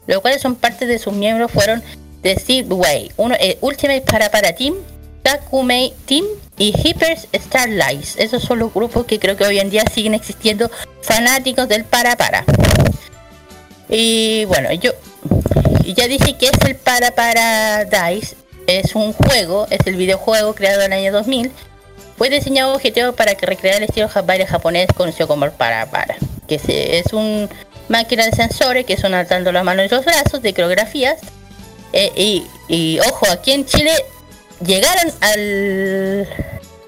[0.08, 1.84] Los cuales son parte de sus miembros fueron
[2.22, 4.76] The Way, uno eh, Ultimate Para Para Team,
[5.24, 6.26] Takumei Team
[6.58, 8.16] y Hyper Starlights.
[8.18, 10.72] Esos son los grupos que creo que hoy en día siguen existiendo
[11.02, 12.46] fanáticos del Para Para.
[13.90, 14.92] Y bueno, yo
[15.86, 18.36] ya dije que es el Para Paradise.
[18.70, 21.52] Es un juego, es el videojuego creado en el año 2000.
[22.18, 26.16] Fue diseñado objetivo para que recrear el estilo baile japonés conocido como el Para Para.
[26.48, 27.50] Que se- es un
[27.88, 31.18] máquina de sensores que son atando las manos y los brazos de coreografías.
[31.94, 33.92] Eh, y, y ojo, aquí en Chile
[34.64, 36.28] llegaron al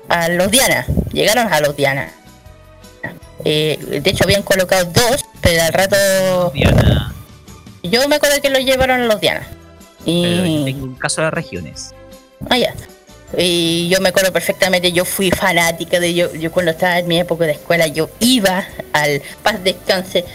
[0.10, 0.86] a los Diana.
[1.14, 2.12] Llegaron a los Diana.
[3.44, 5.96] Eh, de hecho habían colocado dos, pero al rato
[7.82, 9.48] yo me acuerdo que lo llevaron a los Diana.
[10.22, 11.94] Pero yo Y tengo un caso de regiones.
[12.50, 12.74] ah, ya.
[13.38, 17.18] Y yo me acuerdo perfectamente, yo fui fanática de yo, yo cuando estaba en mi
[17.20, 20.26] época de escuela, yo iba al Paz Descanse,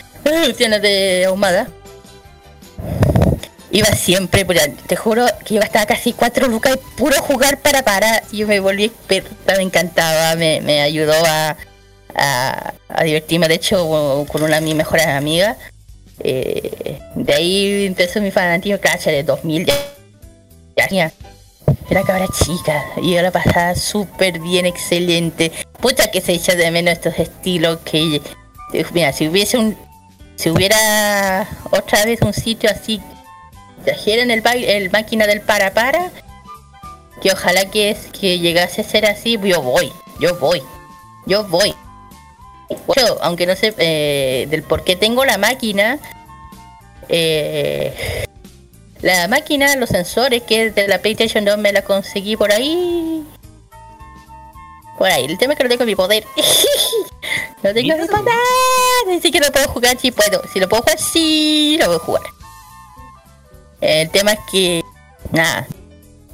[0.46, 1.68] Luciana de Ahumada.
[3.70, 7.58] Iba siempre, pero te juro que iba a estar casi cuatro lucas de puro jugar
[7.60, 8.22] para para.
[8.32, 11.56] Y yo me volví experta, me encantaba, me, me ayudó a,
[12.14, 13.48] a, a divertirme.
[13.48, 15.56] De hecho, con una de mis mejores amigas.
[16.20, 20.88] Eh, de ahí empezó mi fanatismo, cacha, de 2000 ya.
[20.90, 21.12] ya
[21.90, 25.52] Era cabra chica y la pasaba súper bien, excelente.
[25.80, 28.20] Puta que se echa de menos estos estilos que...
[28.92, 29.76] Mira, si hubiese un...
[30.36, 33.00] Si hubiera otra vez un sitio así
[33.86, 36.10] trajeran el baile, el máquina del para para,
[37.22, 39.90] que ojalá que es que llegase a ser así, yo voy,
[40.20, 40.60] yo voy,
[41.24, 41.74] yo voy.
[42.68, 45.98] Yo, aunque no sé eh, del por qué tengo la máquina,
[47.08, 48.26] eh,
[49.02, 53.24] la máquina, los sensores que es de la PlayStation 2 me la conseguí por ahí.
[54.98, 56.24] Por ahí, el tema es que no tengo mi poder.
[57.62, 58.34] no tengo mi poder.
[59.06, 60.42] Ni siquiera lo puedo jugar si puedo.
[60.52, 62.22] Si lo puedo jugar, sí lo voy a jugar.
[63.80, 64.82] El tema es que,
[65.32, 65.66] nada,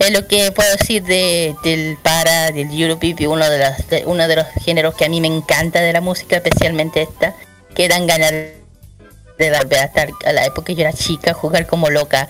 [0.04, 4.26] es lo que puedo decir de, del para, del Eurobeat, uno de, los, de- uno
[4.28, 7.34] de los géneros que a mí me encanta de la música, especialmente esta,
[7.74, 11.66] que dan ganas de volver a estar a la época que yo era chica, jugar
[11.66, 12.28] como loca.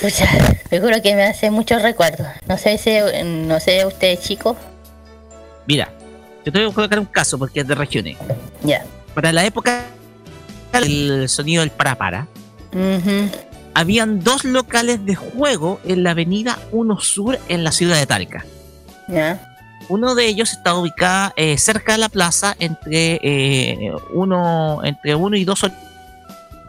[0.00, 0.28] Pucha,
[0.70, 2.26] me juro que me hace muchos recuerdos.
[2.46, 4.56] No sé si, no sé ustedes chicos.
[5.66, 5.90] Mira,
[6.44, 8.16] yo te voy a colocar un caso porque es de regiones.
[8.62, 8.84] Ya.
[9.14, 9.84] Para la época
[10.72, 12.26] del sonido del para para,
[12.72, 13.30] Ujú.
[13.76, 18.46] Habían dos locales de juego en la avenida 1 Sur en la ciudad de Talca.
[19.90, 25.36] Uno de ellos estaba ubicado eh, cerca de la plaza entre eh, uno entre uno
[25.36, 25.66] y dos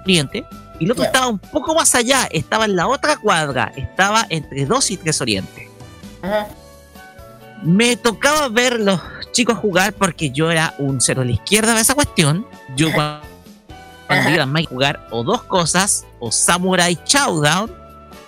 [0.04, 0.46] oriente
[0.80, 4.66] y el otro estaba un poco más allá, estaba en la otra cuadra, estaba entre
[4.66, 5.70] 2 y 3 oriente.
[7.64, 9.00] Me tocaba ver los
[9.32, 12.46] chicos jugar porque yo era un cero a la izquierda de esa cuestión.
[12.76, 12.90] Yo
[14.08, 17.72] cua- cuando iba a Mike jugar o dos cosas, o Samurai Showdown,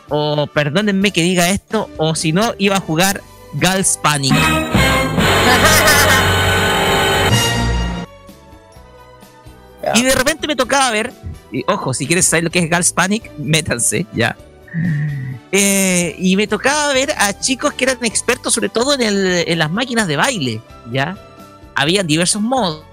[0.09, 3.21] o perdónenme que diga esto, o si no, iba a jugar
[3.59, 4.33] Girls Panic.
[9.95, 11.11] Y de repente me tocaba ver,
[11.51, 14.35] y ojo, si quieres saber lo que es Girls Panic, métanse, ya.
[15.51, 19.57] Eh, y me tocaba ver a chicos que eran expertos sobre todo en, el- en
[19.57, 20.61] las máquinas de baile,
[20.91, 21.17] ¿ya?
[21.75, 22.83] Habían diversos modos.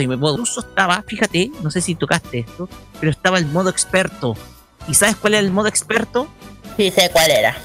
[0.00, 2.68] Y mi modo ruso estaba, fíjate, no sé si tocaste esto,
[3.00, 4.36] pero estaba el modo experto.
[4.88, 6.28] ¿Y sabes cuál era el modo experto?
[6.76, 7.56] Sí, sé cuál era.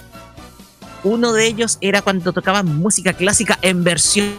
[1.04, 4.34] Uno de ellos era cuando tocaban música clásica en versión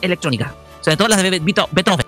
[0.00, 0.54] electrónica.
[0.80, 2.06] Sobre todo las de Be- Beetho- Beethoven.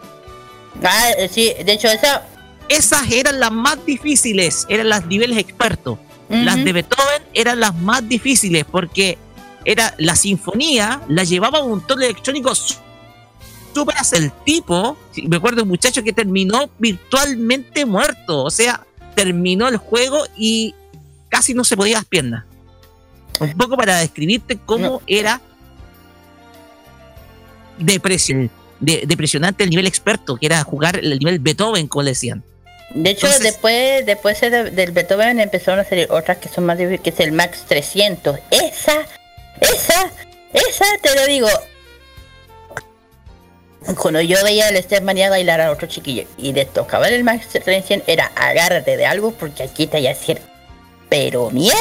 [0.84, 2.26] Ah, eh, sí, de hecho esa...
[2.68, 5.98] Esas eran las más difíciles, eran las niveles expertos.
[6.28, 9.16] Las de Beethoven eran las más difíciles porque
[9.64, 12.74] era la sinfonía, la llevaba un tono electrónico su-
[13.76, 14.96] súper hacia el tipo.
[15.24, 18.44] Me acuerdo un muchacho que terminó virtualmente muerto.
[18.44, 20.74] O sea, terminó el juego y
[21.28, 22.44] casi no se podía las piernas.
[23.38, 25.42] Un poco para describirte cómo era
[27.76, 28.50] depresión,
[28.80, 32.42] de, depresionante el nivel experto, que era jugar el nivel Beethoven, como le decían.
[32.94, 37.02] De hecho, después, después de- del Beethoven empezaron a salir otras que son más difíciles,
[37.02, 38.38] que es el Max 300.
[38.50, 39.02] Esa,
[39.60, 40.10] esa,
[40.54, 41.48] esa, te lo digo.
[43.94, 48.08] Cuando yo veía al Stefania bailar a otro chiquillo y le tocaba el Max 300,
[48.08, 50.40] era agárrate de algo porque aquí te voy a decir,
[51.08, 51.76] pero mierda,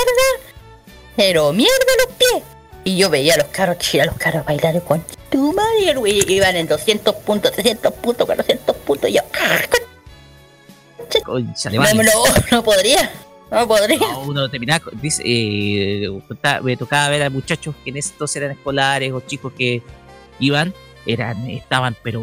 [1.15, 1.73] pero mierda
[2.05, 2.43] los pies.
[2.83, 3.47] Y yo veía a los
[3.79, 8.25] chicos, a los caros bailar con tu madre, güey, iban en 200 puntos, 300 puntos,
[8.27, 9.09] 400 puntos.
[9.09, 9.59] Y yo, ah,
[11.23, 11.83] Concha no,
[12.51, 13.11] no, podría.
[13.51, 13.97] No podría.
[13.97, 16.09] No, uno terminaba, dice, eh,
[16.61, 19.81] me tocaba ver a muchachos que en estos eran escolares o chicos que
[20.39, 20.73] iban,
[21.05, 22.21] eran, estaban, pero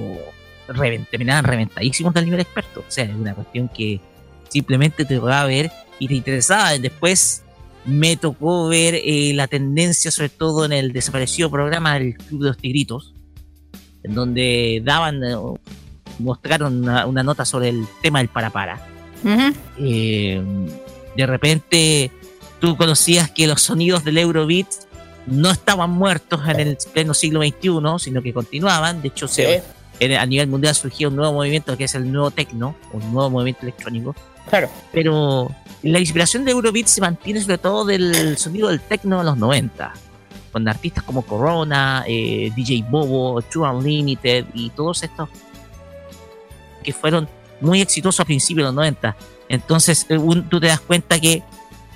[0.69, 2.81] reven- terminaban reventadísimos del nivel experto.
[2.81, 4.01] O sea, es una cuestión que
[4.49, 6.77] simplemente te tocaba ver y te interesaba.
[6.79, 7.43] Después
[7.85, 12.49] me tocó ver eh, la tendencia, sobre todo en el desaparecido programa del Club de
[12.49, 13.13] los Tigritos,
[14.03, 15.37] en donde daban, eh,
[16.19, 18.87] mostraron una, una nota sobre el tema del para para
[19.79, 20.43] eh,
[21.17, 22.11] de repente
[22.61, 24.67] tú conocías que los sonidos del Eurobeat
[25.27, 29.01] no estaban muertos en el pleno siglo XXI, sino que continuaban.
[29.03, 29.63] De hecho, se-
[30.01, 33.31] en- a nivel mundial surgió un nuevo movimiento que es el nuevo techno, un nuevo
[33.31, 34.15] movimiento electrónico.
[34.49, 34.69] Claro.
[34.93, 35.51] Pero
[35.83, 39.93] la inspiración de Eurobeat se mantiene sobre todo del sonido del techno de los 90,
[40.51, 45.29] con artistas como Corona, eh, DJ Bobo, True Unlimited y todos estos
[46.83, 47.29] que fueron
[47.61, 49.17] muy exitosos a principios de los 90.
[49.49, 51.43] Entonces eh, un- tú te das cuenta que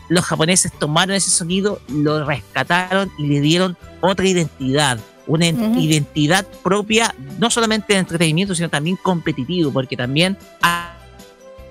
[0.09, 6.47] los japoneses tomaron ese sonido, lo rescataron y le dieron otra identidad, una en- identidad
[6.63, 10.91] propia, no solamente de entretenimiento, sino también competitivo, porque también hay,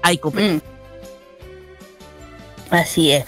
[0.01, 0.63] hay competitividad.
[2.69, 3.25] Así es.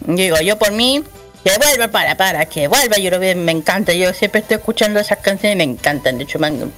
[0.00, 1.02] Digo, yo por mí,
[1.44, 3.92] que vuelva para, para, que vuelva Eurobeat, me encanta.
[3.92, 6.18] Yo siempre estoy escuchando esas canciones y me encantan.
[6.18, 6.72] De hecho, me han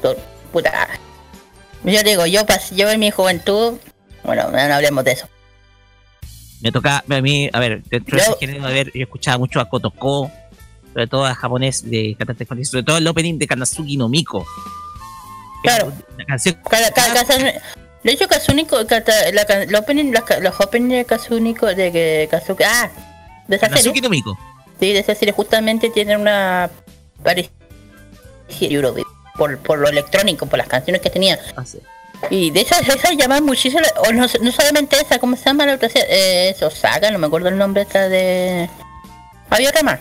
[0.52, 0.88] puta.
[1.84, 2.42] Yo digo, yo,
[2.74, 3.74] yo en mi juventud,
[4.22, 5.28] bueno, no hablemos de eso.
[6.62, 9.60] Me toca a mí, a ver, dentro de ese género, a ver, yo escuchaba mucho
[9.60, 10.30] a Kotoko,
[10.92, 14.46] sobre todo a japonés de cantantes japoneses, sobre todo el opening de Kanazuki no Miko.
[15.62, 15.92] Claro.
[16.16, 17.60] La canción Cada, cada, cada-
[18.02, 18.96] de hecho, Kazuniko, la,
[19.62, 22.90] el opening, los, openings de Kazuniko, de que Kazuki, ah,
[23.46, 24.00] de esa serie.
[24.00, 24.36] no Miko.
[24.80, 26.68] Sí, de esa serie justamente tienen una
[27.22, 27.52] parecida
[29.36, 31.38] por, por lo electrónico, por las canciones que tenía.
[32.30, 35.74] Y de esas, esas llaman muchísimo, o no, no solamente esa, ¿cómo se llama la
[35.74, 35.88] otra?
[35.94, 38.68] Eh, Osaka, no me acuerdo el nombre esta de...
[39.50, 40.00] Había otra más.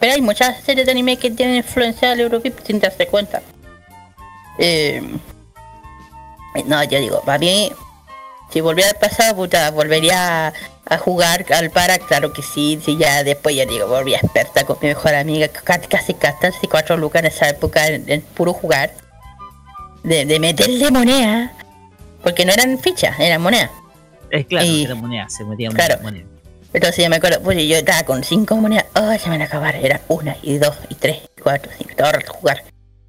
[0.00, 3.40] Pero hay muchas series de anime que tienen influencia del Eurobeat sin darse cuenta.
[4.58, 5.00] Eh,
[6.66, 7.72] no, yo digo, para mí,
[8.52, 10.52] si volviera al pasado, puta, volvería
[10.86, 14.76] a, jugar al para, claro que sí, sí, ya después ya digo, volví experta con
[14.82, 18.92] mi mejor amiga, ca- casi casi cuatro lucas en esa época en puro jugar,
[20.04, 21.52] de, de meterle moneda,
[22.22, 23.70] porque no eran fichas, eran monedas.
[24.30, 26.02] Es claro, Y- era moneda, se metía una Claro.
[26.02, 26.24] moneda.
[26.72, 29.44] Entonces yo me acuerdo, pues yo estaba con cinco monedas, oh, se me van a
[29.44, 32.64] acabar, eran una y dos y tres y cuatro, cinco, todo el rato jugar.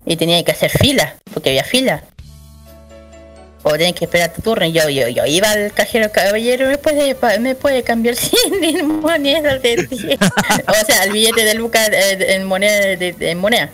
[0.05, 2.03] Y tenía que hacer fila, porque había fila.
[3.63, 6.77] O tenías que esperar tu turno y yo, yo, yo iba al cajero caballero, me
[6.77, 8.15] puede, me puede cambiar
[8.61, 10.19] 100 monedas de 10.
[10.67, 13.71] o sea, el billete de Lucas eh, en moneda de, de- en moneda.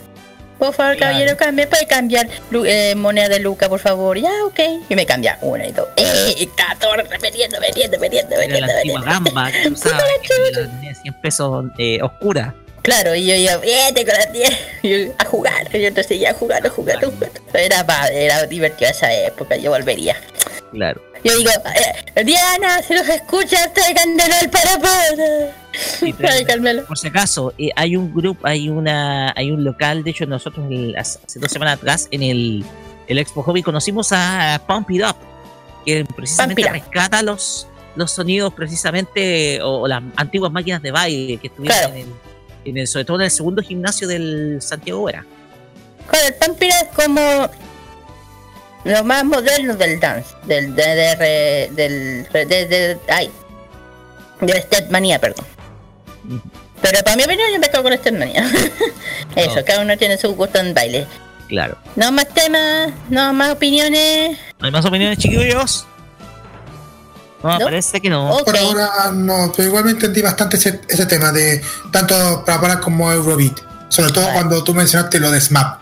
[0.62, 2.28] Por favor, caballero, ca- me puede cambiar
[2.68, 4.16] eh, moneda de Luca, por favor.
[4.20, 4.60] Ya, ok.
[4.90, 5.88] Y me cambia una y dos.
[5.98, 6.36] ¡Eh!
[6.38, 9.32] Y está todo repitiendo, metiendo, metiendo, Era metiendo, la antigua metiendo.
[9.32, 12.54] gamba, que la tenía 100 pesos eh, oscura.
[12.84, 14.52] Claro, y yo, yo, bien, tengo las 10.
[14.84, 15.68] Y yo, a jugar.
[15.76, 17.42] Y yo entonces ya jugando, jugando, jugando.
[17.56, 20.16] Era era divertido esa época, yo volvería.
[20.72, 21.02] Claro.
[21.24, 21.52] Yo digo,
[22.16, 25.56] eh, Diana, si los escuchas, tráiganmelo al para para.
[26.18, 26.86] Tráiganmelo.
[26.86, 30.66] Por si acaso, eh, hay un grupo, hay una, hay un local, de hecho nosotros
[30.70, 32.66] el- hace dos semanas atrás en el,
[33.08, 35.16] el Expo Hobby conocimos a Pump It Up,
[35.86, 36.86] que precisamente Pump It Up.
[36.92, 41.94] rescata los, los sonidos precisamente, o, o las antiguas máquinas de baile que estuvieron Claro.
[41.94, 42.08] en, el,
[42.66, 45.24] en el- sobre todo en el segundo gimnasio del Santiago Vera.
[46.10, 47.22] Claro, el Pampira es como
[48.84, 53.30] lo más moderno del dance, del de, de, re- del re- de, de- ay,
[54.42, 55.46] del Stepmania, perdón.
[56.82, 58.50] Pero para mi opinión yo me quedo con Stepmania.
[59.36, 61.06] Eso, cada uno tiene su gusto en baile.
[61.48, 61.78] Claro.
[61.96, 64.38] No más temas, no más opiniones.
[64.60, 65.86] ¿No hay más opiniones, chiquillos?
[67.44, 67.66] No, ¿No?
[67.66, 68.38] parece que no.
[68.46, 72.80] Por ahora no, pero igual me entendí bastante ese, ese tema de tanto para parar
[72.80, 73.60] como Eurobeat.
[73.90, 75.81] Sobre todo cuando tú mencionaste lo de SMAP.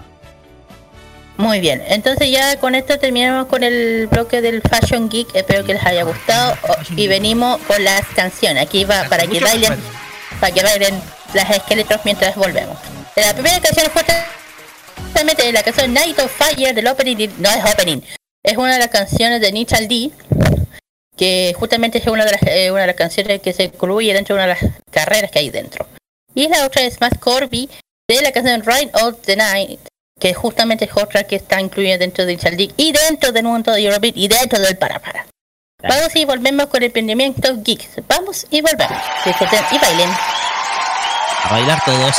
[1.40, 5.34] Muy bien, entonces ya con esto terminamos con el bloque del Fashion Geek.
[5.34, 8.62] Espero que les haya gustado Oh, y venimos con las canciones.
[8.62, 9.74] Aquí va para que bailen,
[10.42, 11.02] para que bailen
[11.34, 12.78] las esqueletos mientras volvemos.
[13.16, 14.04] La primera canción fue
[15.02, 18.02] justamente la canción Night of Fire del opening, no es opening,
[18.44, 20.12] es una de las canciones de Nichal D,
[21.16, 24.36] que justamente es una de las eh, una de las canciones que se incluye dentro
[24.36, 25.88] de una de las carreras que hay dentro.
[26.36, 27.70] Y la otra es más Corby
[28.10, 29.80] de la canción Ride of the Night,
[30.20, 33.82] que justamente es otra que está incluida dentro del Chaldic y dentro del mundo de
[33.82, 35.26] Eurobeat y dentro del para para.
[35.82, 38.04] Vamos y volvemos con el emprendimiento geek.
[38.08, 38.98] Vamos y volvemos.
[39.26, 40.10] Disfruten y bailen.
[41.44, 42.16] A bailar todos.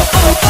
[0.00, 0.40] Night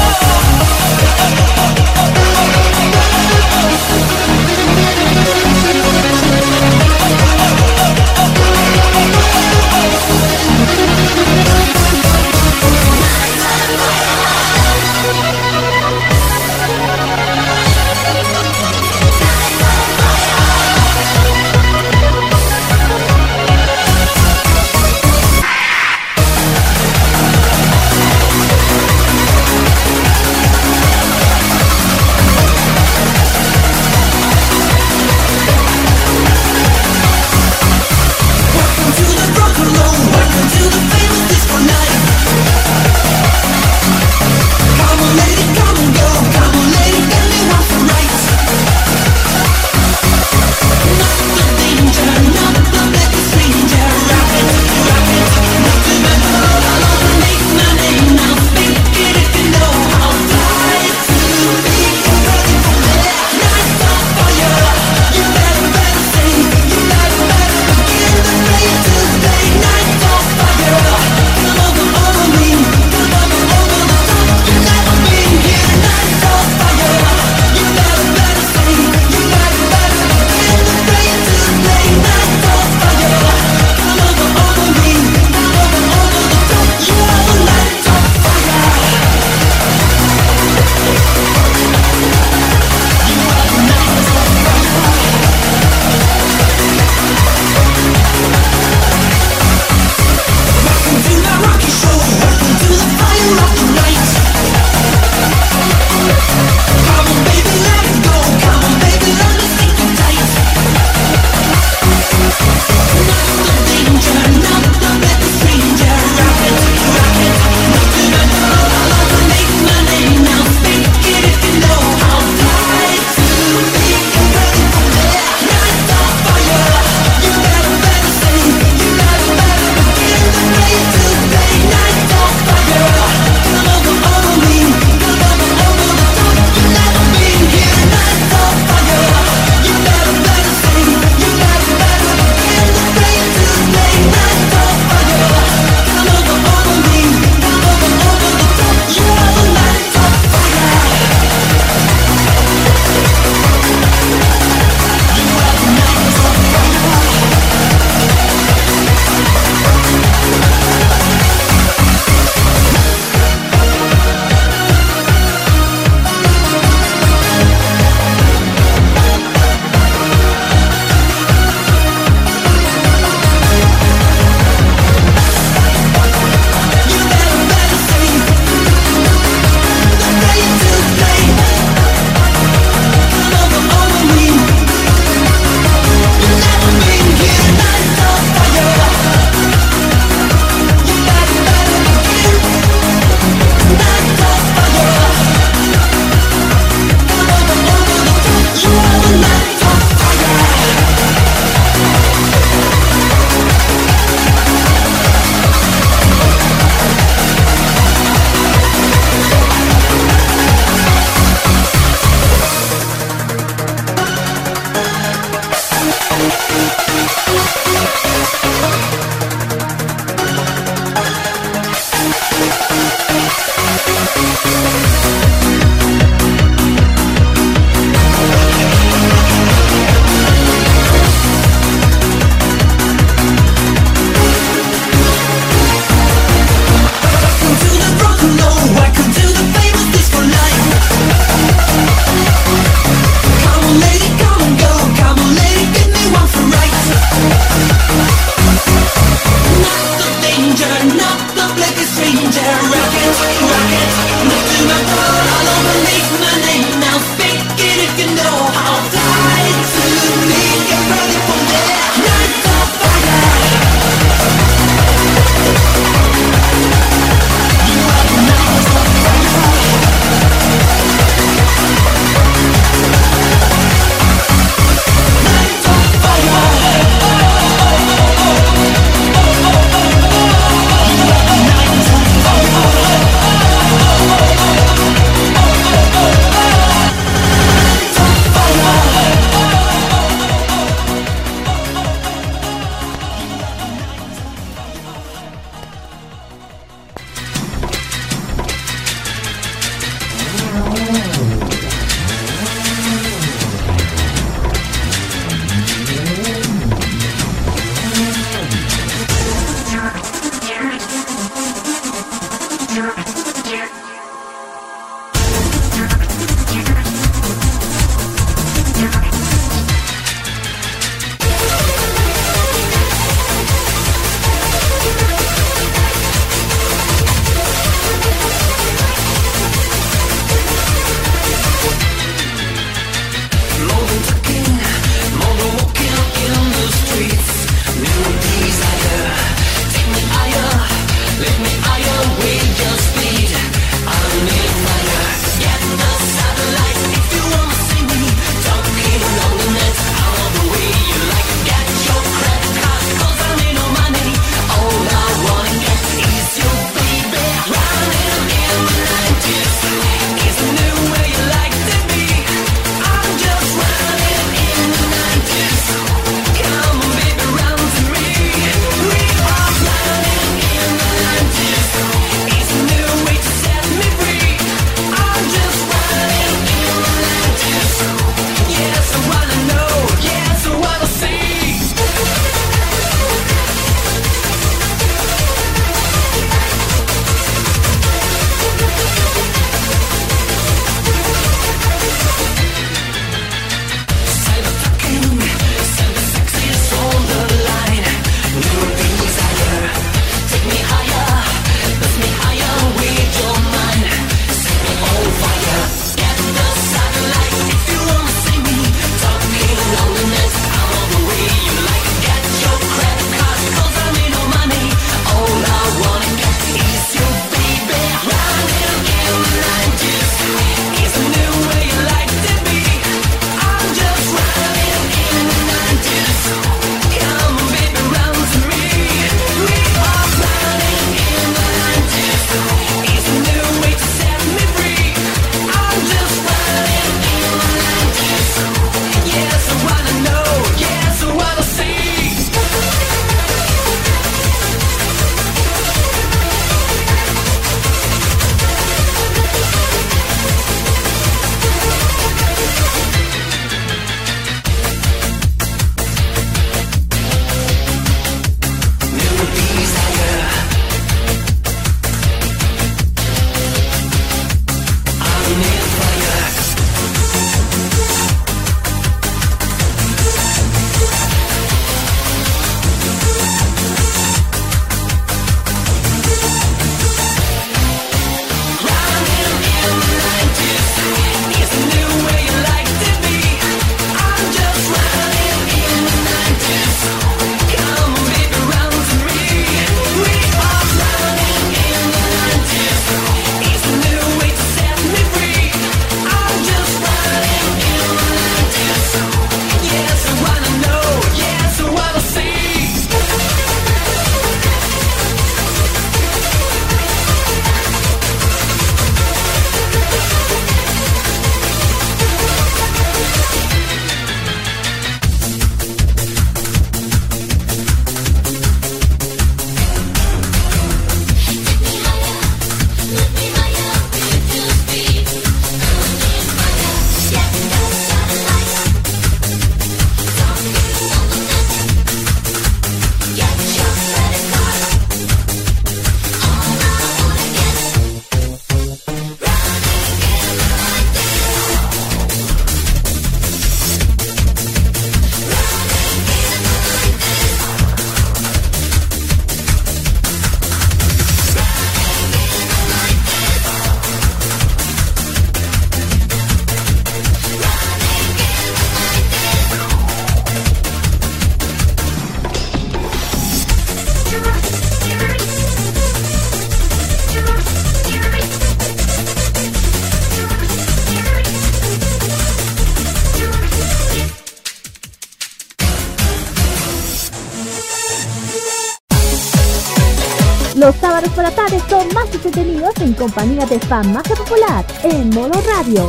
[583.00, 585.88] compañía de fan más popular en modo radio.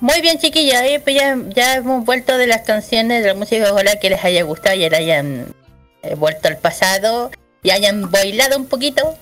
[0.00, 1.16] Muy bien, chiquillos, pues
[1.54, 3.72] ya, hemos vuelto de las canciones de la música.
[3.72, 5.54] Ojalá que les haya gustado y ahora hayan
[6.02, 7.30] eh, vuelto al pasado
[7.62, 9.16] y hayan bailado un poquito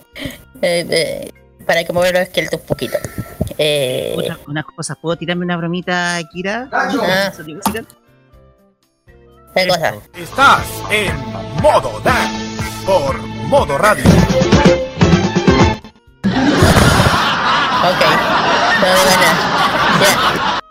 [0.62, 1.30] eh, eh,
[1.66, 2.96] para que mover los esqueletos un poquito.
[3.58, 6.68] Eh, Otra, una cosa, ¿puedo tirarme una bromita, Kira?
[6.72, 7.32] Ah.
[9.54, 9.94] ¿Qué cosa?
[10.14, 11.16] Estás en
[11.62, 12.30] modo DAC
[12.84, 13.18] por
[13.48, 14.04] modo radio.
[17.88, 18.02] Ok,
[18.80, 19.36] no me digo nada.
[20.00, 20.52] Ya.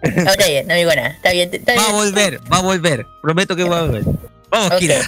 [0.00, 1.08] No, está bien, no me digo nada.
[1.08, 1.84] Está bien, está bien.
[1.84, 3.04] Va a volver, va a volver.
[3.20, 4.04] Prometo que va a volver.
[4.48, 4.78] Vamos, Ok.
[4.78, 5.00] Kira.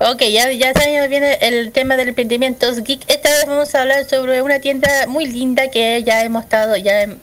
[0.00, 3.02] Ok, ya, ya sabemos bien el, tema del emprendimientos geek.
[3.08, 7.02] Esta vez vamos a hablar sobre una tienda muy linda que ya hemos estado ya
[7.02, 7.18] en,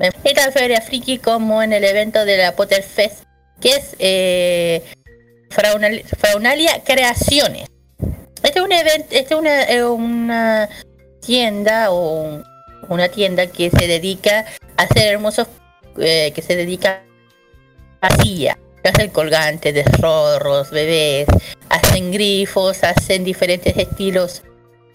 [0.00, 3.22] en esta feria friki como en el evento de la Potter Fest,
[3.60, 4.82] que es eh,
[5.50, 7.68] Fraunal- Fraunalia Creaciones.
[8.42, 10.68] Este es un evento, este es una, eh, una
[11.24, 12.44] tienda o un-
[12.88, 15.46] una tienda que se dedica a hacer hermosos,
[15.98, 17.04] eh, que se dedica
[18.00, 21.26] a silla, hacen colgantes de zorros, bebés,
[21.68, 24.42] hacen grifos, hacen diferentes estilos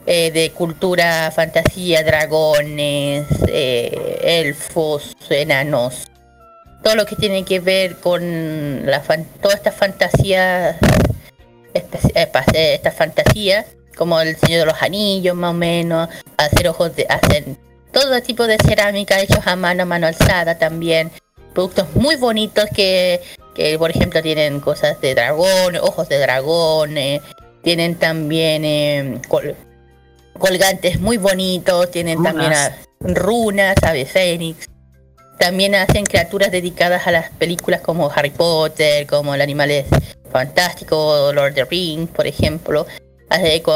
[0.06, 6.08] eh, de cultura, fantasía, dragones, eh, elfos, enanos,
[6.84, 10.78] todo lo que tiene que ver con la fan- toda esta fantasía,
[11.74, 13.66] espe- eh, pa- eh, esta fantasía,
[13.98, 16.08] como el Señor de los Anillos más o menos,
[16.38, 17.58] hacer ojos de, hacen
[17.92, 21.12] todo tipo de cerámica hechos a mano, a mano alzada también,
[21.54, 23.22] productos muy bonitos que,
[23.58, 27.20] que por ejemplo tienen cosas de dragón, ojos de dragón, eh,
[27.64, 29.56] tienen también eh, col-
[30.38, 32.70] colgantes muy bonitos, tienen también Runas.
[32.72, 34.68] a- runas, ave fénix.
[35.40, 39.86] También hacen criaturas dedicadas a las películas como Harry Potter, como el Animales
[40.32, 42.86] Fantásticos, Lord of the Rings, por ejemplo.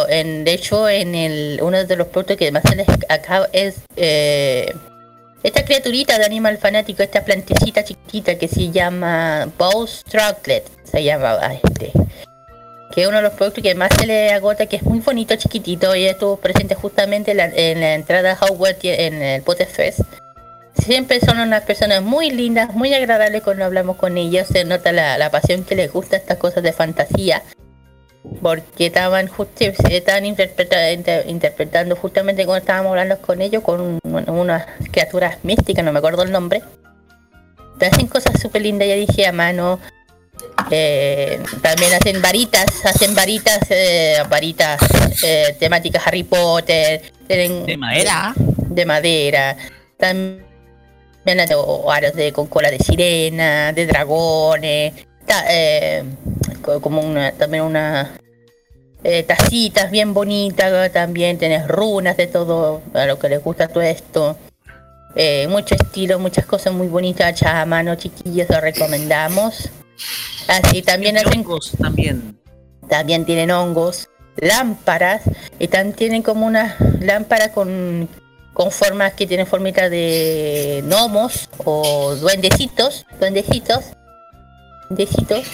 [0.10, 3.76] En- de hecho, en el uno de los productos que más se les acaba es
[3.95, 4.74] eh,
[5.43, 11.53] esta criaturita de animal fanático, esta plantecita chiquitita que se llama Bow's Chocolate, se llamaba
[11.53, 11.91] este.
[12.93, 15.35] Que es uno de los productos que más se le agota, que es muy bonito,
[15.35, 19.41] chiquitito, y estuvo presente justamente en la, en la entrada a Hogwarts y en el
[19.41, 20.01] Potter Fest.
[20.76, 25.30] Siempre son unas personas muy lindas, muy agradables cuando hablamos con ellos, se nota la
[25.31, 27.43] pasión que les gusta estas cosas de fantasía
[28.41, 34.30] porque estaban justo estaban interpreta- inter- interpretando justamente cuando estábamos hablando con ellos con un-
[34.30, 36.61] unas criaturas místicas, no me acuerdo el nombre.
[37.80, 39.80] Pero hacen cosas súper lindas, ya dije a mano.
[40.69, 44.80] Eh, también hacen varitas, hacen varitas, eh, varitas
[45.23, 47.02] eh, temáticas Harry Potter.
[47.27, 48.34] Tienen, ¿De madera?
[48.38, 49.57] De madera.
[49.98, 50.43] También
[51.39, 54.93] hacen o aros de, con cola de sirena, de dragones.
[55.26, 56.03] Ta- eh,
[56.61, 58.11] co- como una, también una
[59.03, 63.81] eh, tacitas bien bonitas, también tenés runas de todo, a lo que les gusta todo
[63.81, 64.38] esto.
[65.15, 69.69] Eh, mucho estilo, muchas cosas muy bonitas hechas a mano, chiquillos, lo recomendamos.
[70.48, 71.45] Así también hacen
[71.80, 72.38] también.
[72.88, 75.22] También tienen hongos, lámparas,
[75.60, 78.07] y también tienen como unas lámparas con,
[78.53, 83.93] con formas que tienen formita de gnomos o duendecitos, duendecitos,
[84.91, 85.47] duendecitos,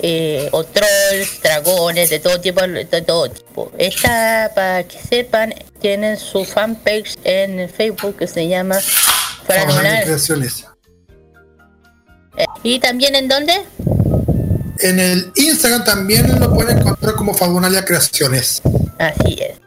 [0.00, 3.72] eh, o trolls, dragones, de todo tipo, de todo tipo.
[3.78, 8.78] Esta, para que sepan, tienen su fanpage en Facebook que se llama.
[9.46, 10.64] Creaciones.
[12.36, 13.52] Eh, ¿Y también en dónde?
[14.80, 18.62] En el Instagram también lo pueden encontrar como Fabunalia Creaciones.
[18.98, 19.63] Así es.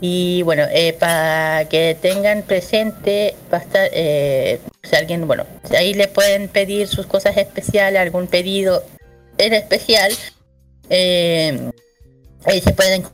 [0.00, 5.46] Y bueno, eh, para que tengan presente, va a estar, eh, si alguien, bueno,
[5.76, 8.82] ahí le pueden pedir sus cosas especiales, algún pedido
[9.36, 10.12] en especial.
[10.88, 11.70] eh,
[12.44, 13.04] ahí se pueden,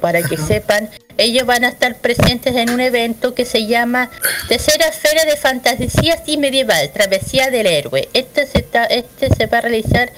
[0.00, 0.88] para que sepan,
[1.18, 4.10] ellos van a estar presentes en un evento que se llama
[4.48, 8.08] Tercera Feria de Fantasías y Medieval, Travesía del Héroe.
[8.14, 10.10] Este se, está, este se va a realizar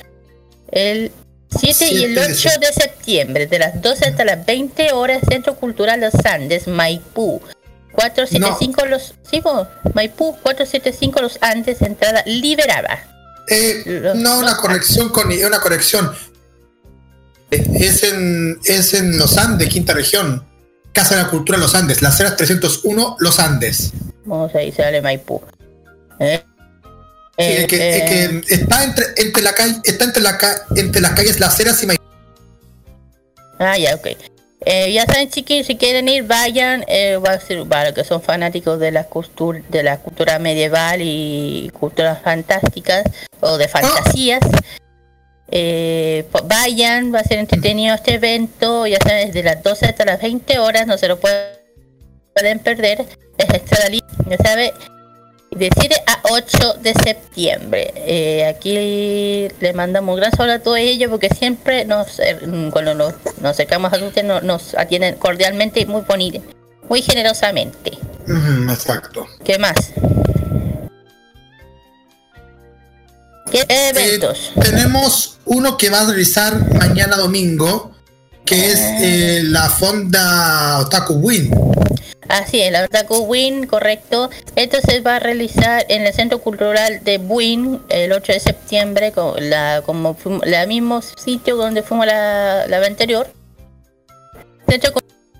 [0.70, 1.10] el
[1.58, 5.20] 7 y el 7 de 8 de septiembre, de las 12 hasta las 20 horas,
[5.28, 7.40] Centro Cultural Los Andes, Maipú.
[7.92, 9.14] 475 los.
[9.30, 9.68] ¿Sí, vos?
[9.94, 12.98] Maipú, 475 los Andes, entrada liberada.
[13.48, 16.12] Eh, no una conexión con una conexión.
[17.50, 20.44] Eh, Es en, es en Los Andes, quinta región.
[20.92, 23.92] Casa de la Cultura Los Andes, Las Heras 301 Los Andes.
[24.24, 25.42] Vamos ahí, sale Maipú.
[26.20, 26.42] Eh,
[27.36, 30.38] Sí, eh, es que, es eh, que está entre, entre la calle, está entre la
[30.38, 31.88] ca- entre las calles Las Heras y.
[33.58, 34.08] Ah, ya, ok.
[34.66, 36.84] Eh, ya saben, chiquillos, si quieren ir, vayan.
[36.88, 40.38] eh, va a ser para los que son fanáticos de la, cultura, de la cultura
[40.38, 43.04] medieval y culturas fantásticas
[43.40, 44.40] o de fantasías.
[45.50, 48.86] Eh, po- vayan, va a ser entretenido este evento.
[48.86, 53.04] Ya saben, desde las 12 hasta las 20 horas, no se lo pueden, perder.
[53.36, 54.72] Es extra li- ya sabe,
[55.54, 57.92] de 7 a 8 de septiembre.
[57.96, 62.70] Eh, aquí le mandamos un gran saludo a todos ellos porque siempre nos, eh, mm,
[62.70, 66.42] cuando nos, nos acercamos a ustedes nos, nos atienden cordialmente y muy bonito,
[66.88, 67.98] muy generosamente.
[68.26, 69.26] Mm, exacto.
[69.44, 69.92] ¿Qué más?
[73.50, 74.52] ¿Qué eventos?
[74.60, 77.94] Tenemos uno que va a realizar mañana domingo,
[78.44, 81.50] que es eh, la Fonda Otaku Win.
[82.28, 84.30] Así es, la que Win, correcto.
[84.56, 89.12] Esto se va a realizar en el Centro Cultural de Win el 8 de septiembre,
[89.12, 93.32] con la, como la mismo sitio donde fuimos la, la vez anterior.
[94.68, 94.92] Centro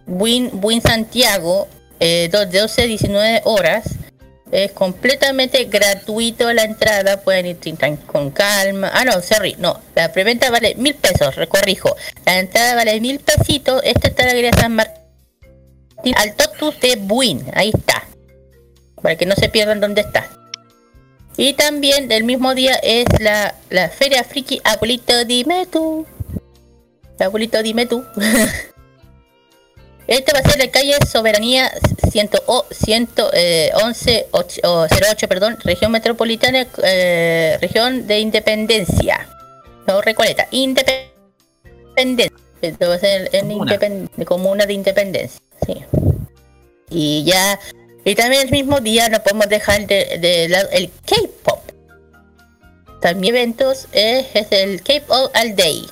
[0.06, 1.68] Win, Win Santiago,
[2.00, 3.84] eh, de 12 a 19 horas.
[4.54, 7.58] Es completamente gratuito la entrada, pueden ir
[8.06, 8.88] con calma.
[8.94, 11.96] Ah, no, sorry, no, la preventa vale mil pesos, recorrijo.
[12.24, 13.82] La entrada vale mil pesitos.
[13.84, 18.04] Esta está la Galería San Martín al Totus de Buin, ahí está.
[19.02, 20.30] Para que no se pierdan dónde está.
[21.36, 26.06] Y también del mismo día es la, la Feria Friki Abuelito Dime tú.
[27.18, 28.04] Abuelito Dime tú.
[30.06, 31.72] Este va a ser la calle Soberanía
[32.10, 39.26] 100 o- 111 och- o 08, perdón, región metropolitana, eh, región de Independencia.
[39.86, 42.36] No, Recoleta, Independencia.
[42.60, 43.72] Esto va a ser en Comuna.
[43.76, 45.84] independ- de comuna de Independencia, sí.
[46.90, 47.58] Y ya,
[48.04, 51.60] y también el mismo día no podemos dejar de, de lado el K-pop.
[53.00, 55.86] También eventos es, es el K-pop All Day.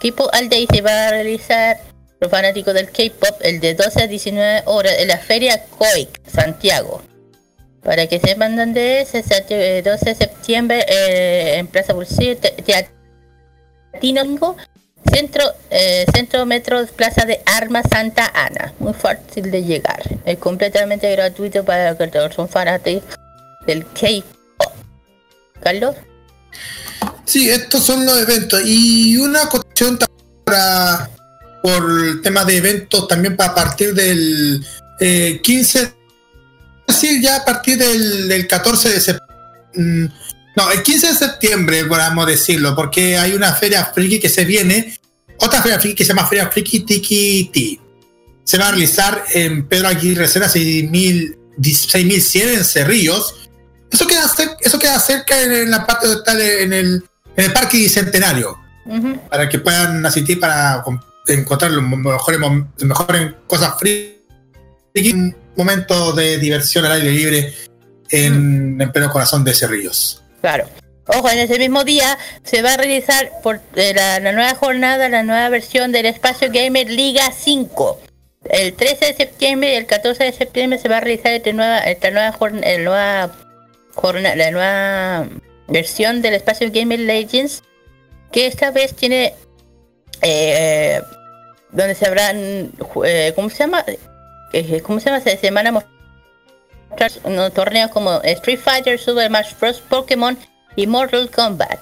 [0.00, 1.78] K-pop All Day se va a realizar
[2.20, 7.02] los fanáticos del K-pop el de 12 a 19 horas en la Feria Coic, Santiago.
[7.82, 12.54] Para que sepan dónde es, es el 12 de septiembre eh, en Plaza Bolsillo, Te-
[13.92, 14.56] Teatino
[15.12, 18.72] Centro, eh, Centro Metro Plaza de Armas Santa Ana.
[18.80, 20.02] Muy fácil de llegar.
[20.24, 23.16] Es completamente gratuito para los que son fanáticos
[23.66, 24.72] del K-pop.
[25.60, 25.94] Carlos.
[27.24, 28.62] Sí, estos son los eventos.
[28.64, 29.98] Y una cuestión
[30.44, 31.08] para
[31.66, 34.64] por el tema de eventos también para partir del
[35.00, 35.92] eh, 15,
[36.88, 40.14] sí, ya a partir del, del 14 de septiembre.
[40.54, 44.96] No, el 15 de septiembre, podríamos decirlo, porque hay una feria friki que se viene,
[45.40, 47.80] otra feria friki que se llama Feria Friki Tiki Ti.
[48.44, 53.34] Se va a realizar en Pedro Aguirre Cera 6000 6100 en Cerrillos.
[53.90, 56.32] Eso queda, cer- eso queda cerca en la parte donde está
[56.62, 57.04] en el,
[57.36, 58.56] en el Parque Bicentenario
[58.86, 59.20] Ujú.
[59.28, 60.82] para que puedan asistir para
[61.26, 67.54] encontrar los mejores, las mejores cosas friki, un momento de diversión al aire libre
[68.10, 70.22] en, en pleno corazón de Cerrillos.
[70.40, 70.66] Claro.
[71.08, 75.08] Ojo, en ese mismo día se va a realizar por eh, la, la nueva jornada,
[75.08, 78.00] la nueva versión del Espacio Gamer Liga 5.
[78.50, 81.78] El 13 de septiembre y el 14 de septiembre se va a realizar esta nueva,
[81.80, 83.36] esta nueva, eh, nueva
[83.94, 85.28] jornada, la nueva
[85.68, 87.62] versión del Espacio Gamer Legends,
[88.32, 89.34] que esta vez tiene
[90.22, 91.02] eh,
[91.72, 92.72] donde se habrán,
[93.04, 93.84] eh, ¿cómo se llama?
[94.52, 95.20] Eh, ¿Cómo se llama?
[95.20, 95.84] Se, se van a
[97.24, 100.38] unos torneos como Street Fighter, Super Smash Bros, Pokémon
[100.76, 101.78] y Mortal Kombat.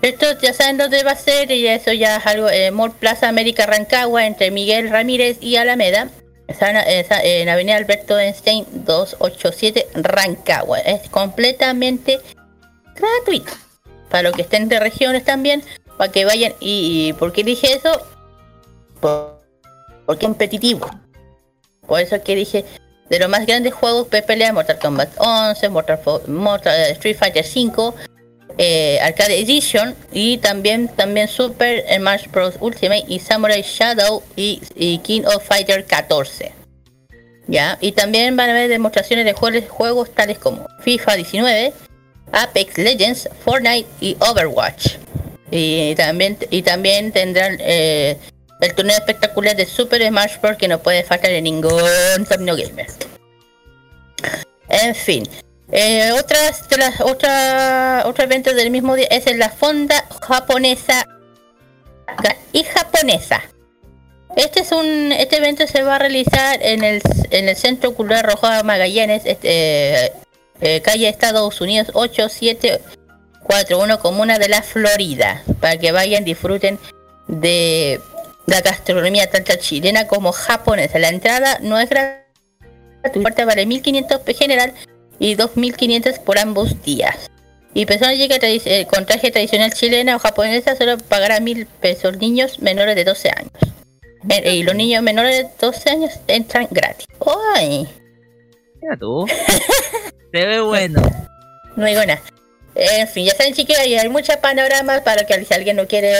[0.00, 3.66] Esto ya saben dónde va a ser y eso ya es algo Mall Plaza América
[3.66, 6.08] Rancagua entre Miguel Ramírez y Alameda.
[6.48, 10.78] En, está en Avenida Alberto Einstein 287 Rancagua.
[10.78, 12.20] Es completamente
[12.94, 13.52] gratuito.
[14.08, 15.62] Para los que estén de regiones también,
[15.96, 16.52] para que vayan.
[16.60, 18.00] ¿Y, y por qué dije eso?
[19.00, 19.40] Por,
[20.06, 20.88] porque competitivo.
[21.86, 22.64] Por eso que dije,
[23.08, 27.94] de los más grandes juegos de Mortal Kombat 11, Mortal, Mortal eh, Street Fighter 5,
[28.58, 34.98] eh, Arcade Edition y también también Super Smash Bros Ultimate y Samurai Shadow y, y
[34.98, 36.52] King of Fighter 14.
[37.48, 41.72] Ya, y también van a haber demostraciones de juegos, juegos tales como FIFA 19,
[42.32, 44.96] Apex Legends, Fortnite y Overwatch.
[45.50, 48.16] Y también y también tendrán eh,
[48.60, 50.56] el torneo espectacular de Super Smash Bros.
[50.56, 52.86] que no puede faltar en ningún torneo gamer.
[54.68, 55.28] En fin.
[55.72, 61.06] Eh, otras de las otro evento del mismo día es en la fonda japonesa
[62.52, 63.42] y japonesa.
[64.36, 68.24] Este es un este evento se va a realizar en el en el Centro Cultural
[68.24, 70.12] Rojo Magallanes, este, eh,
[70.60, 71.88] eh, calle Estados Unidos
[73.48, 76.78] 8741 comuna de la Florida, para que vayan disfruten
[77.28, 78.00] de
[78.46, 80.98] la gastronomía tanto chilena como japonesa.
[80.98, 84.72] La entrada no es gratuita, vale 1.500 por general
[85.18, 87.30] y 2.500 por ambos días.
[87.74, 92.60] Y personas llega eh, con traje tradicional chilena o japonesa solo pagará 1.000 pesos niños
[92.60, 93.52] menores de 12 años.
[94.28, 97.06] Eh, y los niños menores de 12 años entran gratis.
[97.54, 97.86] ¡Ay!
[98.80, 99.26] Mira tú.
[100.32, 101.02] Se ve bueno.
[101.76, 102.22] No digo nada.
[102.78, 106.12] En fin, ya saben ahí hay muchos panoramas para que si alguien no quiere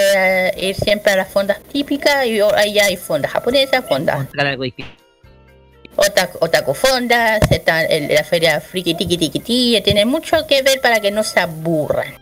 [0.48, 4.26] eh, ir siempre a las fondas típicas, y ahí hay fondas japonesas, fondas
[5.96, 11.00] otaku, otaku fondas, está la feria friki tiki tiki tiki, tiene mucho que ver para
[11.00, 12.14] que no se aburran.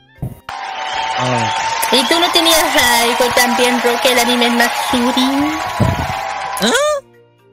[1.92, 5.54] ¿Y tú no tenías algo también, Roque, el anime Matsuri?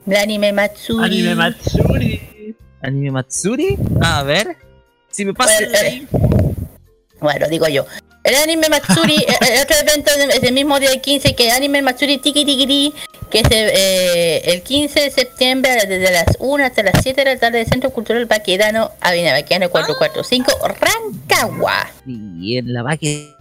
[0.07, 1.03] El anime Matsuri.
[1.03, 2.55] Anime Matsuri.
[2.81, 3.77] Anime Matsuri.
[4.01, 4.57] A ver.
[5.11, 6.07] Si me pasa Bueno, eh,
[7.21, 7.85] bueno, digo yo.
[8.23, 11.81] El anime Matsuri, eh, el otro evento es el mismo día del 15 que Anime
[11.81, 12.93] Matsuri Tiki Tiki Tiki,
[13.29, 17.39] que es eh, el 15 de septiembre desde las 1 hasta las 7 de la
[17.39, 21.89] tarde del Centro Cultural Baquedano, Avenida Baquedano 445, Rancagua.
[22.05, 23.35] Y en la Baquedano.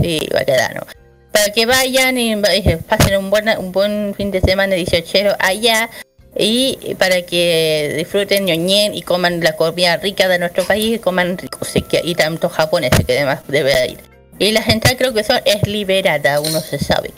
[0.00, 0.86] Sí, Baquedano.
[1.32, 5.90] Para que vayan y eh, pasen un buen, un buen fin de semana 18 allá
[6.36, 11.38] y para que disfruten ñoñén y coman la comida rica de nuestro país y coman
[11.38, 13.98] rico, que, y tanto japoneses que además debe ir.
[14.38, 17.12] Y las entradas creo que son es liberada, uno se sabe,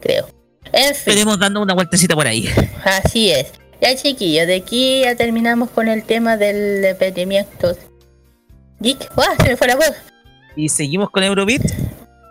[0.00, 0.28] creo.
[0.72, 1.12] En fin.
[1.12, 2.48] Estaremos dando una vueltecita por ahí.
[2.84, 3.52] Así es.
[3.80, 7.76] Ya chiquillos, de aquí ya terminamos con el tema del emprendimiento
[8.80, 9.10] geek.
[9.16, 9.34] ¡Ah!
[9.42, 9.92] Se me fue la voz.
[10.54, 11.62] Y seguimos con Eurobeat.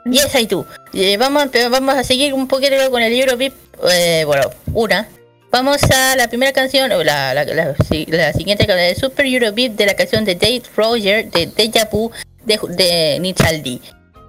[0.05, 0.65] Y esa y tú.
[0.93, 3.53] Eh, vamos, vamos a seguir un poquito con el Eurobeat.
[3.91, 5.07] Eh, bueno, una.
[5.55, 7.73] Vamos a la primera canción, o la, la, la,
[8.07, 12.11] la siguiente canción de Super Eurobeat de la canción de Dave Roger de Deja Vu
[12.43, 13.81] de, de Nichaldi.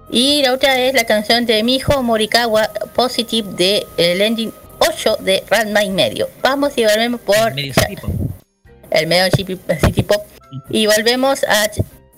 [0.09, 5.43] Y la otra es la canción de Mijo Morikawa Positive de el ending 8 de
[5.49, 6.29] Ranma y medio.
[6.41, 7.53] Vamos y volvemos por
[8.91, 10.25] el medio City City Pop.
[10.69, 11.69] Y volvemos a,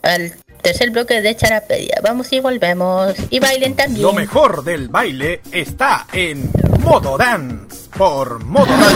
[0.03, 1.99] al tercer bloque de Charapedia.
[2.03, 3.15] Vamos y volvemos.
[3.31, 4.03] Y bailen también.
[4.03, 6.51] Lo mejor del baile está en
[6.89, 8.89] Modo Dance por Modo Dance.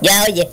[0.00, 0.48] Ya, oye.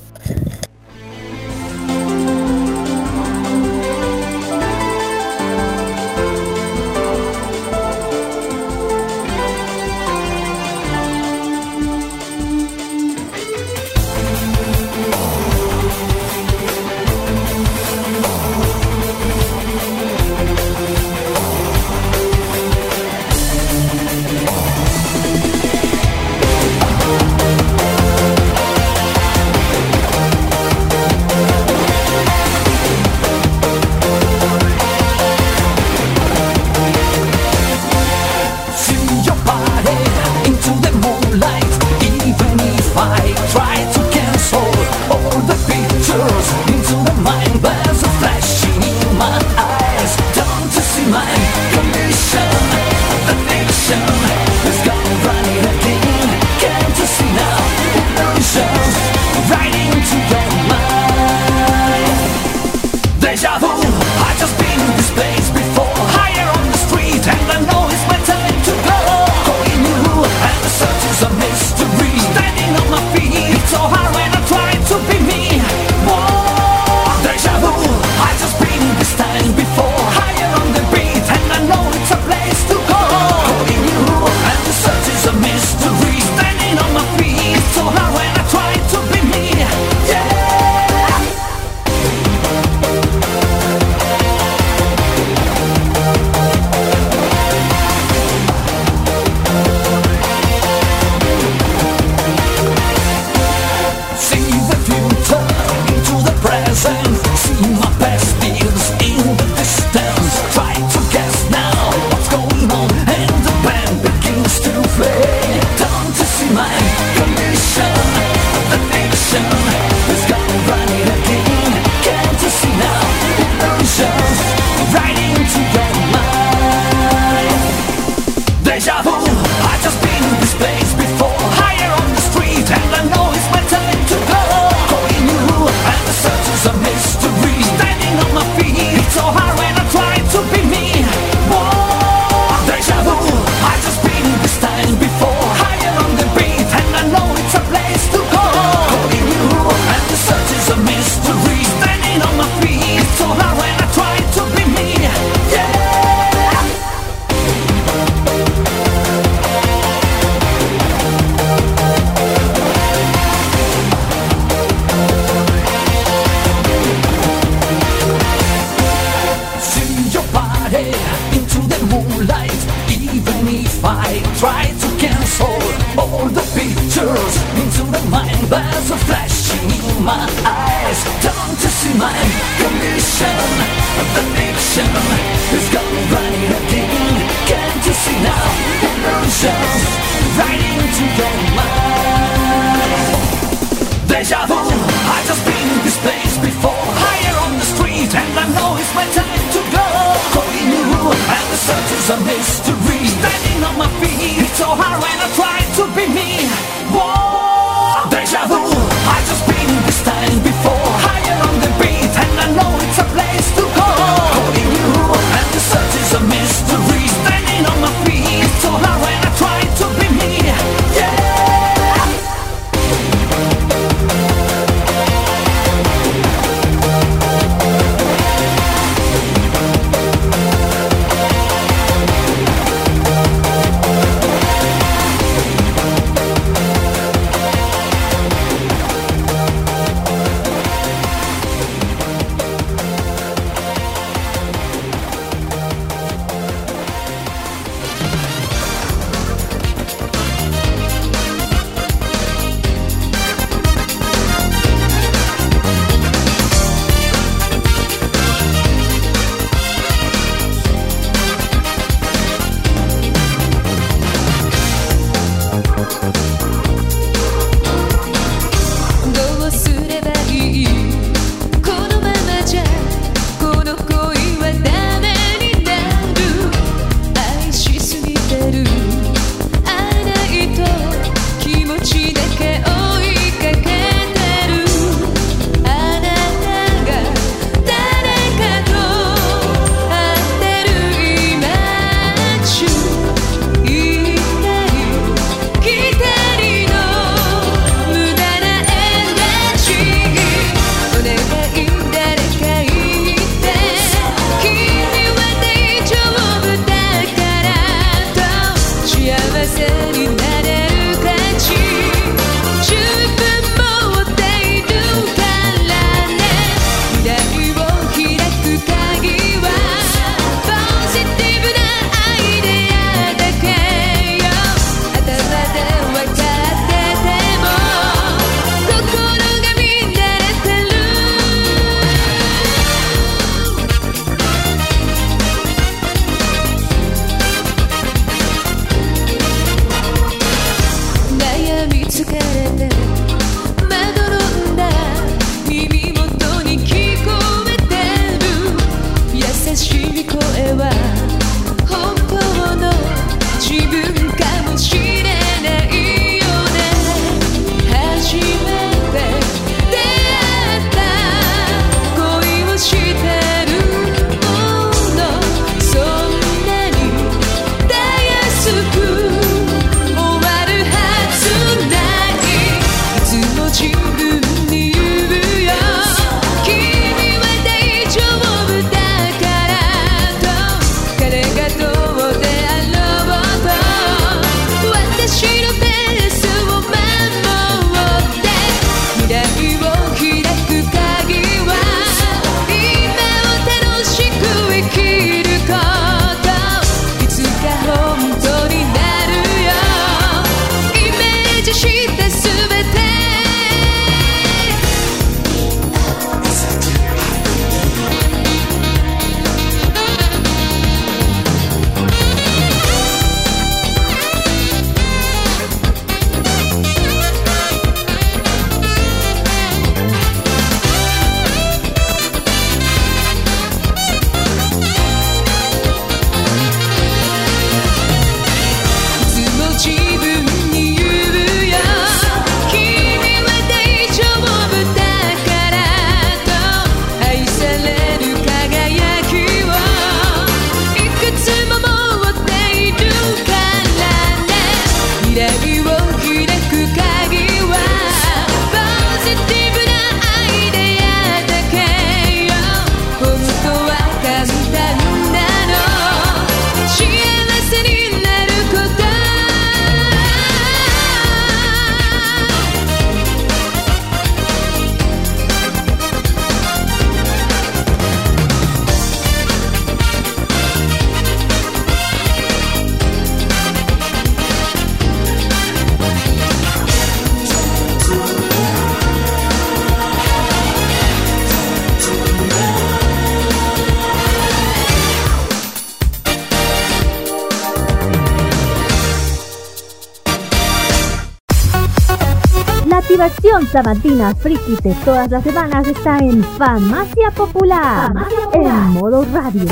[493.40, 497.92] Diversión sabatina friki de todas las semanas está en Farmacia Popular,
[498.34, 499.46] en modo radio.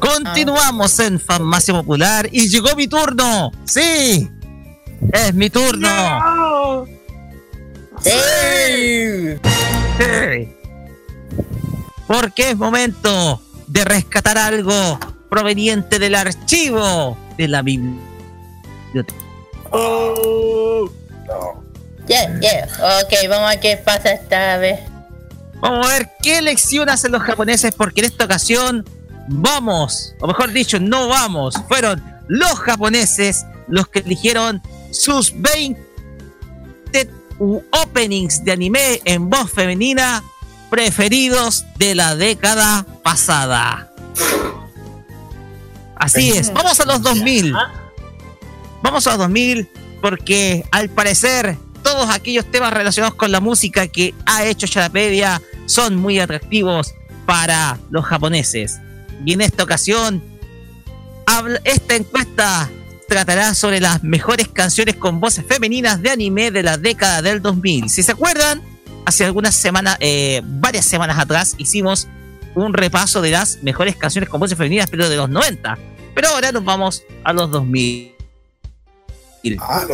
[0.00, 3.50] Continuamos en Farmacia Popular y llegó mi turno.
[3.64, 4.30] Sí,
[5.12, 6.33] es mi turno.
[12.20, 19.18] Porque es momento de rescatar algo proveniente del archivo de la biblioteca.
[22.06, 22.68] Yeah, yeah.
[23.02, 24.78] Ok, vamos a ver qué pasa esta vez.
[25.54, 28.88] Vamos a ver qué lección hacen los japoneses porque en esta ocasión
[29.26, 34.62] vamos, o mejor dicho, no vamos, fueron los japoneses los que eligieron
[34.92, 35.80] sus 20
[37.40, 40.22] u openings de anime en voz femenina
[40.70, 43.92] preferidos de la década pasada.
[45.96, 47.52] Así es, vamos a los 2000.
[48.82, 49.68] Vamos a los 2000
[50.00, 55.96] porque al parecer todos aquellos temas relacionados con la música que ha hecho Sharapedia son
[55.96, 56.94] muy atractivos
[57.26, 58.80] para los japoneses.
[59.24, 60.22] Y en esta ocasión,
[61.64, 62.70] esta encuesta
[63.08, 67.90] tratará sobre las mejores canciones con voces femeninas de anime de la década del 2000.
[67.90, 68.62] Si se acuerdan,
[69.04, 72.08] hace algunas semanas, eh, varias semanas atrás, hicimos
[72.54, 75.78] un repaso de las mejores canciones con voces femeninas, pero de los 90.
[76.14, 78.14] Pero ahora nos vamos a los 2000.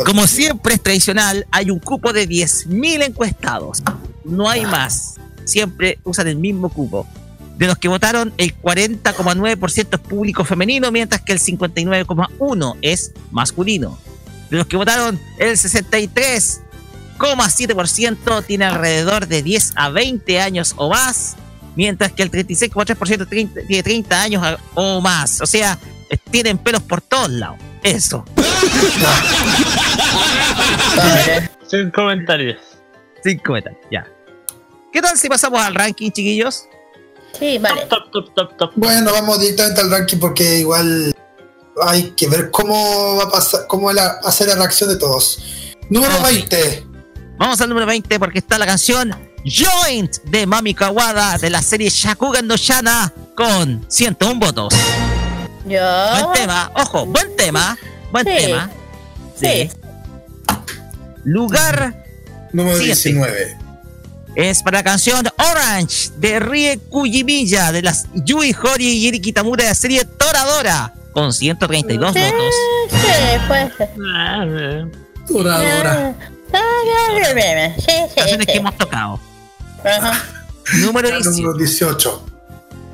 [0.05, 3.83] Como siempre es tradicional, hay un cupo de 10.000 encuestados.
[4.23, 5.15] No hay más.
[5.43, 7.05] Siempre usan el mismo cupo.
[7.57, 13.99] De los que votaron, el 40,9% es público femenino, mientras que el 59,1% es masculino.
[14.49, 15.57] De los que votaron, el
[17.21, 21.35] 63,7% tiene alrededor de 10 a 20 años o más,
[21.75, 25.41] mientras que el 36,3% trein- tiene 30 años o más.
[25.41, 25.77] O sea,
[26.31, 27.57] tienen pelos por todos lados.
[27.83, 28.23] Eso.
[31.67, 32.57] Sin comentarios.
[33.23, 34.05] Sin comentarios, ya.
[34.91, 36.65] ¿Qué tal si pasamos al ranking, chiquillos?
[37.39, 37.87] Sí, vale.
[38.75, 41.15] Bueno, vamos directamente al ranking porque igual
[41.83, 45.39] hay que ver cómo va a pasar, cómo va a ser la reacción de todos.
[45.89, 46.23] Número Ok.
[46.25, 46.87] 20.
[47.41, 51.89] Vamos al número 20 porque está la canción Joint de Mami Kawada de la serie
[51.89, 54.71] Shakugan no Shana con 101 votos.
[55.65, 55.79] Yo.
[56.23, 57.75] Buen tema, ojo, buen tema,
[58.11, 58.45] buen Sí.
[58.45, 58.69] tema.
[59.41, 59.71] Sí.
[61.23, 62.05] Lugar
[62.53, 63.09] Número siguiente.
[63.09, 63.57] 19.
[64.35, 69.63] Es para la canción Orange de Rie Kujimiya de las Yui Hori y Eri Kitamura
[69.63, 72.55] de la serie Toradora con 132 votos.
[72.91, 72.97] Sí,
[73.47, 73.89] puede ser.
[75.27, 76.15] Toradora.
[76.51, 79.19] Sí, sí, Canciones que hemos tocado.
[79.83, 80.23] Ajá.
[80.79, 81.31] Número 18.
[81.31, 82.25] Número 18.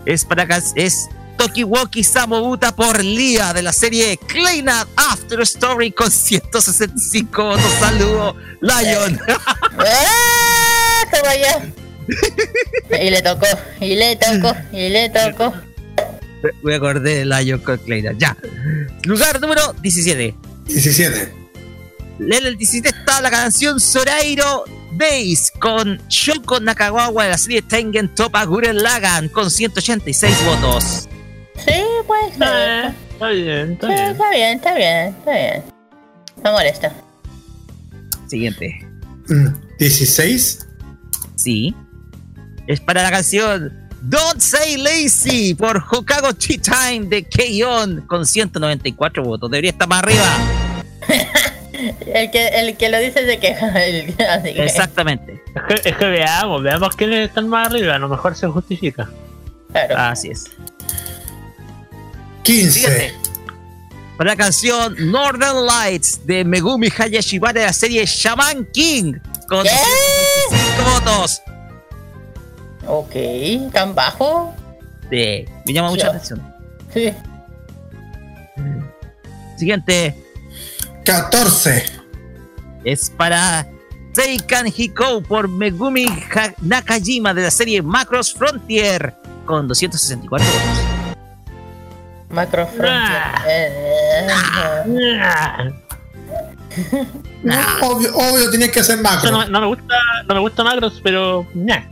[0.05, 6.09] Es para es Tokiwoki Samobuta por Lia de la serie Clean Up After Story con
[6.09, 7.71] 165 votos.
[7.79, 9.19] Saludo, Lion.
[9.79, 11.03] ¡Ah!
[11.11, 11.65] Toma ya.
[13.01, 13.45] Y le tocó,
[13.81, 15.53] y le tocó, y le tocó.
[16.63, 18.17] Me acordé de Lion con Clean Up.
[18.17, 18.37] Ya.
[19.03, 20.33] Lugar número 17.
[20.67, 21.46] 17.
[22.19, 28.09] En el 17 está la canción Sorairo Days con Shoko Nakagawa de la serie Tengen
[28.09, 31.07] Topa Guren Lagan con 186 votos.
[31.63, 32.93] Sí, puede ser.
[33.11, 35.63] Está bien, Sí, está bien, está bien, está bien.
[36.43, 36.93] No molesta.
[38.27, 38.79] Siguiente.
[39.27, 39.47] Mm,
[39.77, 40.67] 16.
[41.35, 41.75] Sí.
[42.65, 43.71] Es para la canción
[44.01, 49.51] Don't Say Lazy por Hokago Tea Time de Keion con 194 votos.
[49.51, 50.25] Debería estar más arriba.
[52.05, 53.71] El que, el que lo dice se queja.
[54.43, 55.41] Que- Exactamente.
[55.55, 59.09] Es que, es que veamos, veamos quiénes están más arriba, a lo mejor se justifica.
[59.95, 60.45] Así es.
[62.43, 63.13] 15.
[64.17, 69.13] Para la canción Northern Lights de Megumi Hayashibara de la serie Shaman King
[69.47, 71.41] con 265 votos.
[72.87, 74.55] Ok, tan bajo.
[75.09, 76.41] Sí, me llama mucha atención.
[76.93, 77.13] Sí.
[79.57, 80.15] Siguiente.
[81.07, 81.85] 14.
[82.83, 83.65] Es para
[84.13, 86.05] Seikan Hikou por Megumi
[86.35, 91.17] Ha- Nakajima de la serie Macross Frontier con 264 votos.
[92.29, 93.21] Macro Frontier.
[93.47, 94.27] Eh,
[97.81, 99.31] Obvio, obvio, tienes que hacer macro.
[99.31, 99.95] No, no me gusta,
[100.27, 101.47] no me gusta Macros, pero.
[101.53, 101.83] nah.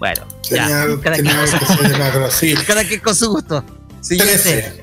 [0.00, 0.86] Bueno, Tenía, ya.
[1.00, 2.54] Cada tenía que hacer de macro, sí.
[2.66, 3.64] cada quien con su gusto.
[4.00, 4.82] Siguiente.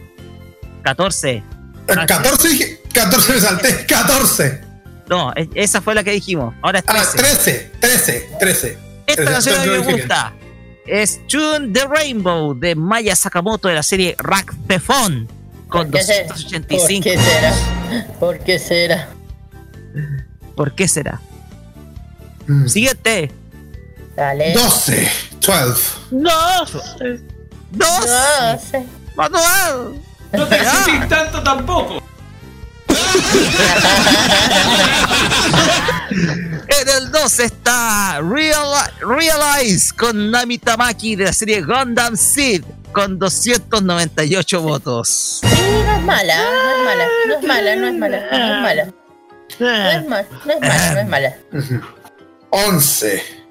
[0.84, 1.44] 14.
[1.88, 2.82] 14 dije.
[2.94, 3.86] 14 me salté.
[3.88, 4.62] 14.
[5.10, 6.54] No, e- esa fue la que dijimos.
[6.62, 7.18] Ahora es 13.
[7.18, 8.78] 13, 13, 13.
[9.08, 10.34] Esta 13, canción a mí me gusta.
[10.86, 15.28] Es Tune the Rainbow de Maya Sakamoto de la serie Rack the Phone
[15.68, 17.04] con ¿Qué se- 285.
[17.04, 17.54] ¿Por qué será?
[18.20, 19.10] ¿Por qué será?
[20.56, 21.22] ¿Por qué será?
[22.48, 22.68] Mm.
[22.68, 23.32] Siguiente.
[24.16, 24.54] Dale.
[24.54, 25.98] 12, 12.
[26.12, 26.30] No.
[26.66, 26.80] Dos.
[27.72, 28.86] No sé.
[29.16, 30.00] Manuel.
[30.34, 32.04] No te exigís tanto tampoco.
[36.14, 43.18] En el 2 está Real, Realize con Nami Tamaki de la serie Gundam Seed con
[43.20, 45.40] 298 votos.
[45.42, 45.48] Sí,
[45.86, 48.94] no es mala, no es mala, no es mala, no es mala, no es mala.
[49.60, 51.38] No es mala, no es mala, no es mala.
[52.50, 53.43] 11.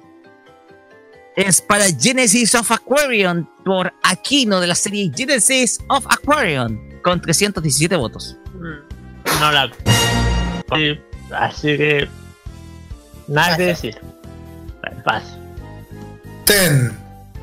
[1.35, 7.95] Es para Genesis of Aquarium por Aquino de la serie Genesis of Aquarium con 317
[7.95, 8.37] votos.
[9.39, 9.71] No la.
[10.75, 10.99] Sí,
[11.31, 12.07] así que.
[13.27, 13.97] Nada que decir.
[15.03, 15.23] Paz.
[16.45, 16.91] 10.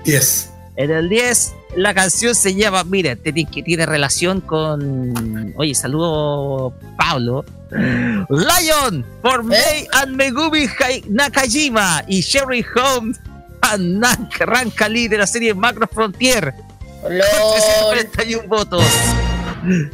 [0.05, 0.53] 10.
[0.77, 5.53] En el 10, la canción se llama, mire, tiene, que tiene relación con.
[5.57, 7.45] Oye, saludo Pablo.
[7.71, 10.67] Lion por Mei and Megumi
[11.09, 13.21] Nakajima y Sherry Holmes
[13.63, 16.55] and Nak Rankali de la serie Macro Frontier.
[17.01, 18.85] Con 341 votos.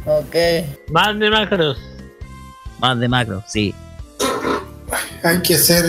[0.05, 0.35] Ok.
[0.91, 1.77] Más de macros.
[2.79, 3.73] Más de macro, sí.
[5.23, 5.85] Hay que ser,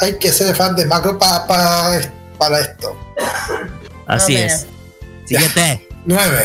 [0.00, 2.00] hay que ser fan de macro pa- pa-
[2.38, 2.96] para esto.
[4.06, 4.66] Así No, es.
[5.26, 5.88] Siguiente.
[6.06, 6.44] 9.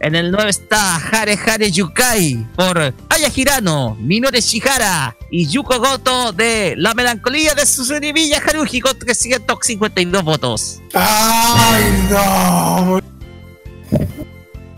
[0.00, 6.32] En el 9 está Hare Hare Yukai por Aya Hirano, Minore Shihara y Yuko Goto
[6.32, 10.80] de La Melancolía de Susuribilla Haruhi con 352 votos.
[10.94, 13.00] ¡Ay, no!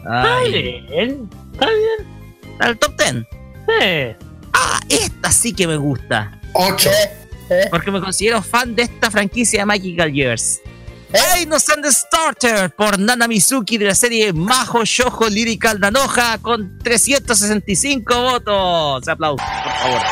[0.07, 0.51] Ay.
[0.89, 2.59] bien, está bien.
[2.59, 3.13] Al top 10.
[3.13, 4.17] Sí.
[4.55, 6.41] Ah, esta sí que me gusta.
[6.55, 6.91] 8.
[7.71, 10.61] Porque me considero fan de esta franquicia de Magical Years.
[11.43, 19.09] Innocent Starter por Nana Mizuki de la serie Majo Shoujo Lyrical Nanoja con 365 votos.
[19.09, 20.03] Aplausos, por favor.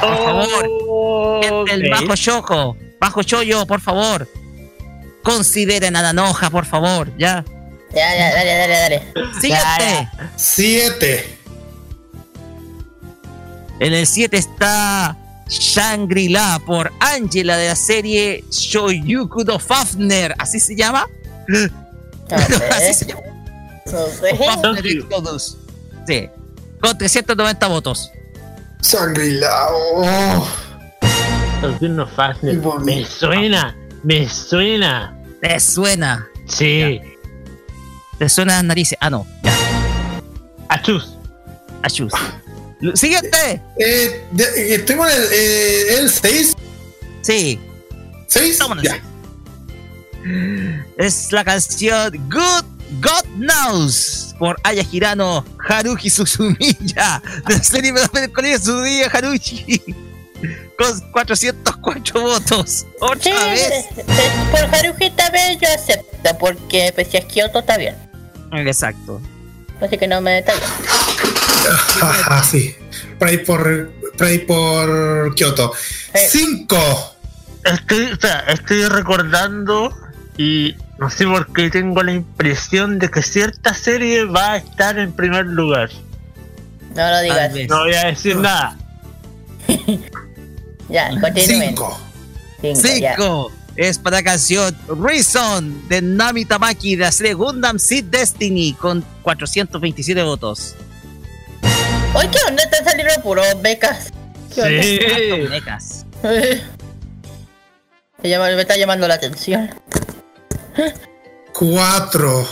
[0.00, 2.00] Por favor, gente del Ok.
[2.00, 4.28] Bajo Shoujo, Bajo Shoyo, por favor.
[5.22, 7.44] Consideren a Nanoja, por favor, ya.
[7.94, 9.12] Ya, ya, dale, dale, dale.
[9.40, 10.08] Siguiente.
[10.36, 11.38] 7.
[13.80, 15.16] En el 7 está
[15.48, 20.34] Shangri-La por Angela de la serie Shoyuku no Fafner.
[20.38, 21.06] ¿Así se llama?
[22.70, 23.22] Así se llama.
[23.86, 25.56] Fafner Exodus.
[26.06, 26.28] Sí.
[26.80, 28.10] Con 390 votos.
[28.82, 29.68] Shangri-La.
[29.72, 30.46] Oh.
[32.84, 35.18] Me suena, me suena.
[35.40, 36.28] ¿Te suena?
[36.46, 37.00] Sí.
[38.18, 38.98] ¿Te suena las narices?
[39.00, 39.26] Ah, no.
[39.42, 39.52] Ya.
[40.68, 41.16] Achus.
[41.82, 42.12] Achus.
[42.94, 43.62] Siguiente.
[43.78, 46.54] Eh, de- estuvimos en el, eh, el 6.
[47.22, 47.58] Sí.
[48.26, 48.58] 6.
[48.82, 49.00] Ya.
[50.98, 52.64] Es la canción Good
[53.00, 59.82] God Knows por Aya Hirano Haruhi Suzumiya de la serie de la melancolía Suzumiya Haruhi
[60.78, 62.84] con 404 votos.
[63.00, 63.70] Otra vez.
[63.96, 64.04] Eh,
[64.50, 67.96] Por Haruhi esta vez yo acepto, porque pues, si es Kyoto está bien.
[68.52, 69.20] Exacto.
[69.80, 70.66] Así que no me detalla.
[72.02, 72.74] Ajá, sí.
[73.18, 75.72] Por ahí por, por, ahí por Kioto.
[76.14, 77.16] 5.
[77.64, 79.92] Estoy, o sea, estoy recordando
[80.38, 84.98] y no sé por qué tengo la impresión de que cierta serie va a estar
[84.98, 85.90] en primer lugar.
[86.94, 87.52] No lo digas.
[87.68, 88.76] No voy a decir nada.
[90.88, 91.74] Ya, continúen.
[92.60, 92.88] 5.
[93.00, 93.16] ya.
[93.76, 98.72] 5 es para la canción Reason de Nami Tamaki de la serie Gundam Seed Destiny
[98.74, 100.74] con 427 votos.
[102.14, 102.62] Oye, ¿qué onda?
[102.62, 104.12] Están saliendo puros becas.
[104.54, 105.50] ¿Qué onda?
[105.50, 106.06] Becas.
[106.22, 106.62] Eh.
[108.22, 109.70] Me, llama- me está llamando la atención.
[111.52, 112.48] 4.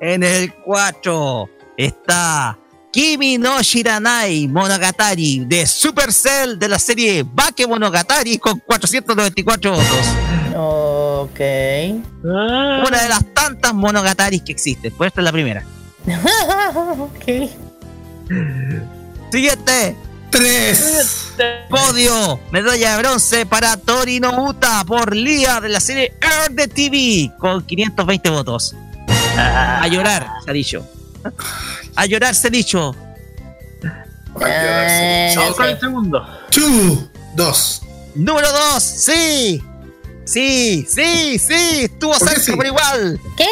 [0.00, 2.58] En el 4 está
[2.92, 10.06] Kimi no Shiranai Monogatari de Supercell de la serie Bake Monogatari con 494 votos.
[10.58, 11.40] Ok.
[12.22, 14.92] Una de las tantas Monogataris que existen.
[14.96, 15.64] Pues esta es la primera.
[16.98, 17.50] ok.
[19.30, 19.96] Siguiente.
[20.30, 21.32] 3.
[21.68, 22.40] Podio.
[22.50, 27.62] Medalla de bronce para Torino Uta por Lía de la serie Earth de TV con
[27.62, 28.74] 520 votos.
[29.36, 30.86] A llorar, se ha dicho.
[31.94, 32.94] A llorar, se ha dicho.
[34.46, 36.26] Eh, Vamos con el segundo.
[36.50, 37.10] 2.
[37.34, 37.82] 2.
[38.16, 39.62] Número 2, sí.
[40.26, 43.20] Sí, sí, sí, estuvo cerca por igual.
[43.36, 43.46] ¿Qué?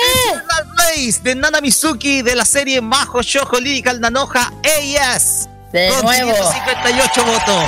[0.75, 5.49] Place de Nana Mizuki de la serie Majo Shoujo Lyrical Nanoja AS.
[5.73, 6.31] De con nuevo.
[6.33, 7.65] 558 votos.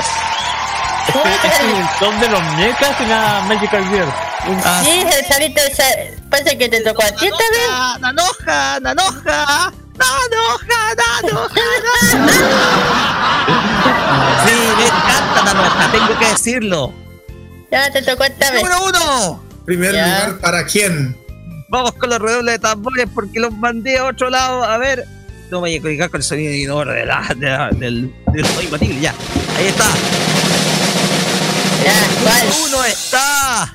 [1.25, 4.13] Este es el top de los mechas y la Magical Girl.
[4.85, 8.01] Sí, el salito ese- parece que te tocó a ti esta vez.
[8.01, 11.57] Nanoja, Nanoja, Nanoja, Nanoja,
[14.45, 16.93] Sí, me encanta Nanoja, tengo que decirlo.
[17.71, 18.63] Ya te tocó esta vez.
[18.63, 19.43] Número uno.
[19.65, 20.05] Primer Ya.
[20.07, 21.17] lugar, ¿para quién?
[21.69, 24.63] Vamos con los redobles de tambores porque los mandé a otro lado.
[24.65, 25.05] A ver.
[25.51, 28.79] No me voy a con el sonido de la, de la- del, del sonido.
[29.01, 29.15] Ya.
[29.59, 29.85] Ahí está.
[32.25, 33.73] Número uno está.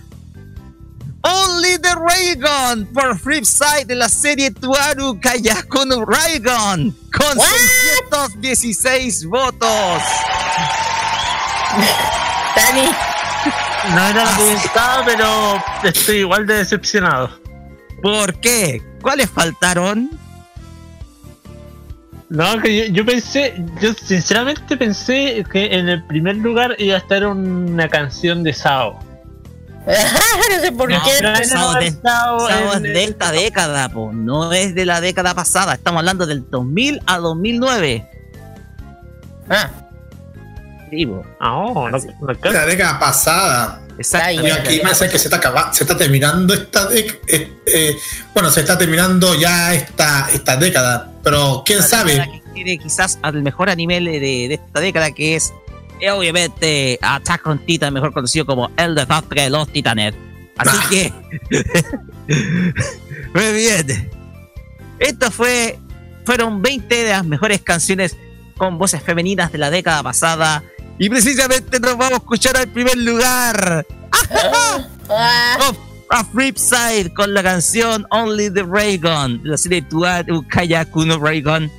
[1.24, 10.02] Only the Raygun por Flipside de la serie Tuaru Kayakun Raygun con 616 votos.
[12.56, 12.90] Dani.
[13.90, 17.30] No era lo que pensaba, pero estoy igual de decepcionado.
[18.02, 18.82] ¿Por qué?
[19.02, 20.10] ¿Cuáles faltaron?
[22.30, 27.00] No, que yo, yo pensé, yo sinceramente pensé que en el primer lugar iba a
[27.00, 29.00] estar una canción de Sao.
[29.86, 31.12] no sé por No, qué.
[31.20, 34.12] pero Sao de- Sao Sao es de esta década, po.
[34.14, 35.74] no es de la década pasada.
[35.74, 38.08] Estamos hablando del 2000 a 2009.
[39.50, 39.70] Ah.
[40.92, 41.26] Vivo.
[41.40, 43.82] Ah, no, no, La década pasada.
[43.98, 44.46] Exacto.
[44.46, 47.20] Y aquí me hace que se está, acaba- se está terminando esta década.
[48.34, 51.10] bueno, se está terminando ya esta, esta década.
[51.24, 52.42] Pero quién sabe.
[52.54, 55.54] Tiene quizás al mejor anime de, de esta década que es
[56.02, 60.14] eh, obviamente Attack on Titan, mejor conocido como El desastre de los titanes.
[60.58, 61.14] Así que
[63.34, 64.10] muy bien.
[65.00, 65.80] Esto fue
[66.26, 68.16] fueron 20 de las mejores canciones
[68.58, 70.64] con voces femeninas de la década pasada
[71.00, 73.86] y precisamente nos vamos a escuchar al primer lugar.
[75.70, 75.78] Of-
[76.14, 81.72] a Flipside con la canción Only the Raygun de la serie Tuaru Kayaku no Raygun.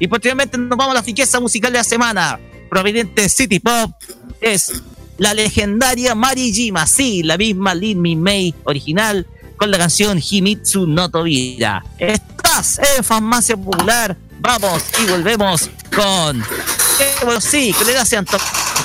[0.00, 3.92] Y posteriormente nos vamos a la riqueza musical de la semana, proveniente de City Pop,
[4.40, 4.82] es
[5.18, 11.08] la legendaria Marijima, sí, la misma Lin Min Mei original, con la canción Himitsu no
[11.08, 11.84] Tobira.
[11.98, 16.42] Estás en Farmacia Popular, vamos y volvemos con...
[16.98, 18.02] Eh, bueno, sí, que le da.
[18.04, 18.81] 歩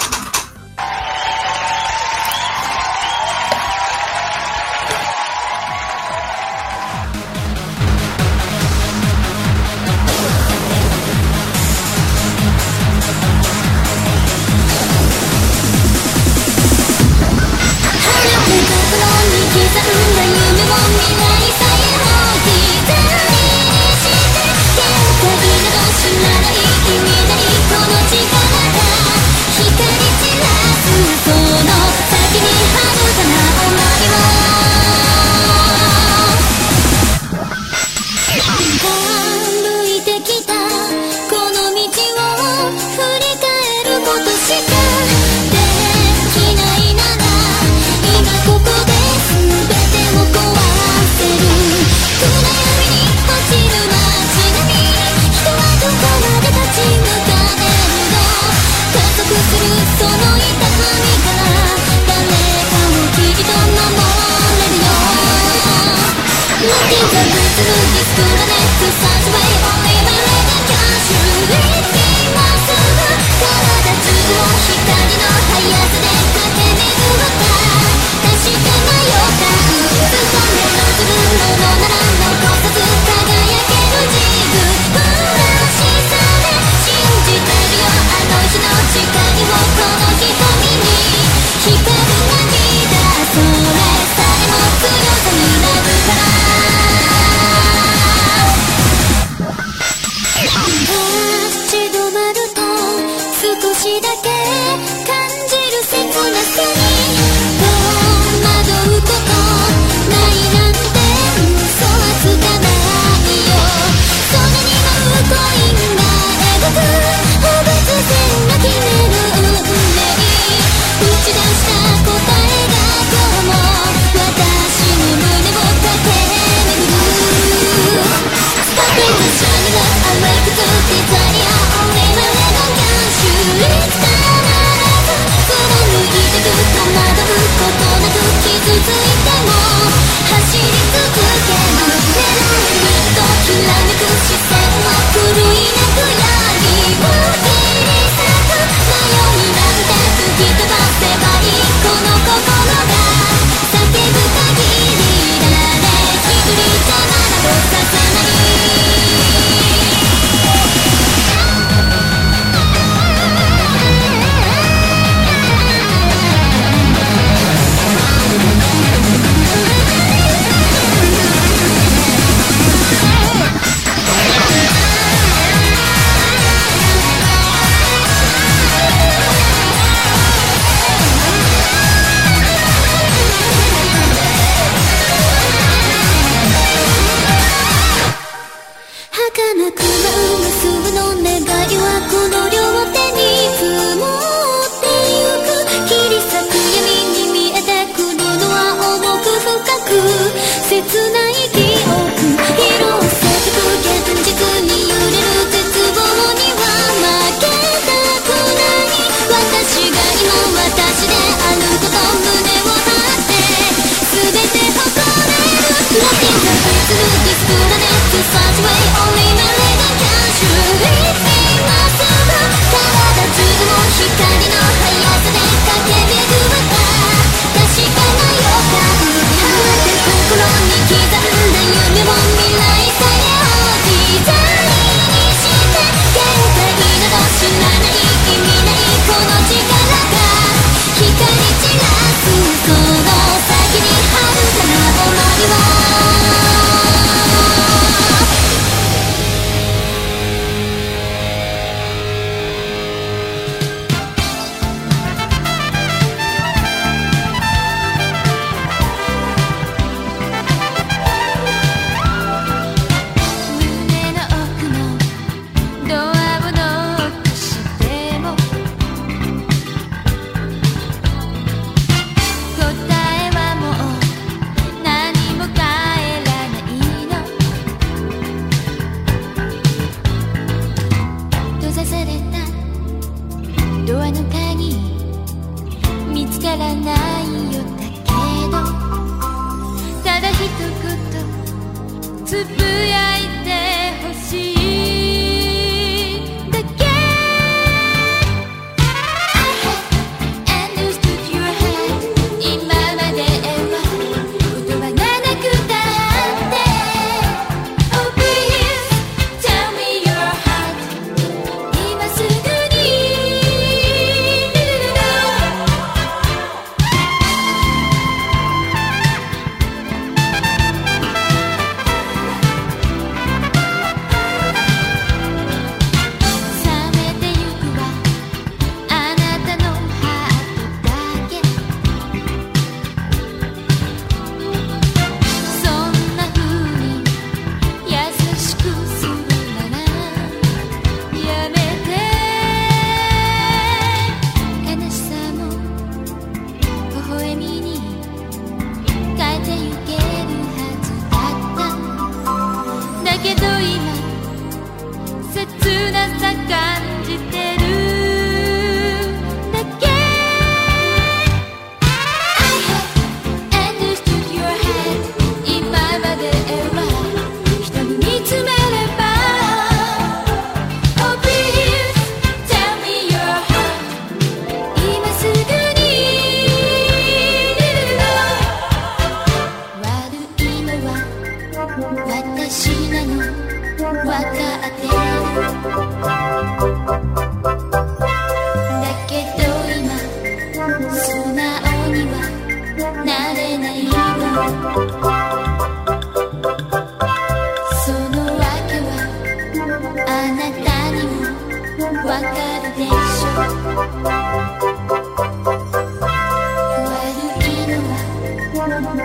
[68.67, 69.46] planet to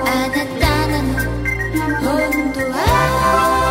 [0.05, 1.09] あなたなの
[2.01, 3.61] 本当は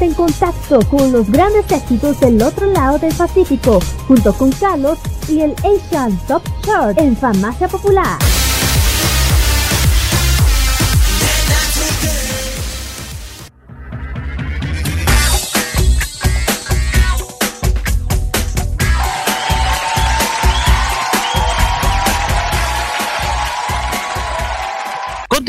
[0.00, 4.98] En contacto con los grandes éxitos del otro lado del Pacífico, junto con Carlos
[5.28, 8.29] y el Asian Top Chart en Farmacia Popular.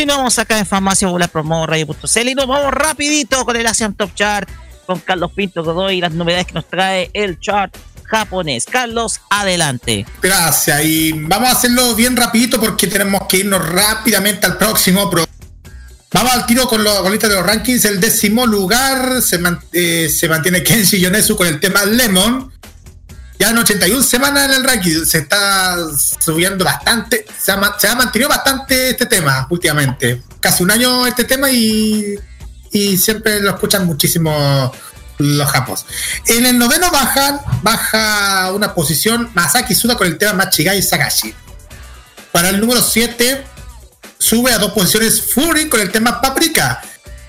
[0.01, 4.09] Continuamos acá en Farmacia Popular Promo Radio.cl y nos vamos rapidito con el Asian Top
[4.15, 4.49] Chart
[4.87, 8.65] con Carlos Pinto Godoy y las novedades que nos trae el chart japonés.
[8.65, 10.07] Carlos, adelante.
[10.19, 15.23] Gracias y vamos a hacerlo bien rapidito porque tenemos que irnos rápidamente al próximo pro.
[16.11, 17.85] Vamos al tiro con, los, con de los rankings.
[17.85, 19.39] El décimo lugar se,
[19.71, 22.50] eh, se mantiene Kenshi Yonesu con el tema Lemon
[23.41, 25.75] ya en 81 semanas en el ranking, se está
[26.23, 32.19] subiendo bastante, se ha, mantenido bastante este tema últimamente, casi un año este tema y,
[32.99, 34.71] siempre lo escuchan muchísimo
[35.17, 35.87] los japos.
[36.27, 41.33] En el noveno bajan, baja una posición Masaki Suda con el tema Machigai Sagashi.
[42.31, 43.43] Para el número 7
[44.19, 46.79] sube a dos posiciones Fury con el tema Paprika.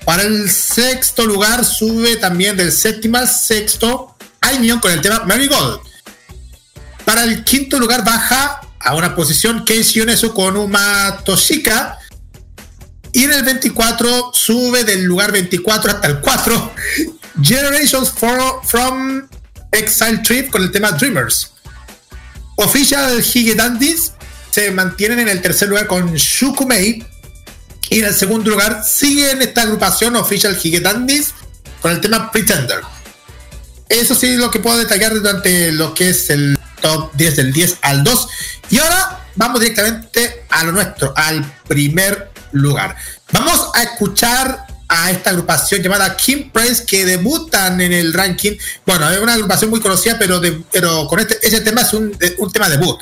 [0.05, 5.92] Para el sexto lugar sube también del séptimo al sexto Aimeon con el tema Marigold.
[7.05, 11.97] Para el quinto lugar baja a una posición Keishi Yonezu con Uma Toshika.
[13.11, 16.73] Y en el 24 sube del lugar 24 hasta el 4
[17.43, 18.11] Generations
[18.63, 19.27] from
[19.71, 21.51] Exile Trip con el tema Dreamers.
[22.55, 24.13] Official Hige Dandies
[24.51, 27.05] se mantienen en el tercer lugar con Shukumei.
[27.89, 31.33] Y en el segundo lugar sigue en esta agrupación Official Hige Dandies
[31.81, 32.81] con el tema Pretender.
[33.89, 37.53] Eso sí es lo que puedo detallar durante lo que es el top 10 del
[37.53, 38.27] 10 al 2.
[38.69, 42.95] Y ahora vamos directamente a lo nuestro, al primer lugar.
[43.31, 48.51] Vamos a escuchar a esta agrupación llamada King Praise que debutan en el ranking.
[48.85, 52.15] Bueno, es una agrupación muy conocida, pero, de- pero con este, ese tema es un,
[52.37, 52.99] un tema debut.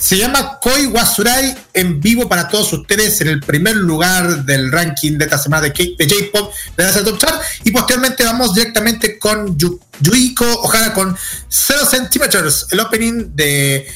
[0.00, 5.18] Se llama Koi Wasurai en vivo para todos ustedes en el primer lugar del ranking
[5.18, 7.40] de esta semana de J-Pop de la Top Chart.
[7.64, 11.14] Y posteriormente vamos directamente con Yu- Yuiko Ohara con
[11.48, 13.86] 0 Centimeters, el opening de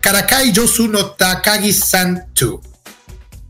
[0.00, 2.60] Karakai Yosu no Takagi-san 2.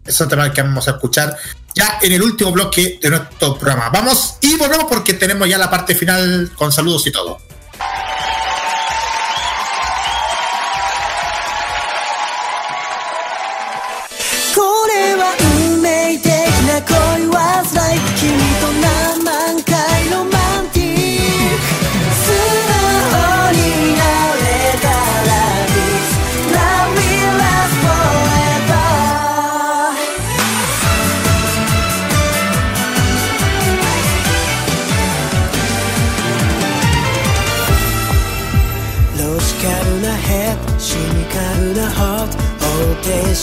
[0.06, 1.36] Es un tema que vamos a escuchar
[1.74, 3.90] ya en el último bloque de nuestro programa.
[3.90, 7.38] Vamos y volvemos porque tenemos ya la parte final con saludos y todo.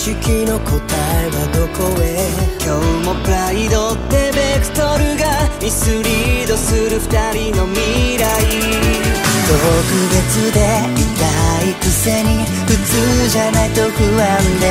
[0.06, 0.14] 式
[0.45, 2.30] の答えはどこへ？
[2.61, 8.22] 今日もプライドってベクトルがミスリードする二人の未来。
[9.50, 9.58] 特
[10.14, 10.61] 別で
[10.93, 11.01] 痛
[11.66, 14.30] いくせに普通じゃないと不安
[14.61, 14.69] で。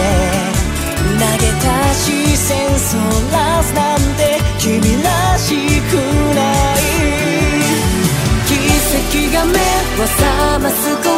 [1.18, 2.94] 投げた視線そ
[3.34, 5.98] らすなんて君らしく
[9.34, 11.10] が目を覚ます頃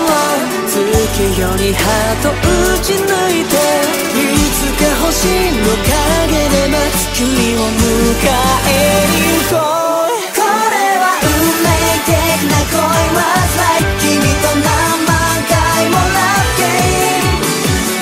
[0.64, 7.92] 月よりハート打ち抜いていつか星の影で待つ君を迎
[8.24, 8.80] え
[9.12, 10.40] に行こうこ
[10.72, 11.28] れは運
[11.60, 11.68] 命
[12.08, 12.08] 的
[12.48, 12.80] な恋
[13.16, 13.20] は
[13.60, 14.72] like 君と何
[15.04, 15.12] 万
[15.52, 17.36] 回も Love game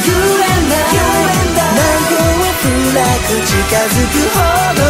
[0.06, 1.74] You and I 何
[2.06, 4.83] 個は暗く近づくほど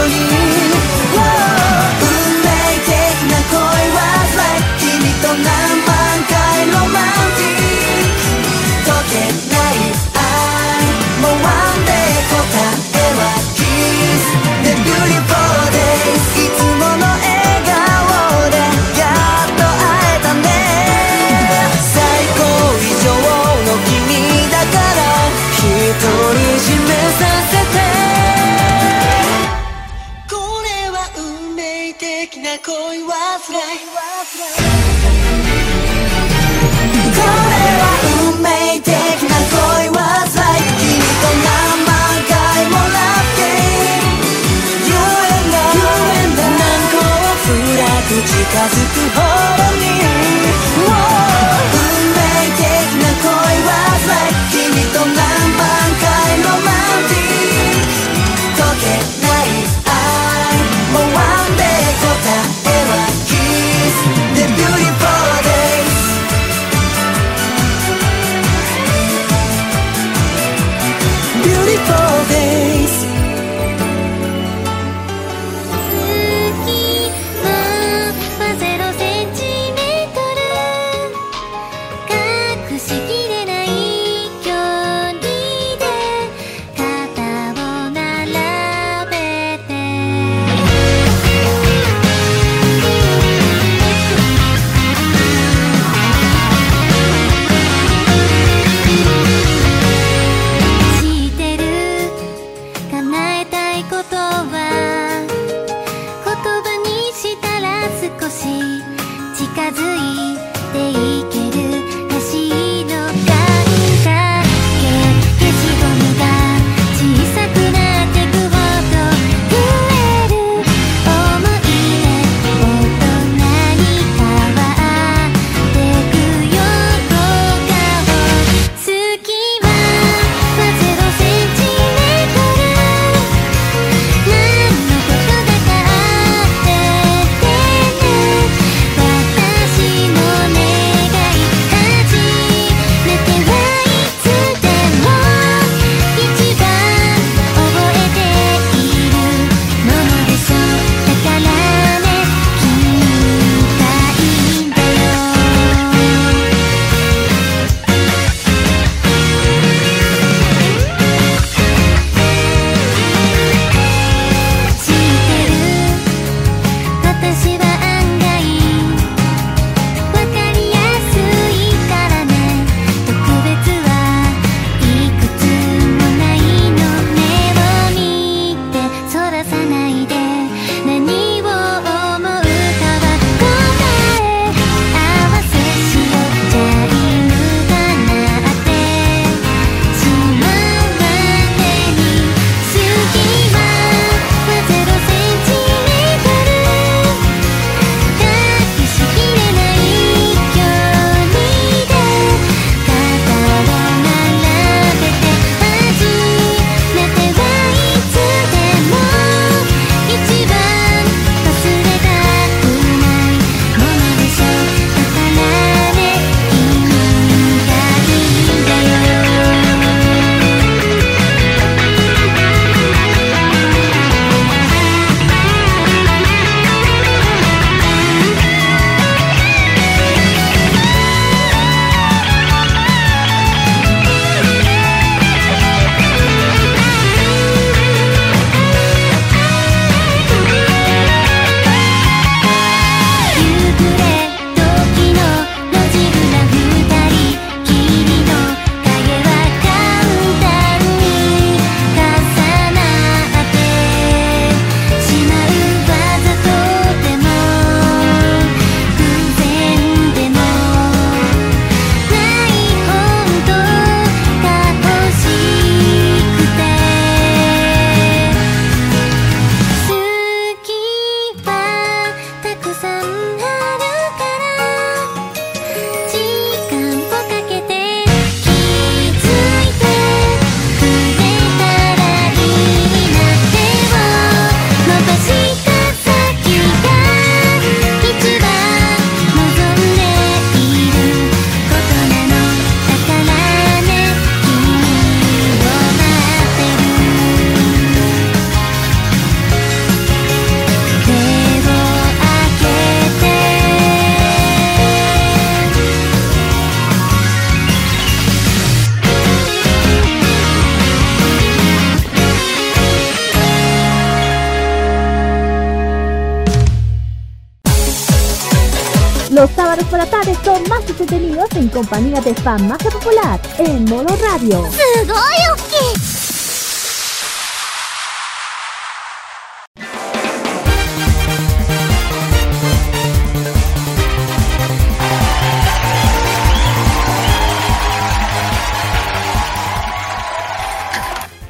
[322.21, 324.63] de Farmacia Popular en modo radio.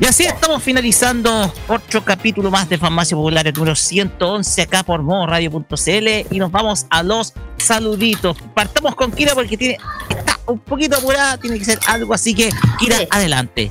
[0.01, 5.03] Y así estamos finalizando otro capítulo más de Farmacia Popular, el número 111 acá por
[5.03, 8.37] modoradio.cl y nos vamos a los saluditos.
[8.55, 9.79] Partamos con Kira porque tiene
[10.47, 13.71] un poquito apurada, tiene que ser algo así que Kira, adelante.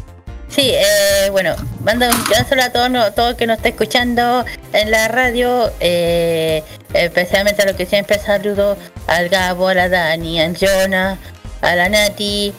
[0.49, 4.45] Sí, eh, bueno, mando un saludo a todos no- todo el que nos está escuchando
[4.71, 8.77] en la radio, eh, especialmente a los que siempre saludo,
[9.07, 11.17] al Gabo, a la Dani, al Jonah,
[11.61, 12.53] a la Nati,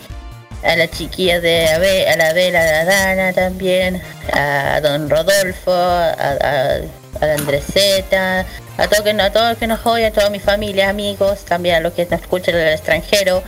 [0.65, 4.02] a la chiquilla de Abe, a la Bela, a la Dana también,
[4.33, 6.75] a don Rodolfo, a, a,
[7.20, 8.41] a la Andreseta,
[8.76, 11.81] a todos que, a todos que nos oyen, a toda mi familia, amigos, también a
[11.81, 13.44] los que nos escuchan del extranjero.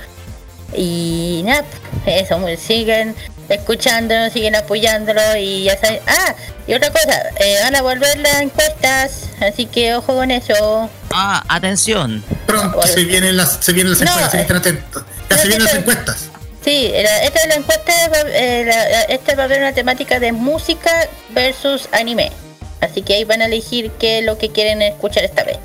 [0.74, 1.64] Y nada,
[2.06, 3.14] eso, muy- siguen
[3.48, 6.00] escuchándonos, siguen apoyándolo y ya saben.
[6.06, 6.34] Ah,
[6.66, 10.90] y otra cosa, eh, van a volver las encuestas, así que ojo con eso.
[11.12, 12.24] Ah, atención.
[12.46, 15.04] Pronto se vienen las, se vienen las No, encuestas, eh, estén atentos.
[15.30, 16.28] Ya se vienen las encuestas.
[16.64, 19.72] Sí, la- esta es la encuesta, va- eh, la- la- esta va a haber una
[19.72, 20.90] temática de música
[21.30, 22.32] versus anime.
[22.80, 25.58] Así que ahí van a elegir qué es lo que quieren escuchar esta vez.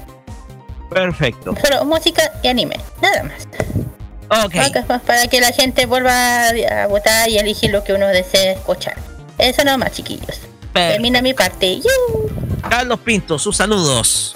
[0.90, 1.56] Perfecto.
[1.64, 3.48] Solo música y anime, nada más.
[4.46, 4.54] Ok.
[4.56, 8.54] Para que, para que la gente vuelva a, votar y elegir lo que uno desee
[8.54, 8.96] escuchar.
[9.38, 10.40] Eso nada más, chiquillos.
[10.74, 11.80] Termina mi parte.
[11.82, 12.30] ¡Yu!
[12.70, 14.34] Carlos Pinto, sus saludos.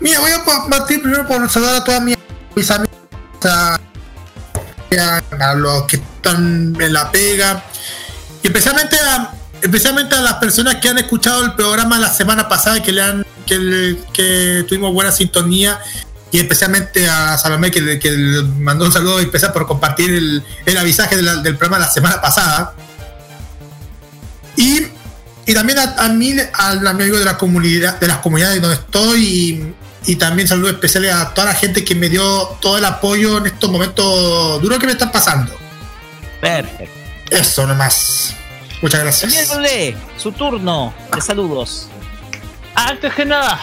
[0.00, 2.16] Mira, voy a pa- partir primero por saludar a todas mis,
[2.54, 2.96] mis amigos,
[3.44, 3.78] a,
[5.40, 7.62] a los que están en la pega,
[8.42, 12.82] y especialmente a, especialmente a las personas que han escuchado el programa la semana pasada,
[12.82, 15.78] que le han que, le- que tuvimos buena sintonía,
[16.32, 20.44] y especialmente a Salomé, que, le- que le mandó un saludo especial por compartir el,
[20.64, 22.74] el avisaje de la- del programa la semana pasada.
[24.56, 24.86] Y
[25.48, 29.24] y también a, a mí, al amigo de la comunidad, de las comunidades donde estoy,
[29.24, 29.74] y,
[30.12, 33.46] y también saludos especiales a toda la gente que me dio todo el apoyo en
[33.46, 35.52] estos momentos duros que me están pasando.
[36.40, 36.92] Perfecto.
[37.30, 38.34] Eso nomás.
[38.82, 39.30] Muchas gracias.
[39.32, 41.86] Daniel Brulé, su turno de saludos.
[42.74, 43.60] Antes que nada,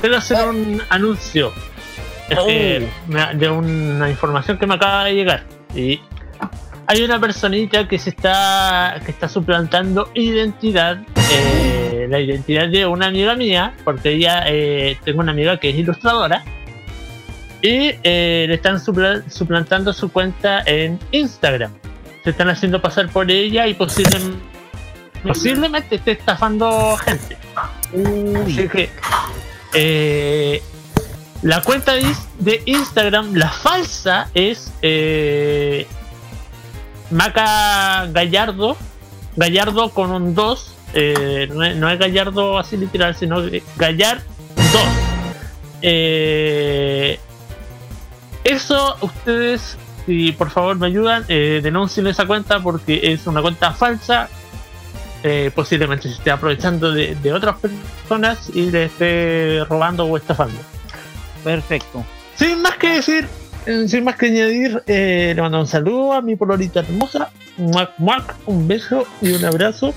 [0.00, 1.52] quiero hacer un anuncio
[3.08, 5.44] me- de una información que me acaba de llegar.
[5.74, 6.00] Y
[6.86, 10.98] hay una personita que se está que está suplantando identidad,
[11.32, 15.76] eh, la identidad de una amiga mía, porque ella eh, tengo una amiga que es
[15.76, 16.42] ilustradora
[17.60, 21.72] y eh, le están supla- suplantando su cuenta en Instagram.
[22.24, 24.38] Se están haciendo pasar por ella y posiblemente,
[25.22, 27.36] posiblemente esté estafando gente.
[28.44, 28.88] Así que
[31.42, 35.86] la cuenta de, Instagram, la falsa, es eh,
[37.10, 38.76] Maca Gallardo.
[39.36, 40.74] Gallardo con un 2.
[40.94, 43.42] eh, no, es, Gallardo así literal, sino
[43.76, 44.20] Gallar
[44.56, 44.66] 2.
[45.82, 47.20] Eh,
[48.42, 49.76] eso ustedes,
[50.06, 54.28] si por favor me ayudan, eh, denuncien esa cuenta porque es una cuenta falsa.
[55.22, 60.58] Eh, posiblemente se esté aprovechando de, de otras personas y le esté robando o estafando.
[61.44, 62.04] Perfecto.
[62.36, 63.28] Sin más que decir,
[63.66, 67.30] eh, sin más que añadir, eh, le mando un saludo a mi polorita hermosa.
[67.56, 69.92] Muac, muac, un beso y un abrazo.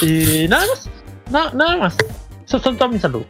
[0.00, 0.88] Y nada más.
[1.30, 1.96] Na- nada más.
[2.46, 3.26] Esos son todos mis saludos.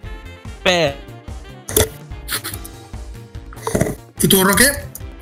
[4.23, 4.65] ¿Y tú, Roque?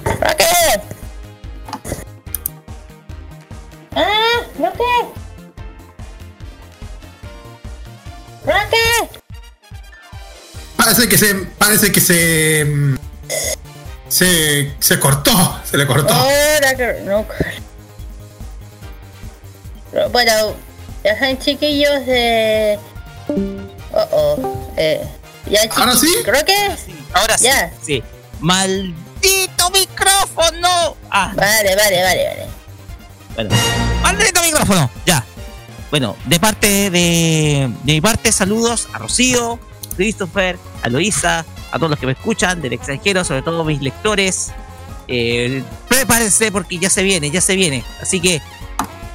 [0.04, 0.44] ¡Roque!
[3.96, 4.40] ¡Ah!
[4.58, 4.84] ¡Roque!
[8.44, 9.21] ¡Roque!
[10.84, 11.34] Parece que se.
[11.34, 12.66] Parece que se.
[14.08, 15.60] Se, se cortó.
[15.64, 16.12] Se le cortó.
[16.12, 17.24] Ahora que no.
[19.92, 20.56] Pero Bueno,
[21.04, 22.78] ya saben chiquillos de.
[23.92, 24.72] Oh oh.
[24.76, 25.06] Eh,
[25.46, 26.08] ya ¿Ahora sí?
[26.24, 26.56] Creo que.
[27.14, 27.44] Ahora sí.
[27.44, 27.72] Ya.
[27.80, 28.02] Sí.
[28.40, 30.96] ¡Maldito micrófono!
[31.10, 31.32] Ah.
[31.36, 32.46] Vale, vale, vale, vale.
[33.36, 33.50] Bueno,
[34.02, 35.24] maldito micrófono, ya.
[35.90, 39.60] Bueno, de parte de, de mi parte, saludos a Rocío,
[39.94, 44.52] Christopher, a Loisa, a todos los que me escuchan del extranjero, sobre todo mis lectores.
[45.08, 47.84] Eh, prepárense porque ya se viene, ya se viene.
[48.00, 48.40] Así que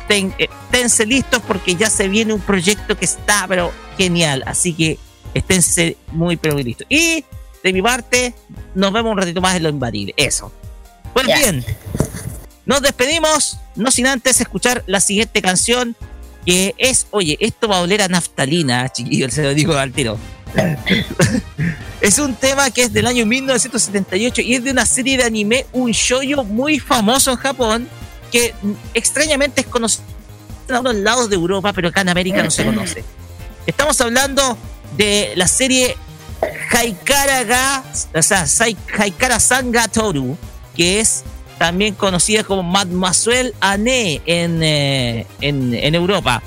[0.08, 4.44] ten, eh, tense listos porque ya se viene un proyecto que está, pero genial.
[4.46, 4.98] Así que
[5.34, 6.88] esténse muy, pero muy listos.
[6.90, 7.24] Y
[7.64, 8.34] de mi parte,
[8.76, 10.14] nos vemos un ratito más en lo invadible.
[10.18, 10.52] Eso.
[11.14, 11.66] Pues bien,
[12.66, 15.96] nos despedimos, no sin antes escuchar la siguiente canción,
[16.46, 20.18] que es, oye, esto va a oler a naftalina, chiquillos, se lo digo al tiro.
[22.02, 25.66] Es un tema que es del año 1978 y es de una serie de anime,
[25.74, 27.88] un shoyo muy famoso en Japón,
[28.32, 28.54] que
[28.94, 30.06] extrañamente es conocido
[30.68, 33.04] en algunos lados de Europa, pero acá en América no se conoce.
[33.66, 34.58] Estamos hablando
[34.98, 35.96] de la serie
[36.72, 38.46] Haikara ga, o sea,
[38.98, 40.38] Haikara Sanga Toru,
[40.76, 41.24] que es
[41.58, 46.44] también conocida como Mademoiselle Ane en, eh, en, en Europa.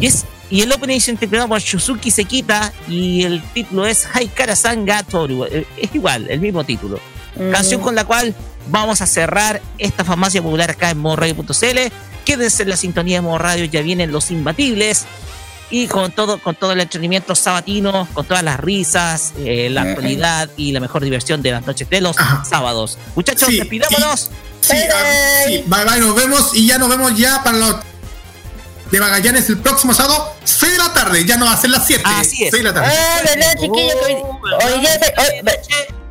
[0.00, 0.24] Y, es,
[0.54, 5.46] y el opening es interpretado por Shusuki Sekita y el título es Haikara Sanga Toru.
[5.46, 7.00] Eh, Es igual, el mismo título.
[7.50, 8.32] Canción con la cual
[8.68, 11.78] vamos a cerrar esta farmacia popular acá en modoradio.cl.
[12.24, 15.06] Quédense en la sintonía de Modo Radio, ya vienen los imbatibles.
[15.70, 20.48] Y con todo, con todo el entretenimiento sabatino, con todas las risas, eh, la actualidad
[20.56, 22.14] y la mejor diversión de las noches de los
[22.48, 22.96] sábados.
[23.16, 24.30] Muchachos, Sí, despidámonos.
[24.60, 27.76] Sí, ah, sí, bye bye, nos vemos y ya nos vemos ya para los
[28.94, 31.86] de Magallanes el próximo sábado, 6 de la tarde, ya no va a ser las
[31.86, 32.02] 7.
[32.04, 32.50] Así es.
[32.50, 32.92] 6 de la tarde.
[32.96, 34.16] Ah, verdad, chiquillo, que hoy,
[34.72, 35.50] hoy día se- hoy-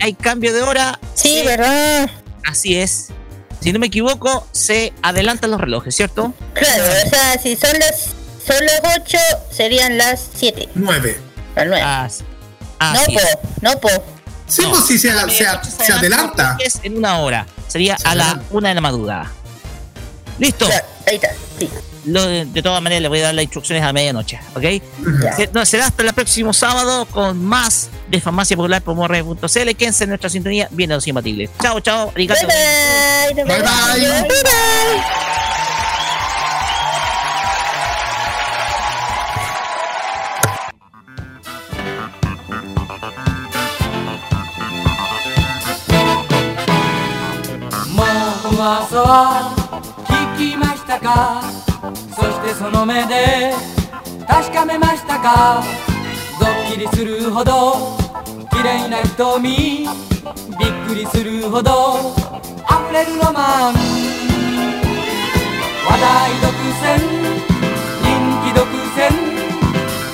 [0.02, 1.00] Hay cambio de hora.
[1.16, 2.10] Sí, verdad.
[2.46, 3.08] Así es.
[3.62, 6.34] Si no me equivoco, se adelantan los relojes, ¿cierto?
[6.54, 8.08] Claro, o sea, si son las
[8.46, 9.18] son las 8,
[9.52, 10.68] serían las 7.
[10.76, 11.18] 9.
[11.56, 11.82] Las 9.
[11.86, 12.10] no,
[12.80, 13.38] así po, es.
[13.62, 13.90] no, po.
[14.48, 16.58] Sí, pues sí, se, se- se adelanta.
[16.60, 17.48] Es en una hora.
[17.70, 19.32] Sería a la una de la madrugada.
[20.40, 20.66] ¿Listo?
[21.08, 21.70] ahí está, sí
[22.07, 24.63] Lo de, de todas maneras, le voy a dar las instrucciones a medianoche, ¿ok?
[25.23, 25.33] Ya.
[25.37, 29.71] Se- no, será hasta el próximo sábado con más de Farmacia Popular por morre.cl.
[29.77, 30.69] Quédense en nuestra sintonía.
[30.71, 31.51] Vienen los imbatibles.
[31.61, 32.11] Chao, chao.
[32.15, 32.47] Arigato.
[32.47, 33.45] Bye bye.
[33.45, 34.23] Bye, bye.
[34.23, 35.29] Bye bye.
[47.95, 48.05] も
[48.51, 49.55] う噂は
[50.39, 51.43] 聞きましたか
[52.24, 53.54] そしてその目で
[54.26, 55.62] 確かめましたか？
[56.40, 57.98] ドッキリするほど
[58.50, 59.88] 綺麗な瞳びっ
[60.88, 62.16] くりするほど
[62.66, 63.74] 溢れるロマン。
[65.86, 66.48] 話題独
[66.80, 66.96] 占
[68.02, 68.08] 人
[68.46, 69.12] 気独占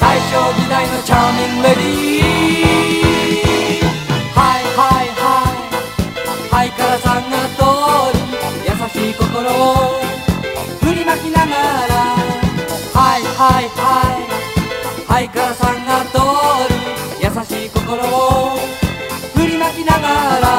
[0.02, 3.86] 大正時代のチャーミングレディー。
[4.34, 5.54] はいはいはい。
[6.50, 7.62] ハイカラさんが通
[8.18, 8.20] る
[8.66, 10.19] 優しい心を。
[11.24, 11.52] きなが
[11.88, 11.96] ら
[12.94, 13.80] はいはいは
[14.18, 14.30] い。
[15.08, 16.18] ハイカラさんが通
[16.70, 16.76] る
[17.22, 18.58] 優しい心を
[19.36, 20.50] 振りまきながら。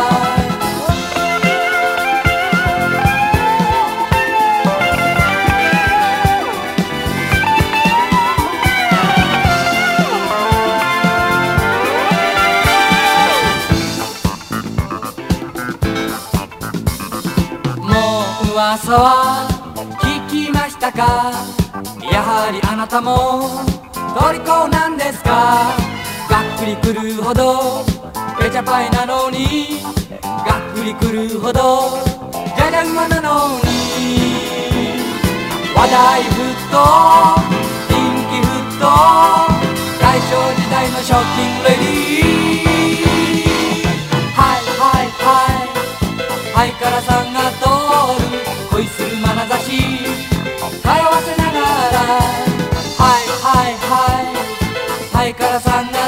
[17.77, 17.91] も
[18.45, 19.50] う噂は
[20.81, 21.33] たか？
[22.11, 23.63] やはりあなたも
[24.17, 25.77] 虜なんですか？
[26.31, 27.85] がっくりくるほど
[28.41, 29.83] ペチャパイなのに
[30.23, 32.01] がっくりくるほど
[32.57, 33.69] じゃじゃ馬なのに。
[35.77, 36.33] 話題沸
[36.73, 36.75] 騰
[37.89, 37.95] 人
[38.31, 38.49] 気沸
[38.81, 38.83] 騰
[40.01, 43.05] 大正時代のショッキングレディー。
[44.35, 45.69] はいはいはい。
[46.55, 47.50] ハイカラさんが
[55.41, 56.00] Calafanga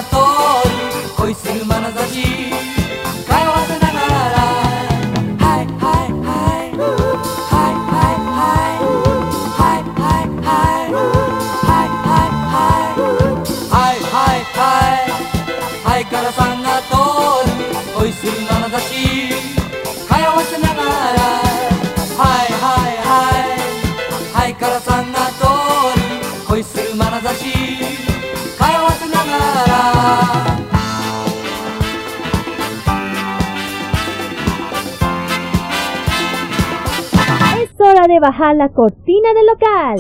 [38.13, 39.99] de bajar la cortina del local.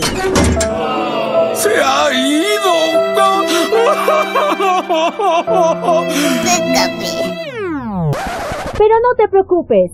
[1.55, 2.10] ¡Se ha
[8.76, 9.91] Pero no te preocupes.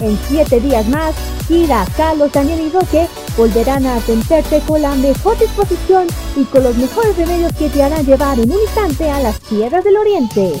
[0.00, 1.14] En siete días más,
[1.48, 3.06] Kira, Carlos, Daniel y Roque
[3.36, 6.06] volverán a atenderte con la mejor disposición
[6.36, 9.84] y con los mejores remedios que te harán llevar en un instante a las tierras
[9.84, 10.60] del oriente.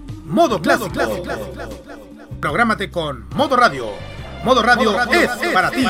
[0.25, 0.89] Modo clásico.
[2.39, 3.87] Prográmate con Modo Radio.
[4.43, 5.85] Modo Radio, es, para ti.